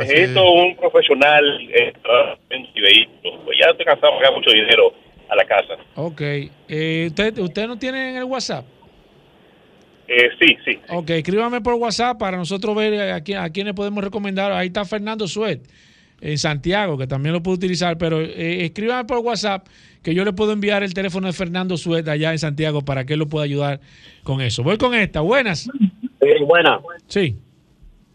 [0.00, 1.92] Es esto un profesional eh,
[2.50, 3.40] en vehículos.
[3.44, 4.92] Pues ya estoy cansado de pagar mucho dinero
[5.28, 5.74] a la casa.
[5.96, 6.20] Ok.
[6.68, 8.64] Eh, ¿Usted usted no tiene en el WhatsApp?
[10.06, 13.14] Eh, sí, sí, Ok, escríbame por WhatsApp para nosotros ver a,
[13.44, 14.50] a quiénes podemos recomendar.
[14.52, 15.60] Ahí está Fernando Suet
[16.20, 19.66] en Santiago, que también lo puedo utilizar, pero eh, escríbame por WhatsApp
[20.02, 23.14] que yo le puedo enviar el teléfono de Fernando Sueta allá en Santiago para que
[23.14, 23.80] él lo pueda ayudar
[24.22, 24.62] con eso.
[24.62, 25.68] Voy con esta, buenas.
[26.20, 26.80] Sí, buenas.
[27.06, 27.36] Sí.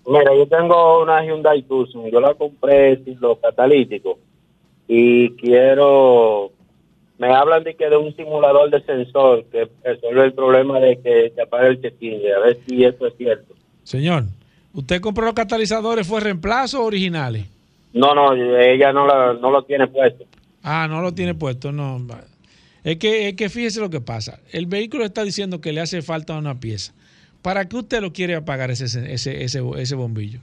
[0.08, 4.18] Mira, yo tengo una Hyundai Tucson, yo la compré sin los catalíticos
[4.88, 6.52] y quiero,
[7.18, 11.32] me hablan de que de un simulador de sensor que resuelve el problema de que
[11.34, 13.56] se apague el check-in, a ver si eso es cierto.
[13.82, 14.26] Señor,
[14.74, 17.55] ¿usted compró los catalizadores, fue reemplazo o originales?
[17.96, 20.26] No, no, ella no, no lo tiene puesto.
[20.62, 22.06] Ah, no lo tiene puesto, no.
[22.84, 24.42] Es que, es que fíjese lo que pasa.
[24.52, 26.94] El vehículo está diciendo que le hace falta una pieza.
[27.42, 30.40] ¿Para qué usted lo quiere apagar ese, ese, ese, ese bombillo?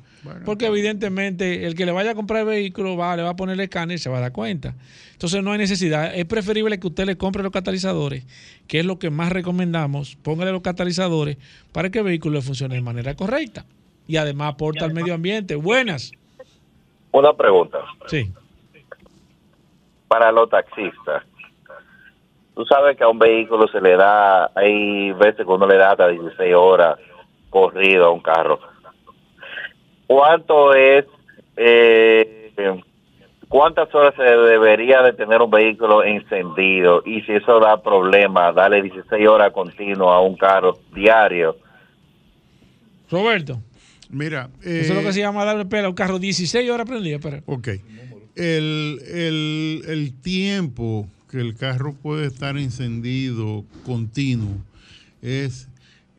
[0.46, 3.54] Porque evidentemente el que le vaya a comprar el vehículo va, le va a poner
[3.54, 4.74] el escáner y se va a dar cuenta.
[5.12, 6.14] Entonces no hay necesidad.
[6.14, 8.24] Es preferible que usted le compre los catalizadores,
[8.66, 10.16] que es lo que más recomendamos.
[10.22, 11.36] Póngale los catalizadores
[11.72, 13.66] para que el vehículo le funcione de manera correcta.
[14.06, 15.54] Y además aporta al medio ambiente.
[15.54, 16.12] Buenas.
[17.12, 17.78] Una pregunta.
[18.06, 18.32] Sí.
[20.08, 21.24] Para los taxistas.
[22.54, 25.92] Tú sabes que a un vehículo se le da, hay veces que uno le da
[25.92, 26.98] hasta 16 horas
[27.48, 28.58] corrido a un carro.
[30.06, 31.06] ¿Cuánto es,
[31.56, 32.52] eh,
[33.48, 37.02] cuántas horas se debería de tener un vehículo encendido?
[37.06, 41.56] Y si eso da problema, darle 16 horas continuo a un carro diario.
[43.10, 43.58] Roberto.
[44.12, 44.50] Mira.
[44.60, 47.16] Eso es lo que se eh, llama darle pelo a un carro 16 horas prendido.
[47.16, 47.42] Espera.
[47.46, 47.68] Ok.
[48.36, 49.00] El,
[49.86, 54.56] el, tiempo que el carro puede estar encendido continuo
[55.20, 55.68] es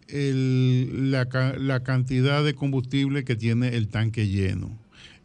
[0.09, 1.27] el, la,
[1.57, 4.69] la, cantidad de combustible que tiene el tanque lleno.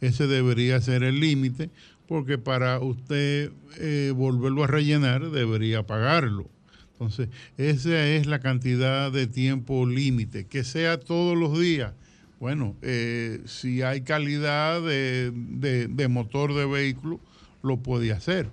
[0.01, 1.71] Ese debería ser el límite
[2.07, 6.49] porque para usted eh, volverlo a rellenar debería pagarlo.
[6.93, 11.93] Entonces, esa es la cantidad de tiempo límite, que sea todos los días
[12.41, 17.21] bueno, eh, si hay calidad de, de, motor de vehículo,
[17.63, 18.49] lo puede hacer.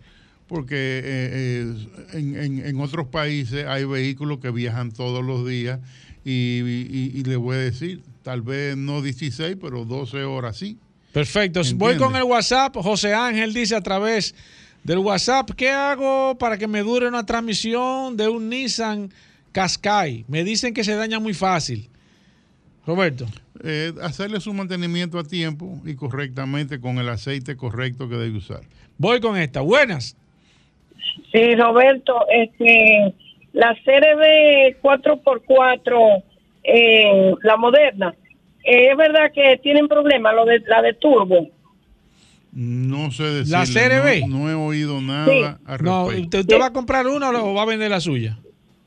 [0.48, 1.76] Porque eh,
[2.14, 5.80] eh, en, en, otros países hay vehículos que viajan todos los días
[6.24, 10.78] y, le voy a decir, tal vez no 16, pero 12 horas sí.
[11.14, 11.62] Perfecto.
[11.76, 12.76] Voy con el WhatsApp.
[12.78, 14.36] José Ángel dice a través
[14.84, 19.14] del WhatsApp, ¿qué hago para que me dure una transmisión de un Nissan
[19.52, 20.26] Qashqai?
[20.28, 21.90] Me dicen que se daña muy fácil.
[22.86, 23.28] Roberto.
[23.68, 28.62] Eh, hacerle su mantenimiento a tiempo y correctamente con el aceite correcto que debe usar.
[29.00, 29.62] Voy con esta.
[29.62, 30.16] Buenas.
[31.32, 33.16] Sí, Roberto, este,
[33.54, 36.24] la CRB 4x4,
[36.64, 38.14] eh, la moderna,
[38.64, 41.50] eh, es verdad que tienen problemas, lo de, la de turbo.
[42.52, 43.52] No sé decir.
[43.52, 44.28] ¿La CRB?
[44.28, 45.60] No, he oído nada.
[45.82, 48.38] no, ¿usted, va a comprar una o va a vender la suya?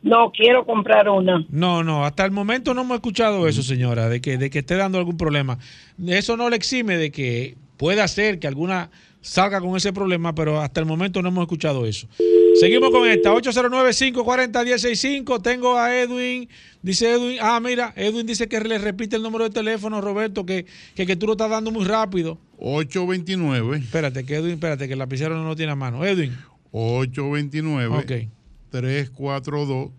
[0.03, 1.45] No, quiero comprar una.
[1.51, 4.77] No, no, hasta el momento no hemos escuchado eso, señora, de que, de que esté
[4.77, 5.59] dando algún problema.
[6.07, 8.91] Eso no le exime de que pueda ser que alguna
[9.21, 12.09] salga con ese problema, pero hasta el momento no hemos escuchado eso.
[12.61, 15.43] Seguimos con esta, 809-540-165.
[15.43, 16.49] Tengo a Edwin,
[16.83, 20.65] dice Edwin, ah, mira, Edwin dice que le repite el número de teléfono, Roberto, que,
[20.95, 22.39] que, tú lo estás dando muy rápido.
[22.59, 23.77] 829.
[23.79, 26.03] Espérate, que Edwin, espérate, que el lapicero no lo tiene a mano.
[26.05, 26.37] Edwin.
[26.73, 27.97] 829.
[27.97, 28.13] Ok.
[28.71, 29.91] 342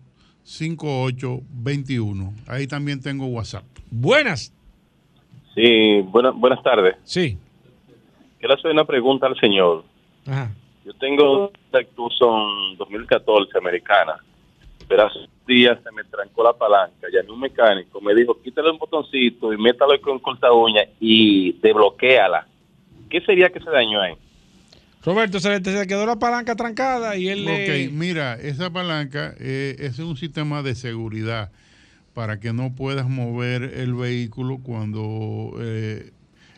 [0.42, 2.32] 5821.
[2.46, 3.64] Ahí también tengo WhatsApp.
[3.90, 4.52] Buenas.
[5.54, 6.96] Sí, buenas tardes.
[7.04, 7.38] Sí.
[8.38, 9.84] Quiero hacer una pregunta al señor.
[10.26, 10.50] Ajá.
[10.84, 14.14] Yo tengo una Tucson 2014 americana,
[14.88, 17.06] pero hace días se me trancó la palanca.
[17.12, 22.46] Llamé un mecánico, me dijo, quítale un botoncito y métalo con corta uña y desbloquéala.
[23.08, 24.14] ¿Qué sería que se dañó ahí?
[25.02, 27.46] Roberto, se le quedó la palanca trancada y él...
[27.48, 31.50] Ok, mira, esa palanca eh, es un sistema de seguridad
[32.12, 36.12] para que no puedas mover el vehículo cuando eh,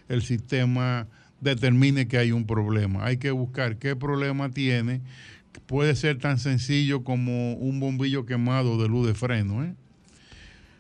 [0.09, 1.07] el sistema
[1.41, 3.05] determine que hay un problema.
[3.05, 5.03] Hay que buscar qué problema tiene.
[5.67, 9.65] Puede ser tan sencillo como un bombillo quemado de luz de freno.
[9.65, 9.75] ¿eh?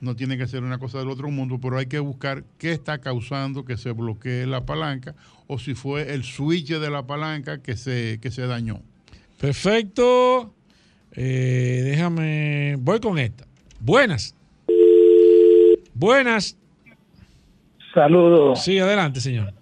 [0.00, 2.98] No tiene que ser una cosa del otro mundo, pero hay que buscar qué está
[2.98, 5.14] causando que se bloquee la palanca
[5.52, 8.80] o si fue el switch de la palanca que se, que se dañó.
[9.40, 10.52] Perfecto.
[11.14, 12.76] Eh, déjame.
[12.78, 13.44] Voy con esta.
[13.80, 14.34] Buenas.
[15.94, 16.56] Buenas.
[17.92, 18.64] Saludos.
[18.64, 19.52] Sí, adelante, señor.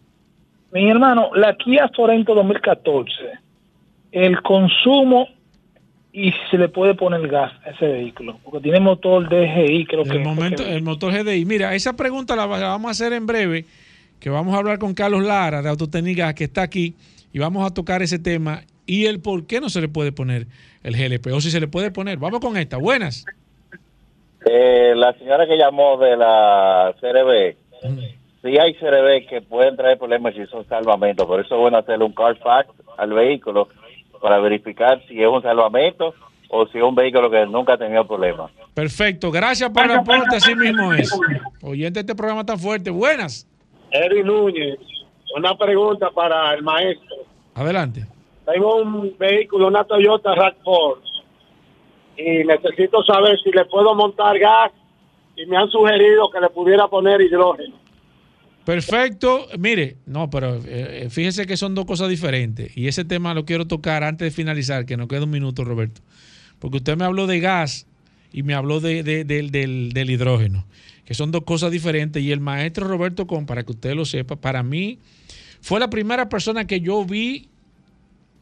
[0.72, 3.12] Mi hermano, la Kia Sorento 2014,
[4.12, 5.26] el consumo
[6.12, 10.11] y se le puede poner gas a ese vehículo, porque tiene motor DGI, creo el
[10.11, 10.18] que.
[10.20, 11.45] Momento, el motor GDI.
[11.45, 13.64] Mira, esa pregunta la, vamos a hacer en breve,
[14.20, 16.94] que vamos a hablar con Carlos Lara de Autotécnica, que está aquí,
[17.32, 20.46] y vamos a tocar ese tema y el por qué no se le puede poner
[20.82, 22.18] el GLP, o si se le puede poner.
[22.18, 22.76] Vamos con esta.
[22.76, 23.24] Buenas.
[24.44, 27.56] Eh, la señora que llamó de la CRB,
[28.42, 32.04] sí hay CRB que pueden traer problemas si son salvamentos, por eso es bueno hacerle
[32.04, 33.68] un Carfax al vehículo
[34.20, 36.14] para verificar si es un salvamento
[36.48, 38.50] o si es un vehículo que nunca ha tenido problemas.
[38.74, 41.10] Perfecto, gracias por el aporte, así mismo es.
[41.62, 42.90] Oyente, este programa tan fuerte.
[42.90, 43.46] Buenas.
[43.91, 44.78] Eri Núñez,
[45.36, 47.16] una pregunta para el maestro.
[47.55, 48.07] Adelante.
[48.47, 50.99] Tengo un vehículo, una Toyota RAV4,
[52.16, 54.72] y necesito saber si le puedo montar gas
[55.36, 57.76] y me han sugerido que le pudiera poner hidrógeno.
[58.64, 59.47] Perfecto.
[59.59, 62.76] Mire, no, pero eh, eh, fíjese que son dos cosas diferentes.
[62.76, 66.03] Y ese tema lo quiero tocar antes de finalizar, que nos queda un minuto, Roberto.
[66.59, 67.86] Porque usted me habló de gas
[68.32, 70.66] y me habló de, del, hidrógeno,
[71.11, 72.22] que son dos cosas diferentes.
[72.22, 75.00] Y el maestro Roberto Con, para que usted lo sepa, para mí
[75.61, 77.48] fue la primera persona que yo vi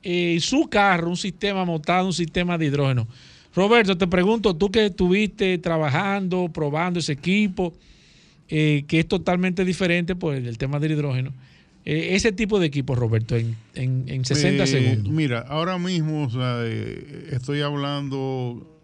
[0.02, 3.08] eh, en su carro un sistema montado, un sistema de hidrógeno.
[3.54, 7.72] Roberto, te pregunto, tú que estuviste trabajando, probando ese equipo,
[8.50, 11.32] eh, que es totalmente diferente por pues, el tema del hidrógeno.
[11.86, 15.10] Eh, ese tipo de equipo, Roberto, en, en, 60 segundos.
[15.10, 16.28] Mira, ahora mismo
[17.30, 18.78] estoy hablando,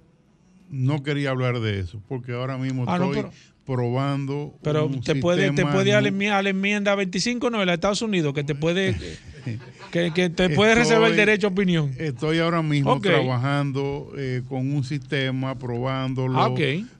[0.70, 3.26] no quería hablar de eso, porque ahora mismo ah, estoy
[3.66, 4.54] probando.
[4.62, 8.44] Pero te puede, te puede a la enmienda 25, no, de los Estados Unidos, que
[8.44, 8.96] te puede.
[9.90, 11.92] que, te puede reservar el derecho a opinión.
[11.98, 14.12] Estoy ahora mismo trabajando
[14.48, 16.54] con un sistema, probándolo, ah,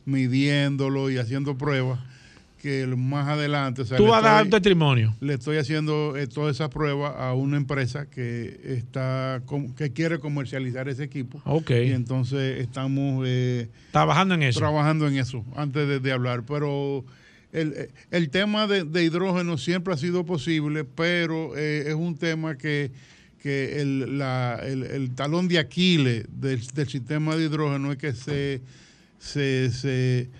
[0.05, 2.01] midiéndolo y haciendo pruebas
[2.65, 3.83] que más adelante.
[3.83, 5.15] O Tú vas a dar testimonio.
[5.21, 9.43] Le estoy haciendo eh, toda esa prueba a una empresa que está
[9.77, 11.43] que quiere comercializar ese equipo.
[11.45, 11.73] Ok.
[11.73, 14.61] Y entonces estamos eh, trabajando en eso.
[14.61, 16.45] Trabajando en eso, antes de, hablar.
[16.47, 17.05] Pero
[17.53, 22.93] el, tema de, hidrógeno siempre ha sido posible, pero eh, es un tema que,
[23.43, 28.63] que el, el, talón de Aquiles del, sistema de hidrógeno es que se,
[29.19, 30.31] se se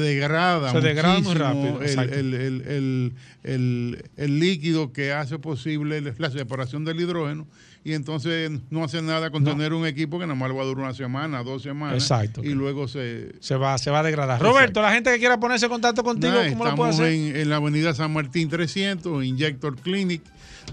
[0.00, 3.12] degrada, Se degrada muy rápido, el, el-
[3.44, 7.46] el- el- líquido que hace posible la separación del hidrógeno
[7.84, 9.50] y entonces no hace nada con No.
[9.52, 12.42] tener un equipo que nada más va a durar una semana, dos semanas Exacto.
[12.42, 13.32] y luego se...
[13.40, 14.36] Se va, se va a degradar.
[14.38, 14.52] Exacto.
[14.52, 17.12] Roberto, la gente que quiera ponerse en contacto contigo, Nada, ¿cómo lo puede estamos hacer?
[17.12, 20.22] en, en la avenida San Martín 300, Injector Clinic.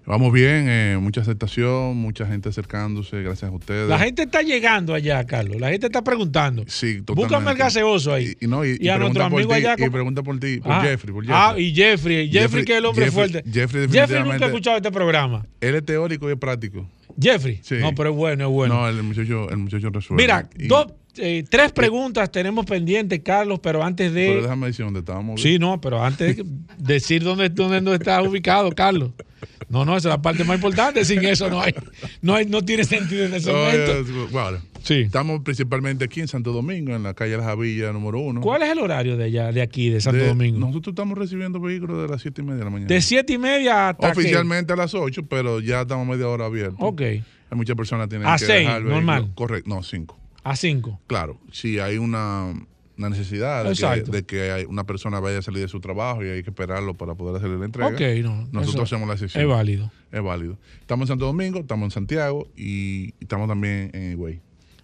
[0.06, 3.88] Vamos bien, eh, mucha aceptación, mucha gente acercándose, gracias a ustedes.
[3.88, 5.60] La gente está llegando allá, Carlos.
[5.60, 6.62] La gente está preguntando.
[6.68, 8.34] Sí, Búscame el gaseoso ahí.
[8.40, 11.12] Y, no, y, Y a nuestro amigo allá Y pregunta por ti, por Ah, Jeffrey,
[11.12, 11.64] por Ah, Jeffrey.
[11.66, 12.30] y Jeffrey.
[12.30, 13.50] Jeffrey, que es el hombre Jeffrey- fuerte.
[13.52, 15.44] Jeffrey nunca ha escuchado este programa.
[15.60, 16.88] Él es teórico y es práctico.
[17.20, 17.58] Jeffrey.
[17.62, 17.76] Sí.
[17.80, 18.74] No, pero es bueno, es bueno.
[18.74, 20.22] No, el muchacho, el muchacho resuelve.
[20.22, 20.86] Mira, dos,
[21.16, 24.26] eh, tres preguntas tenemos pendientes, Carlos, pero antes de.
[24.28, 25.40] Pero déjame decir dónde estábamos.
[25.40, 26.44] Sí, no, pero antes de
[26.78, 29.10] decir dónde, dónde, dónde está ubicado, Carlos.
[29.68, 31.04] No, no, esa es la parte más importante.
[31.04, 31.74] Sin eso no hay,
[32.22, 34.28] no hay, no tiene sentido en ese momento.
[34.30, 35.00] Bueno, Sí.
[35.00, 38.40] Estamos principalmente aquí en Santo Domingo, en la calle La Javilla número uno.
[38.40, 40.60] ¿Cuál es el horario de allá, de aquí, de Santo De- Domingo?
[40.60, 42.88] Nosotros estamos recibiendo vehículos de las 7 y media de la mañana.
[42.88, 44.20] De siete y media hasta qué?
[44.20, 46.76] Oficialmente a las 8, pero ya estamos media hora abiertos.
[46.78, 47.00] Ok.
[47.00, 47.24] Hay
[47.56, 49.32] muchas personas que tienen A que seis, dejar el normal.
[49.34, 50.16] Correcto, no, 5.
[50.44, 51.00] A cinco.
[51.08, 52.54] Claro, si hay una,
[52.98, 56.28] una necesidad de que, de que una persona vaya a salir de su trabajo y
[56.28, 57.90] hay que esperarlo para poder hacerle la entrega.
[58.22, 59.42] No, Nosotros hacemos la excepción.
[59.42, 59.90] es válido.
[60.12, 60.56] Es válido.
[60.80, 64.40] Estamos en Santo Domingo, estamos en Santiago y estamos también en Higüey.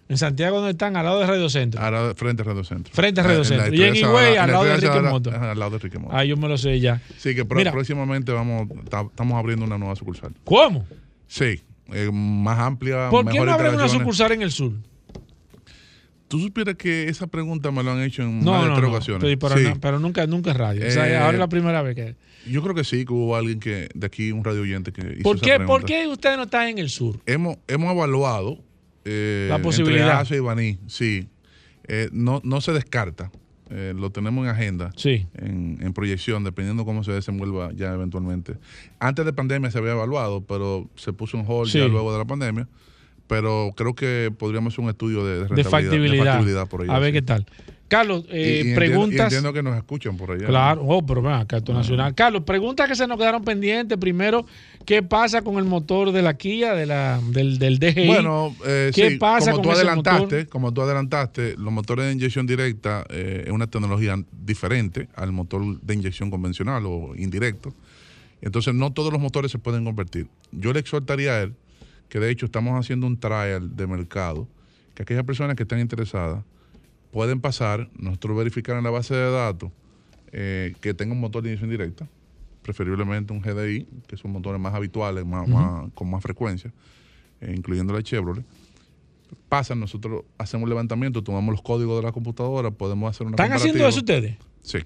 [0.09, 0.95] En Santiago, donde están?
[0.97, 1.81] Al lado de Radio Centro.
[1.81, 2.93] Ahora, frente a Radio Centro.
[2.93, 3.73] Frente a Radio la Centro.
[3.73, 5.29] Y en Higüey, al la lado de Moto.
[5.31, 6.15] ajá, Al lado de Enrique Moto.
[6.15, 7.01] Ah, yo me lo sé ya.
[7.17, 7.71] Sí, que Mira.
[7.71, 10.33] próximamente vamos, ta- estamos abriendo una nueva sucursal.
[10.43, 10.85] ¿Cómo?
[11.27, 11.61] Sí,
[11.93, 14.73] eh, más amplia, ¿Por qué no abren una sucursal en el sur?
[16.33, 18.89] Tú supieras que esa pregunta me lo han hecho en No, más de no, tres
[18.89, 18.95] no.
[18.95, 19.29] ocasiones.
[19.29, 19.63] Sí, pero, Sí.
[19.65, 20.81] no- pero nunca, nunca en radio.
[20.81, 22.15] o Eh, sea, ahora es la primera vez que.
[22.49, 25.21] Yo creo que sí, que hubo alguien que de aquí, un radio oyente que hizo
[25.21, 25.67] ¿Por esa qué, pregunta.
[25.67, 27.19] ¿Por qué ustedes no están en el sur?
[27.27, 28.57] Hemos, hemos evaluado
[29.05, 30.07] eh, La posibilidad.
[30.07, 31.27] entre Asia y Baní, sí.
[31.87, 33.31] Eh, no, no se descarta.
[33.69, 35.27] Eh, lo tenemos en agenda, Sí.
[35.35, 38.55] en, en proyección, dependiendo cómo se desenvuelva ya eventualmente.
[38.99, 41.79] Antes de pandemia se había evaluado, pero se puso en hold Sí.
[41.79, 42.67] ya luego de la pandemia.
[43.27, 46.23] Pero creo que podríamos hacer un estudio de, De factibilidad.
[46.23, 46.95] de factibilidad por allá.
[46.95, 47.13] a ver sí.
[47.13, 47.45] qué tal.
[47.93, 49.21] Carlos, eh, y entiendo- y preguntas.
[49.25, 50.47] entiendo que nos escuchan por allá.
[50.47, 52.15] Claro, oh, pero esto es nacional.
[52.15, 53.99] Carlos, preguntas que se nos quedaron pendientes.
[53.99, 54.47] Primero,
[54.83, 58.07] ¿qué pasa con el motor de la Kia, de la, del, del DGI?
[58.07, 60.47] Bueno, eh, ¿qué sí, pasa como tú adelantaste, motor?
[60.49, 65.79] como tú adelantaste, los motores de inyección directa eh, es una tecnología diferente al motor
[65.79, 67.75] de inyección convencional o indirecto.
[68.41, 70.27] Entonces, no todos los motores se pueden convertir.
[70.51, 71.53] Yo le exhortaría a él
[72.09, 74.47] que, de hecho, estamos haciendo un trial de mercado,
[74.93, 76.43] que aquellas personas que están interesadas
[77.11, 79.71] pueden pasar, nosotros verificar en la base de datos
[80.31, 82.07] eh, que tenga un motor de inyección directa
[82.63, 85.47] preferiblemente un GDI, que son motores más habituales, más,
[85.93, 86.73] con más frecuencia,
[87.41, 88.43] eh, incluyendo la Chevrolet.
[89.49, 93.51] Pasan, nosotros hacemos un levantamiento, tomamos los códigos de la computadora, podemos hacer una ¿Están
[93.51, 94.37] haciendo eso ustedes?
[94.61, 94.79] Sí,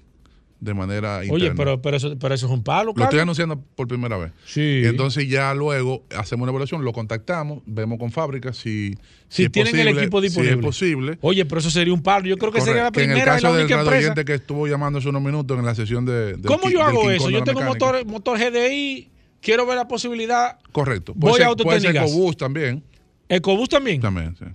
[0.60, 1.54] de manera Oye, interna.
[1.56, 3.22] pero, pero, eso, pero eso es un palo, Lo estoy Carlos.
[3.22, 4.32] anunciando por primera vez.
[4.44, 4.80] Sí.
[4.82, 8.94] Y entonces ya luego hacemos una evaluación, lo contactamos, vemos con fábrica si,
[9.28, 10.54] Si, es tienen el equipo disponible.
[10.54, 11.18] Si es posible.
[11.20, 12.26] Oye, pero eso sería un palo.
[12.26, 13.76] Yo creo que sería la Correcto, que en el primera y la caso del única
[13.76, 14.06] radio empresa.
[14.12, 16.36] oyente que estuvo llamando hace unos minutos en la sesión de.
[16.44, 17.30] ¿Cómo yo hago eso?
[17.30, 19.08] Yo tengo motor, motor GDI,
[19.40, 20.58] quiero ver la posibilidad.
[20.72, 21.12] Correcto.
[21.14, 21.96] Voy Puede a ser, puede ser.
[21.96, 22.82] EcoBoost también.
[23.28, 24.00] ¿Ecobús también?
[24.00, 24.46] También, sí.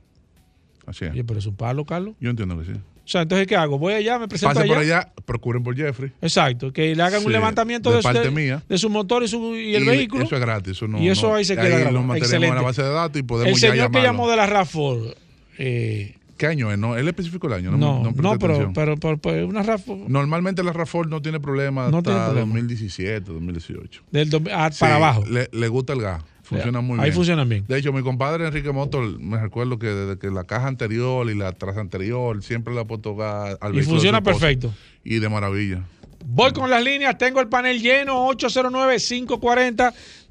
[0.85, 1.11] Así es.
[1.11, 2.15] Oye, pero es un palo, Carlos.
[2.19, 2.73] Yo entiendo que sí.
[3.05, 3.77] O sea, entonces, ¿qué hago?
[3.77, 4.73] Voy allá, me presento Pase allá.
[4.73, 6.11] por allá, procuren por Jeffrey.
[6.21, 9.55] Exacto, que le hagan Sí, un levantamiento de de, de- de su motor y, su,
[9.55, 10.23] y el Y vehículo.
[10.23, 10.71] Eso es gratis.
[10.71, 11.91] Eso no, y eso no- ahí se queda ahí grabado.
[11.91, 12.55] lo mantenemos en Excelente.
[12.55, 14.03] la base de datos y podemos el ya señor que llamarlo.
[14.07, 15.17] llamó de la RAFOR.
[15.57, 16.77] Eh, ¿Qué año es?
[16.79, 17.71] No, él especificó el año.
[17.71, 21.89] No, no, no, pero, pero, pero, pero una RAFOR Normalmente la RAFOR no tiene problema
[21.89, 22.47] No hasta tiene problema.
[22.53, 24.01] 2017, 2018.
[24.11, 25.25] del dos- ah, Sí, para abajo.
[25.25, 26.23] Le, le gusta el gas.
[26.43, 27.13] Funciona muy Ahí bien.
[27.15, 27.65] funcionan bien.
[27.67, 31.35] De hecho, mi compadre Enrique Motor, me recuerdo que desde que la caja anterior y
[31.35, 34.73] la tras anterior siempre le ha puesto al Y funciona perfecto.
[35.05, 35.83] Y de maravilla.
[36.25, 38.29] Voy con las líneas, tengo el panel lleno,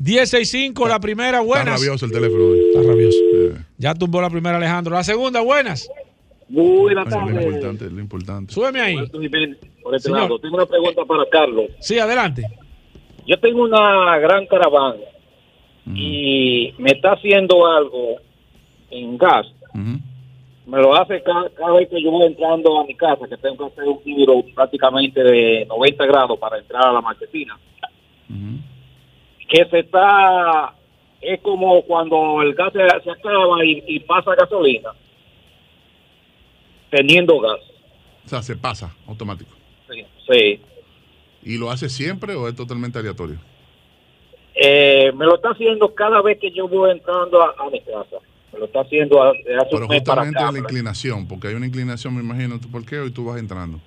[0.00, 1.80] 809-540-165, la primera, Está buenas.
[1.80, 2.60] rabioso el teléfono hoy.
[2.74, 3.18] Está rabioso.
[3.78, 4.94] Ya tumbó la primera Alejandro.
[4.94, 5.88] La segunda, buenas.
[6.48, 7.44] Buenas Eso es lo tardes.
[7.46, 8.52] importante, lo importante.
[8.52, 8.96] Súbeme ahí.
[9.82, 10.20] Por este Señor.
[10.22, 10.38] lado.
[10.38, 11.66] Tengo una pregunta para Carlos.
[11.80, 12.42] Sí, adelante.
[13.26, 14.96] Yo tengo una gran caravana
[15.86, 18.16] y me está haciendo algo
[18.90, 19.46] en gas.
[20.64, 23.56] Me lo hace ca- cada, vez que yo voy entrando a mi casa, que tengo
[23.56, 27.58] que hacer un giro prácticamente de 90 grados para entrar a la marquesina.
[29.48, 30.72] Que se está,
[31.20, 34.90] es como cuando el gas se, se acaba y, y pasa gasolina,
[36.90, 37.60] teniendo gas.
[38.24, 39.50] O sea, se pasa automático.
[39.90, 40.02] Sí.
[40.30, 40.60] sí.
[41.44, 43.38] ¿Y lo hace siempre o es totalmente aleatorio?
[44.64, 48.16] Eh, me lo está haciendo cada vez que yo voy entrando a, a mi casa.
[48.52, 49.40] Me lo está haciendo hace
[49.70, 50.52] Pero un mes para justamente acá.
[50.52, 53.80] la inclinación, porque hay una inclinación, me imagino, tú por qué, y tú vas entrando.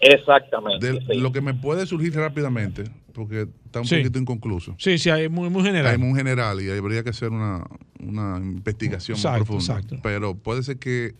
[0.00, 0.92] Exactamente.
[0.92, 3.96] De- Lo que me puede surgir rápidamente, porque está un Sí.
[3.98, 4.74] poquito inconcluso.
[4.78, 5.92] Sí, sí, hay muy, muy general.
[5.92, 7.64] Hay muy general y habría que hacer una,
[8.00, 9.74] una investigación Exacto, más profunda.
[9.74, 9.96] exacto.
[10.02, 11.14] Pero puede ser que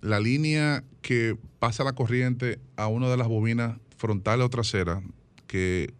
[0.00, 5.02] la línea que pasa la corriente a una de las bobinas frontales o traseras,
[5.46, 5.92] que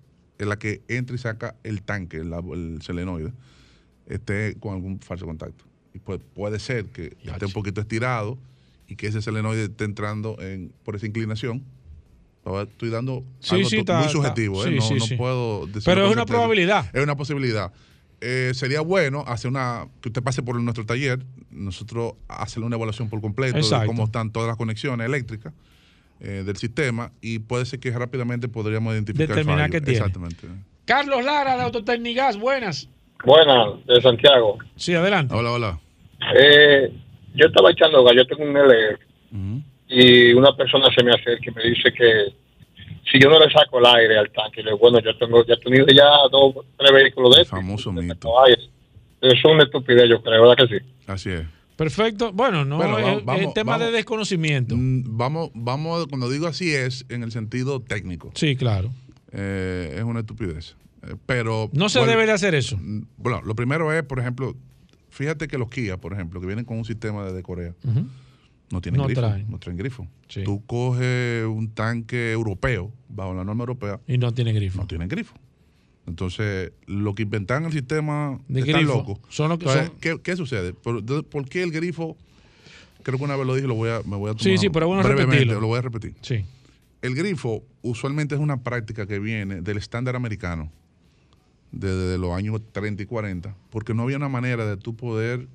[0.45, 3.33] es la que entra y saca el tanque, la- el selenoide,
[4.07, 5.65] esté con algún falso contacto.
[5.95, 8.39] Y puede, puede ser que esté un poquito estirado
[8.89, 11.63] y que ese selenoide esté entrando en, por esa inclinación.
[12.45, 14.79] Ahora Estoy dando Sí, algo sí, está- muy subjetivo, ¿eh?
[14.81, 16.25] sí, no, puedo decirlo Pero es una certeza.
[16.39, 16.91] probabilidad.
[16.97, 17.73] Es una posibilidad.
[18.21, 23.09] Eh, sería bueno hacer una que usted pase por nuestro taller, nosotros hacerle una evaluación
[23.09, 23.83] por completo Exacto.
[23.83, 25.53] de cómo están todas las conexiones eléctricas
[26.25, 29.73] eh, del sistema y puede ser que rápidamente podríamos identificar el Determinar fallo.
[29.73, 29.99] qué tiene.
[29.99, 30.47] Exactamente.
[30.85, 32.89] Carlos Lara de Autotecnigas, buenas.
[33.25, 34.59] Buenas, de Santiago.
[34.77, 35.35] Sí, adelante.
[35.35, 35.81] Hola, hola.
[36.39, 36.93] Eh,
[37.35, 38.99] yo estaba echando gas, yo tengo un LR
[39.89, 42.33] y una persona se me acerca y me dice que
[43.11, 45.55] si yo no le saco el aire al tanque, le digo, bueno, yo tengo ya
[45.55, 47.59] he tenido ya dos, tres vehículos de estos.
[47.59, 48.31] Famoso mito.
[48.45, 48.55] Ay,
[49.21, 50.85] Eso es una estupidez, yo creo, ¿verdad que sí?
[51.07, 51.43] Así es.
[51.83, 52.33] Perfecto.
[52.33, 54.77] Bueno, no, Bueno, es, va- es vamos- tema de desconocimiento.
[54.77, 58.31] Mm, Vamos, vamos, cuando digo así es en el sentido técnico.
[58.35, 58.91] Sí, claro.
[59.33, 60.77] Eh, es una estupidez.
[61.03, 62.77] Eh, pero No se bueno, debe de hacer eso.
[62.77, 64.55] mm, Bueno, lo primero es, por ejemplo,
[65.11, 67.75] fíjate que los Kia, por ejemplo, que vienen con un sistema de Corea,
[68.71, 69.21] no tienen No grifo.
[69.21, 69.51] traen.
[69.51, 70.07] No traen grifo.
[70.29, 70.45] Sí.
[70.45, 74.79] Tú coges un tanque europeo, bajo la norma europea, Y no tiene grifo.
[74.81, 75.35] no tienen grifo.
[76.07, 79.19] Entonces, lo que inventan el sistema De están locos.
[79.29, 80.73] Son lo que Entonces, son- ¿qué, qué sucede?
[80.73, 82.17] ¿Por, qué el grifo?
[83.03, 84.69] Creo que una vez lo dije, lo voy a, me voy a tomar Sí, sí,
[84.69, 85.61] pero bueno brevemente, repetirlo.
[85.61, 86.15] Lo voy a repetir.
[86.21, 86.45] Sí.
[87.03, 90.71] El grifo usualmente es una práctica que viene del estándar americano
[91.73, 95.49] desde los años 30 y 40, porque no había una manera de tú poder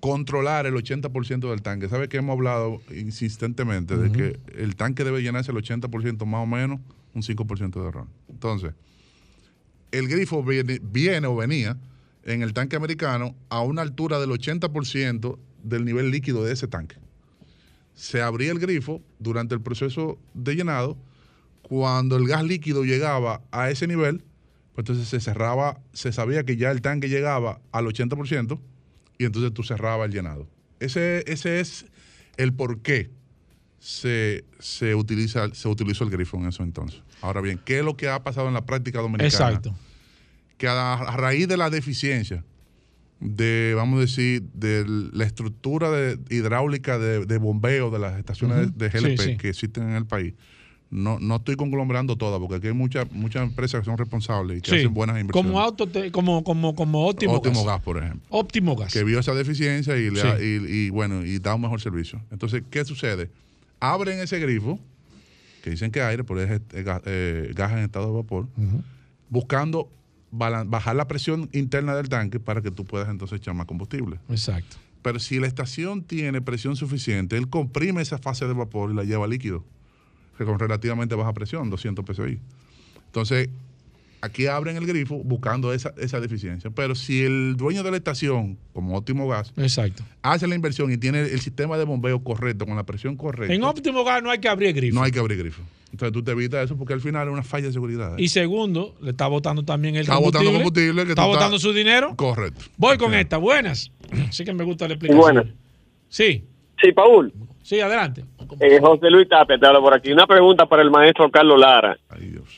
[0.00, 1.88] controlar el 80% del tanque.
[1.88, 6.46] ¿Sabes que hemos hablado insistentemente de que el tanque debe llenarse el 80% más o
[6.46, 6.80] menos,
[7.12, 8.06] un 5% de error?
[8.28, 8.72] Entonces,
[9.92, 11.78] el grifo viene, o venía
[12.24, 16.96] en el tanque americano a una altura del 80% del nivel líquido de ese tanque.
[17.94, 20.96] Se abría el grifo durante el proceso de llenado.
[21.62, 24.22] Cuando el gas líquido llegaba a ese nivel,
[24.74, 28.60] pues entonces se cerraba, se sabía que ya el tanque llegaba al 80%
[29.18, 30.46] y entonces tú cerrabas el llenado.
[30.78, 31.86] Ese, ese es
[32.36, 33.10] el por qué
[33.78, 37.00] se, se, utiliza, se utilizó el grifo en eso entonces.
[37.22, 39.28] Ahora bien, ¿qué es lo que ha pasado en la práctica dominicana?
[39.28, 39.74] Exacto.
[40.58, 42.42] que a, a raíz de la deficiencia
[43.20, 48.76] de, vamos a decir, de la estructura de- hidráulica de, de bombeo de las estaciones
[48.76, 49.36] de GLP Sí, sí.
[49.36, 50.34] que existen en el país,
[50.90, 54.60] no, no estoy conglomerando todas, porque aquí hay muchas muchas empresas que son responsables y
[54.60, 54.76] que Sí.
[54.76, 55.50] hacen buenas inversiones.
[55.52, 57.76] Como auto, te- como, como, como óptimo, Óptimo gas.
[57.76, 58.22] Gas, por ejemplo.
[58.30, 58.92] Óptimo gas.
[58.92, 60.26] Que vio esa deficiencia y, le Sí.
[60.26, 62.22] ha- y, y, bueno, y da un mejor servicio.
[62.30, 63.30] Entonces, ¿qué sucede?
[63.80, 64.78] Abren ese grifo,
[65.62, 68.46] que dicen que aire, pero es eh, ga- gas en estado de vapor,
[69.28, 69.90] buscando
[70.30, 74.18] bajar la presión interna del tanque para que tú puedas entonces echar más combustible.
[74.28, 74.76] Exacto.
[75.02, 79.04] Pero si la estación tiene presión suficiente, él comprime esa fase de vapor y la
[79.04, 79.64] lleva a líquido,
[80.36, 82.40] que con relativamente baja presión, 200 psi.
[83.06, 83.48] Entonces,
[84.20, 86.70] aquí abren el grifo buscando esa, esa deficiencia.
[86.70, 90.02] Pero si el dueño de la estación, como Óptimo Gas, Exacto.
[90.22, 93.62] hace la inversión y tiene el sistema de bombeo correcto, con la presión correcta, En
[93.64, 94.94] óptimo gas no hay que abrir grifo.
[94.94, 95.62] no hay que abrir grifo.
[95.92, 98.18] Entonces tú te evitas eso porque al final es una falla de seguridad.
[98.18, 100.46] Y segundo, le está botando también el Está combustible.
[100.50, 102.14] botando combustible que está estás- botando su dinero.
[102.16, 102.64] Correcto.
[102.76, 103.36] Voy con esta.
[103.38, 103.90] Buenas.
[104.30, 105.20] Sí que me gusta la explicación.
[105.22, 105.46] buenas.
[106.08, 106.44] Sí.
[106.82, 107.32] Sí, Paul.
[107.62, 108.24] Sí, adelante.
[108.60, 110.12] Eh, José Luis Tapia te habla por aquí.
[110.12, 111.98] Una pregunta para el maestro Carlos Lara.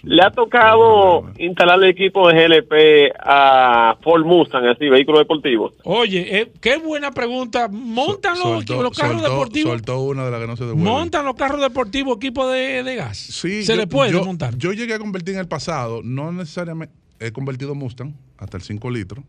[0.02, 5.73] ¿Le ha tocado instalar el equipo de GLP a Ford Mustang, así, vehículo deportivo?
[5.85, 7.69] Oye, eh, qué buena pregunta.
[7.69, 9.70] ¿Montan los, Soltó- los carros soltó- deportivos?
[9.73, 10.89] soltó una de las que no se devuelve.
[10.90, 13.16] ¿Montan los carros deportivos equipo de, de gas?
[13.19, 14.56] Sí, ¿Se yo- le puede yo, montar?
[14.56, 18.90] Yo llegué a convertir en el pasado, no necesariamente, he convertido Mustang hasta el 5
[18.90, 19.24] litros,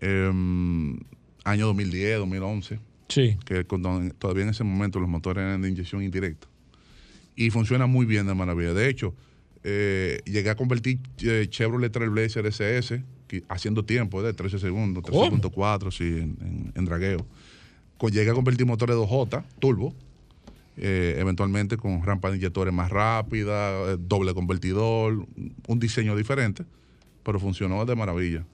[0.00, 0.98] em,
[1.44, 2.78] año 2010, 2011.
[3.08, 3.36] Sí.
[3.44, 6.46] Que con- todavía en ese momento los motores eran de inyección indirecta.
[7.36, 8.74] Y funciona muy bien de maravilla.
[8.74, 9.14] De hecho,
[9.64, 15.22] eh, llegué a convertir eh, Chevrolet Trailblazer SS, que- haciendo tiempo de 13 segundos, ¿Cómo?
[15.30, 17.26] 13.4, sí, en, en- en dragueo.
[17.96, 19.94] Co- Llegué a convertir motores 2J, turbo,
[20.76, 25.26] eh, eventualmente con rampa de inyectores más rápida, eh, doble convertidor,
[25.66, 26.64] un diseño diferente,
[27.24, 28.44] pero funcionó de maravilla.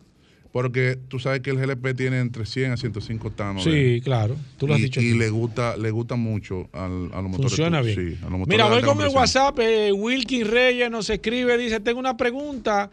[0.54, 3.64] Porque tú sabes que el GLP tiene entre 100 a 105 octanos.
[3.64, 4.36] Sí, de- claro.
[4.56, 5.18] Tú lo has y, dicho y aquí.
[5.18, 7.50] le gusta le gusta mucho al, a los motores.
[7.50, 7.96] Funciona bien.
[7.96, 9.08] sí, a los motores Mira, voy con el.
[9.08, 9.58] WhatsApp.
[9.58, 12.88] eh, Wilkin Reyes nos escribe, dice, tengo una pregunta.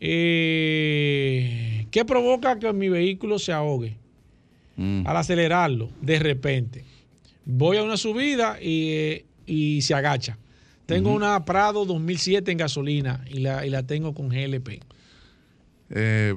[0.00, 3.96] eh, ¿Qué provoca que mi vehículo se ahogue
[4.76, 5.06] Mm.
[5.06, 6.84] al acelerarlo de repente?
[7.44, 10.38] Voy a una subida y, eh, y se agacha.
[10.86, 14.80] Tengo una Prado 2007 en gasolina y la, y la tengo con GLP.
[15.90, 16.34] Eh,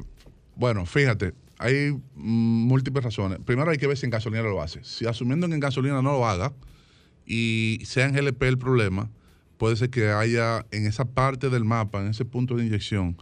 [0.56, 3.40] bueno, fíjate, hay mm, múltiples razones.
[3.46, 4.84] Primero hay que ver si en gasolina lo hace.
[4.84, 6.52] Si asumiendo que en gasolina no lo haga
[7.26, 9.10] y sea en GLP el problema,
[9.58, 13.18] puede ser que haya en esa parte del mapa, en ese punto de inyección,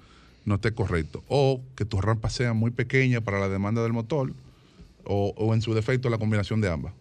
[0.45, 1.23] no esté correcto.
[1.27, 4.33] O que tu rampa sea muy pequeña para la demanda del motor,
[5.05, 6.93] o, o en su defecto la combinación de ambas.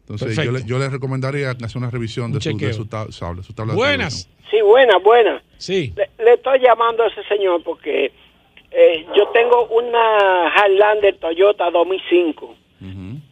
[0.00, 2.72] Entonces yo le, yo le recomendaría hacer una revisión Un de su, de chequeo.
[2.74, 4.28] su tab- tabla, su tabla de Buenas.
[4.50, 5.42] Sí, buena, buena.
[5.58, 5.94] Sí.
[5.96, 8.12] Le, le estoy llamando a ese señor porque
[8.72, 12.56] eh, yo tengo una Highlander Toyota 2005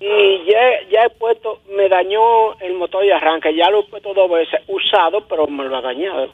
[0.00, 4.14] y ya, ya he puesto, me dañó el motor de arranque, ya lo he puesto
[4.14, 6.32] dos veces, usado, pero me lo ha dañado.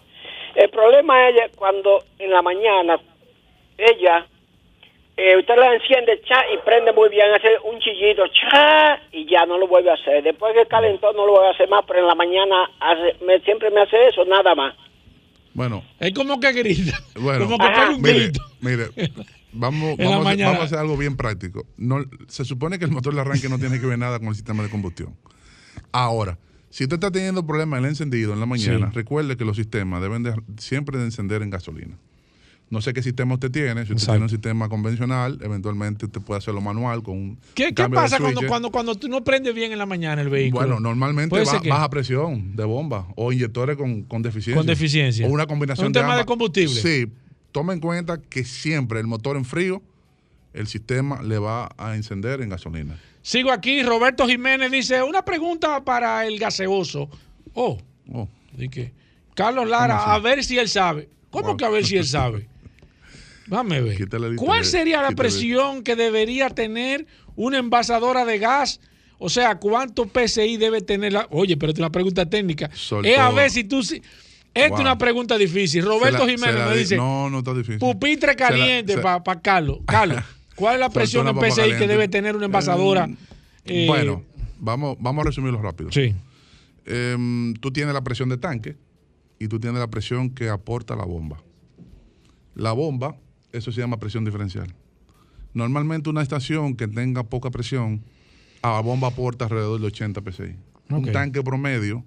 [0.54, 3.00] El problema es cuando en la mañana
[3.76, 4.26] ella,
[5.16, 9.44] eh, usted la enciende cha y prende muy bien, hace un chillito cha y ya
[9.46, 10.22] no lo vuelve a hacer.
[10.22, 13.40] Después que calentó no lo voy a hacer más, pero en la mañana hace, me,
[13.40, 14.74] siempre me hace eso, nada más.
[15.56, 16.98] Bueno, Es como que grita.
[17.20, 18.40] Bueno, como que pega un mire, grito.
[18.60, 18.86] mire,
[19.52, 20.50] vamos, vamos, a hacer, mañana.
[20.50, 21.66] vamos a hacer algo bien práctico.
[21.76, 24.34] No, se supone que el motor de arranque no tiene que ver nada con el
[24.34, 25.16] sistema de combustión.
[25.92, 26.38] Ahora,
[26.70, 28.94] si usted está teniendo problemas en el encendido en la mañana, Sí.
[28.94, 31.96] recuerde que los sistemas deben de, siempre de encender en gasolina.
[32.68, 33.86] No sé qué sistema usted tiene.
[33.86, 37.88] Si usted tiene un sistema convencional, eventualmente usted puede hacerlo manual con un ¿Qué, qué
[37.88, 40.66] pasa cuando, cuando, cuando tú no prendes bien en la mañana el vehículo?
[40.66, 44.56] Bueno, normalmente ser que- baja presión de bomba o inyectores con, con deficiencia.
[44.59, 45.26] Con deficiencia.
[45.26, 46.74] O una combinación Un de tema de combustible.
[46.80, 47.06] Sí.
[47.52, 49.80] Toma en cuenta que siempre el motor en frío,
[50.52, 52.98] el sistema le va a encender en gasolina.
[53.22, 57.09] Sigo aquí, Roberto Jiménez dice, una pregunta para el gaseoso.
[57.55, 57.78] Oh,
[58.12, 58.28] Oh.
[58.52, 58.93] ¿de qué?
[59.34, 61.09] Carlos Lara, a ver si él sabe.
[61.30, 62.48] ¿Cómo que a ver si él sabe?
[63.48, 64.09] Dame ver.
[64.36, 67.06] ¿Cuál sería la presión que debería tener
[67.36, 68.81] una envasadora de gas?
[69.18, 71.27] O sea, ¿cuánto PSI debe tener la...
[71.31, 72.70] Oye, pero es una pregunta técnica.
[72.74, 73.09] Soltó.
[73.09, 73.82] Es a ver si tú...
[73.82, 74.02] si-
[74.52, 74.77] Esta Wow.
[74.78, 75.85] es una pregunta difícil.
[75.85, 77.78] Roberto la- Jiménez me di- dice, No, no está difícil.
[77.78, 79.78] pupitre Se la- caliente se- para Carlos.
[79.86, 80.18] Carlos,
[80.55, 81.86] ¿cuál es la presión en PSI que caliente.
[81.86, 83.09] debe tener una envasadora?
[83.64, 84.23] Eh, bueno,
[84.59, 85.90] vamos, vamos a resumirlo rápido.
[85.93, 86.14] Sí.
[86.85, 88.77] Em, tú tienes la presión de tanque
[89.39, 91.43] y tú tienes la presión que aporta la bomba.
[92.55, 93.16] La bomba,
[93.56, 94.72] eso se llama presión diferencial.
[95.54, 98.02] Normalmente una estación que tenga poca presión,
[98.62, 100.54] a bomba aporta alrededor de 80 psi.
[100.90, 102.04] Un tanque promedio,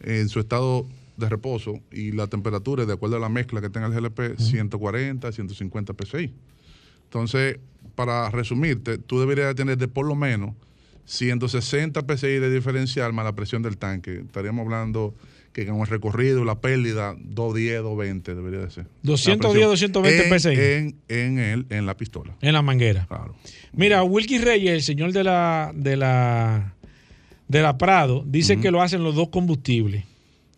[0.00, 3.86] en su estado de reposo y la temperatura, de acuerdo a la mezcla que tenga
[3.86, 6.32] el GLP, 140, 150 psi.
[7.04, 7.58] Entonces,
[7.94, 10.54] para resumirte, tú deberías tener de por lo menos
[11.06, 14.20] 160 psi de diferencial más la presión del tanque.
[14.20, 15.14] Estaríamos hablando
[15.52, 18.86] que con el recorrido, la pérdida, 210, 220 debería de ser.
[19.02, 20.48] 210, 220 en, PSI.
[20.48, 22.36] En, en, el, en la pistola.
[22.40, 23.06] En la manguera.
[23.06, 23.34] Claro.
[23.72, 26.74] Mira, Wilkie Reyes, el señor de la, de la,
[27.48, 30.04] de la Prado, dice que lo hacen los dos combustibles.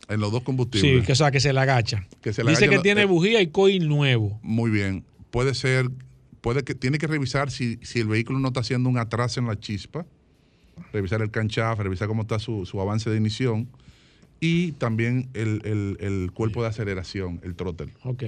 [0.09, 1.01] En los dos combustibles.
[1.01, 2.07] Sí, que, o sea, que se le agacha.
[2.21, 4.39] Que se le dice agacha que la- tiene eh, bujía y coil nuevo.
[4.43, 5.05] Muy bien.
[5.31, 5.89] Puede ser,
[6.43, 9.47] puede que tiene que revisar si, si el vehículo no está haciendo un atraso en
[9.47, 10.05] la chispa,
[10.93, 13.69] revisar el canchaf, revisar cómo está su, su avance de ignición
[14.45, 17.93] y también el, el- el cuerpo de aceleración, el throttle.
[18.03, 18.25] Ok.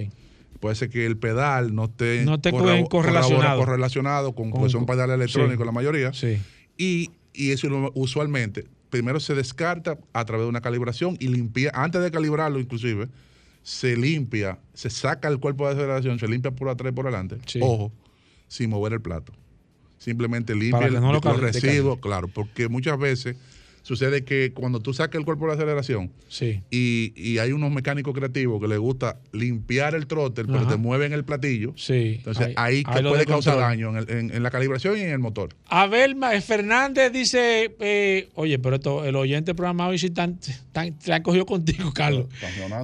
[0.61, 2.53] Puede ser que el pedal no esté, No esté
[2.89, 3.59] correlacionado.
[3.59, 5.67] correlacionado con, Con- pues son pedales electrónicos sí.
[5.67, 6.13] la mayoría.
[6.13, 6.39] Sí.
[6.79, 12.01] Y, y eso usualmente, primero se descarta a través de una calibración y limpia, antes
[12.01, 13.09] de calibrarlo inclusive,
[13.65, 17.39] se limpia, se saca el cuerpo de aceleración, se limpia por atrás y por adelante.
[17.61, 17.91] Ojo,
[18.47, 19.33] sin mover el plato.
[19.99, 23.37] Simplemente limpia no los residuos, claro, porque muchas veces
[23.85, 26.63] sucede que cuando tú sacas el cuerpo de aceleración Sí.
[26.71, 31.13] y, y hay unos mecánicos creativos que les gusta limpiar el trotter, pero te mueven
[31.13, 32.15] el platillo, Sí.
[32.17, 35.03] entonces Ahí- ahí, que ahí puede causar daño en, el- en- en la calibración y
[35.03, 35.51] en el motor.
[35.67, 40.41] Abel Ma- Fernández dice, eh, oye, pero esto, el oyente programado y si tan,
[40.73, 42.27] tan- te han cogido contigo, Carlos.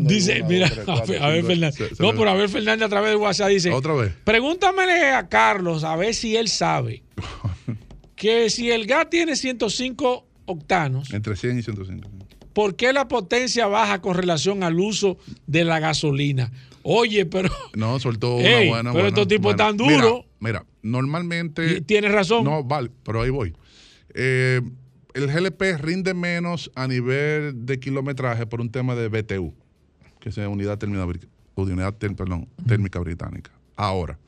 [0.01, 1.75] Dice, una, mira, dos, tres, cuatro, Abel- Fernández.
[1.89, 4.13] se- se no, pero Abel Fernández a través de WhatsApp dice, Otra vez.
[4.25, 7.03] pregúntamele a Carlos a ver si él sabe
[8.17, 12.09] que si el gas tiene 105 octanos, Entre 100 y 105.
[12.53, 15.17] ¿por qué la potencia baja con relación al uso
[15.47, 16.51] de la gasolina?
[16.83, 18.83] Oye, pero No, soltó Ey, una buena.
[18.91, 19.57] pero buena, estos tipos buena.
[19.67, 20.25] tan duros.
[20.41, 21.77] Mira, mira, normalmente.
[21.77, 22.45] Y tienes razón.
[22.45, 23.55] No, vale, pero ahí voy.
[24.15, 24.61] Eh,
[25.15, 29.55] el GLP rinde menos a nivel de kilometraje por un tema de BTU,
[30.21, 31.07] que es unidad térmica,
[31.55, 33.51] unidad perdón, térmica británica.
[33.77, 34.19] Ahora,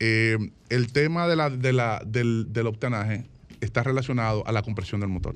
[0.00, 0.36] eh,
[0.68, 3.24] el tema de la, de la- del, del octanaje
[3.60, 5.34] está relacionado a la compresión del motor.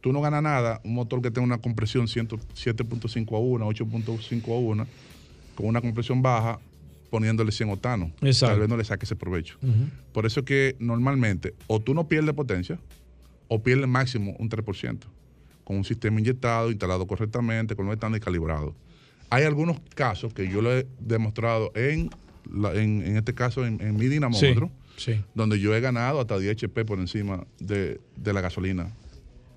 [0.00, 4.52] Tú no ganas nada, un motor que tenga una compresión 100 7.5 a 1, 8.5
[4.54, 4.86] a 1,
[5.54, 6.58] con una compresión baja,
[7.10, 8.10] poniéndole 100 octanos.
[8.20, 8.46] Exacto.
[8.52, 9.58] Tal vez no le saque ese provecho.
[10.12, 12.78] Por eso es que normalmente o tú no pierdes potencia
[13.48, 14.98] o pierdes máximo un 3%,
[15.64, 18.74] con un sistema inyectado, instalado correctamente, con los estándares calibrados.
[19.30, 22.10] Hay algunos casos que yo lo he demostrado en,
[22.52, 24.72] la- en, en este caso en, en mi dinamómetro, sí.
[25.34, 28.90] Donde yo he ganado hasta 10 HP por encima de, de la gasolina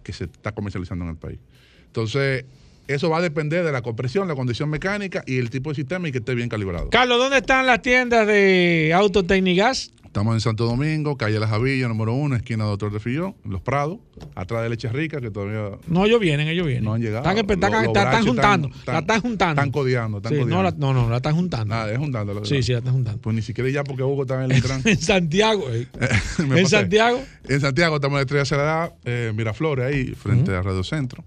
[0.03, 1.39] que se está comercializando en el país.
[1.85, 2.45] Entonces,
[2.87, 6.07] eso va a depender de la compresión, la condición mecánica y el tipo de sistema
[6.07, 6.89] y que esté bien calibrado.
[6.89, 9.91] Carlos, ¿dónde están las tiendas de Autotecnigas?
[10.09, 13.99] Estamos en Santo Domingo, calle La Javilla, número uno, esquina Doctor de Fillón, Los Prados,
[14.33, 16.83] atrás de Leche Rica, que todavía No, ellos vienen, ellos vienen.
[16.83, 17.19] no han llegado.
[17.29, 18.69] Están, están- Los- los están- juntando.
[18.87, 19.61] la están juntando.
[19.61, 20.63] Están codeando, están Sí, no, codeando.
[20.63, 21.75] la, no, no, la están juntando.
[21.75, 22.43] Nada, es juntando.
[22.43, 23.21] Sí, sí, la están juntando.
[23.21, 24.81] Pues ni siquiera ya porque Hugo está en el Intran.
[24.83, 25.65] en Santiago.
[25.69, 25.85] eh.
[26.39, 26.67] En.
[26.67, 27.21] Santiago.
[27.47, 31.23] En Santiago estamos en la Estrella Cerrada, eh, Miraflores, ahí, frente a Radio Centro.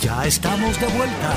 [0.00, 1.36] Ya estamos de vuelta.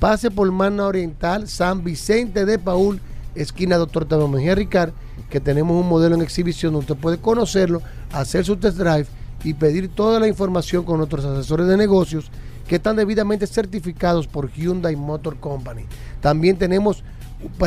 [0.00, 3.00] Pase por Mana Oriental, San Vicente de Paul,
[3.36, 4.92] esquina Doctor Tadeo Mejía Ricard,
[5.30, 7.80] que tenemos un modelo en exhibición donde usted puede conocerlo,
[8.12, 9.06] hacer su test drive
[9.44, 12.28] y pedir toda la información con nuestros asesores de negocios
[12.66, 15.84] que están debidamente certificados por Hyundai Motor Company.
[16.20, 17.04] También tenemos,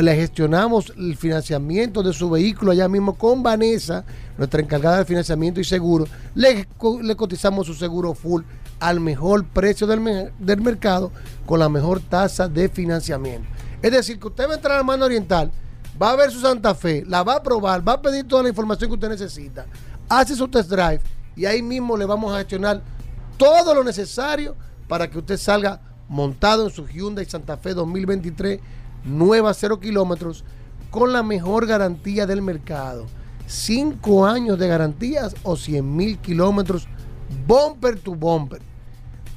[0.02, 4.04] le gestionamos el financiamiento de su vehículo allá mismo con Vanessa,
[4.36, 6.06] nuestra encargada de financiamiento y seguro.
[6.34, 6.66] Le,
[7.16, 8.42] cotizamos su seguro full
[8.80, 11.10] al mejor precio del, del mercado
[11.46, 13.48] con la mejor tasa de financiamiento.
[13.82, 15.50] Es decir, que usted va a entrar a la mano oriental,
[16.00, 18.48] va a ver su Santa Fe, la va a probar, va a pedir toda la
[18.48, 19.66] información que usted necesita,
[20.08, 21.00] hace su test drive
[21.34, 22.82] y ahí mismo le vamos a gestionar
[23.36, 24.56] todo lo necesario
[24.88, 28.60] para que usted salga montado en su Hyundai Santa Fe 2023,
[29.06, 30.44] nueva 0 kilómetros,
[30.90, 33.06] con la mejor garantía del mercado.
[33.46, 36.86] 5 años de garantías o 100 mil kilómetros,
[37.46, 38.60] bumper to bumper.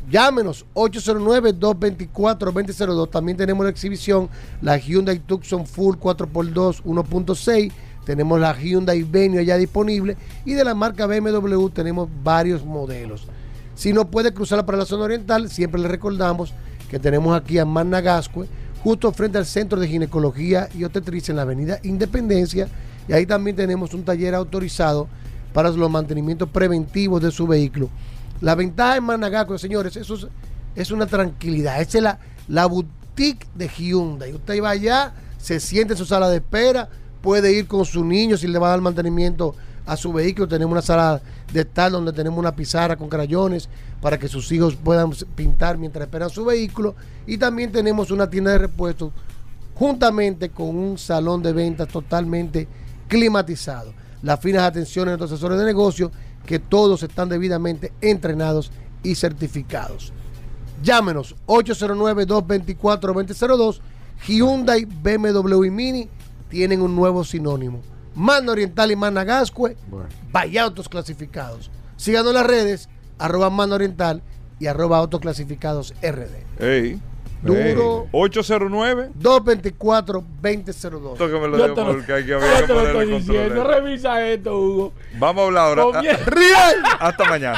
[0.10, 3.12] Llámenos 809-224-2002.
[3.12, 4.28] También tenemos la exhibición,
[4.62, 7.72] la Hyundai Tucson Full 4x2 1.6.
[8.06, 10.18] Tenemos la Hyundai Venue ya disponible.
[10.46, 13.28] Y de la marca BMW tenemos varios modelos.
[13.76, 16.56] Si no puede cruzar para la zona oriental, siempre le recordamos
[16.90, 18.48] que tenemos aquí a Managascue,
[18.84, 22.68] justo frente al Centro de Ginecología y Obstetricia en la Avenida Independencia.
[23.08, 25.08] Y ahí también tenemos un taller autorizado
[25.54, 27.90] para los mantenimientos preventivos de su vehículo.
[28.42, 30.30] La ventaja en Managascue, señores, eso
[30.76, 31.82] es, una tranquilidad.
[31.82, 34.34] Esa es la, la boutique de Hyundai.
[34.34, 36.88] Usted va allá, se siente en su sala de espera,
[37.22, 40.48] puede ir con su niño si le va a dar mantenimiento a su vehículo.
[40.48, 43.70] Tenemos una sala de tal donde tenemos una pizarra con crayones
[44.02, 46.96] para que sus hijos puedan pintar mientras esperan su vehículo.
[47.26, 49.12] Y también tenemos una tienda de repuestos
[49.76, 52.68] juntamente con un salón de ventas totalmente
[53.08, 53.94] climatizado.
[54.22, 56.12] Las finas atenciones de nuestros asesores de negocio,
[56.46, 58.72] que todos están debidamente entrenados
[59.04, 60.12] y certificados.
[60.84, 63.80] Llámenos 809-224-2002.
[64.28, 66.10] Hyundai, BMW y Mini
[66.50, 67.82] tienen un nuevo sinónimo
[68.20, 69.78] Mano Oriental y Managascue,
[70.30, 71.72] vaya autos clasificados.
[71.96, 74.22] Síganos en las redes, arroba Mano Oriental
[74.60, 76.62] y arroba autoclasificados RD.
[76.62, 77.02] Ey.
[77.42, 78.10] Duro.
[78.12, 81.14] 809 224 2002.
[81.14, 83.56] Esto que me lo dejo porque hay que que poner el control.
[83.56, 84.94] No revisa esto, Hugo.
[85.18, 86.02] Vamos a hablar ahora.
[86.02, 86.84] ¡Riel!
[87.00, 87.58] Hasta mañana.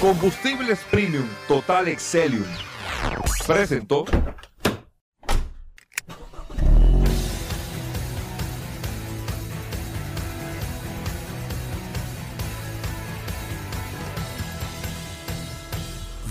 [0.00, 2.44] Combustibles Premium Total Excelium.
[3.46, 4.04] Presentó.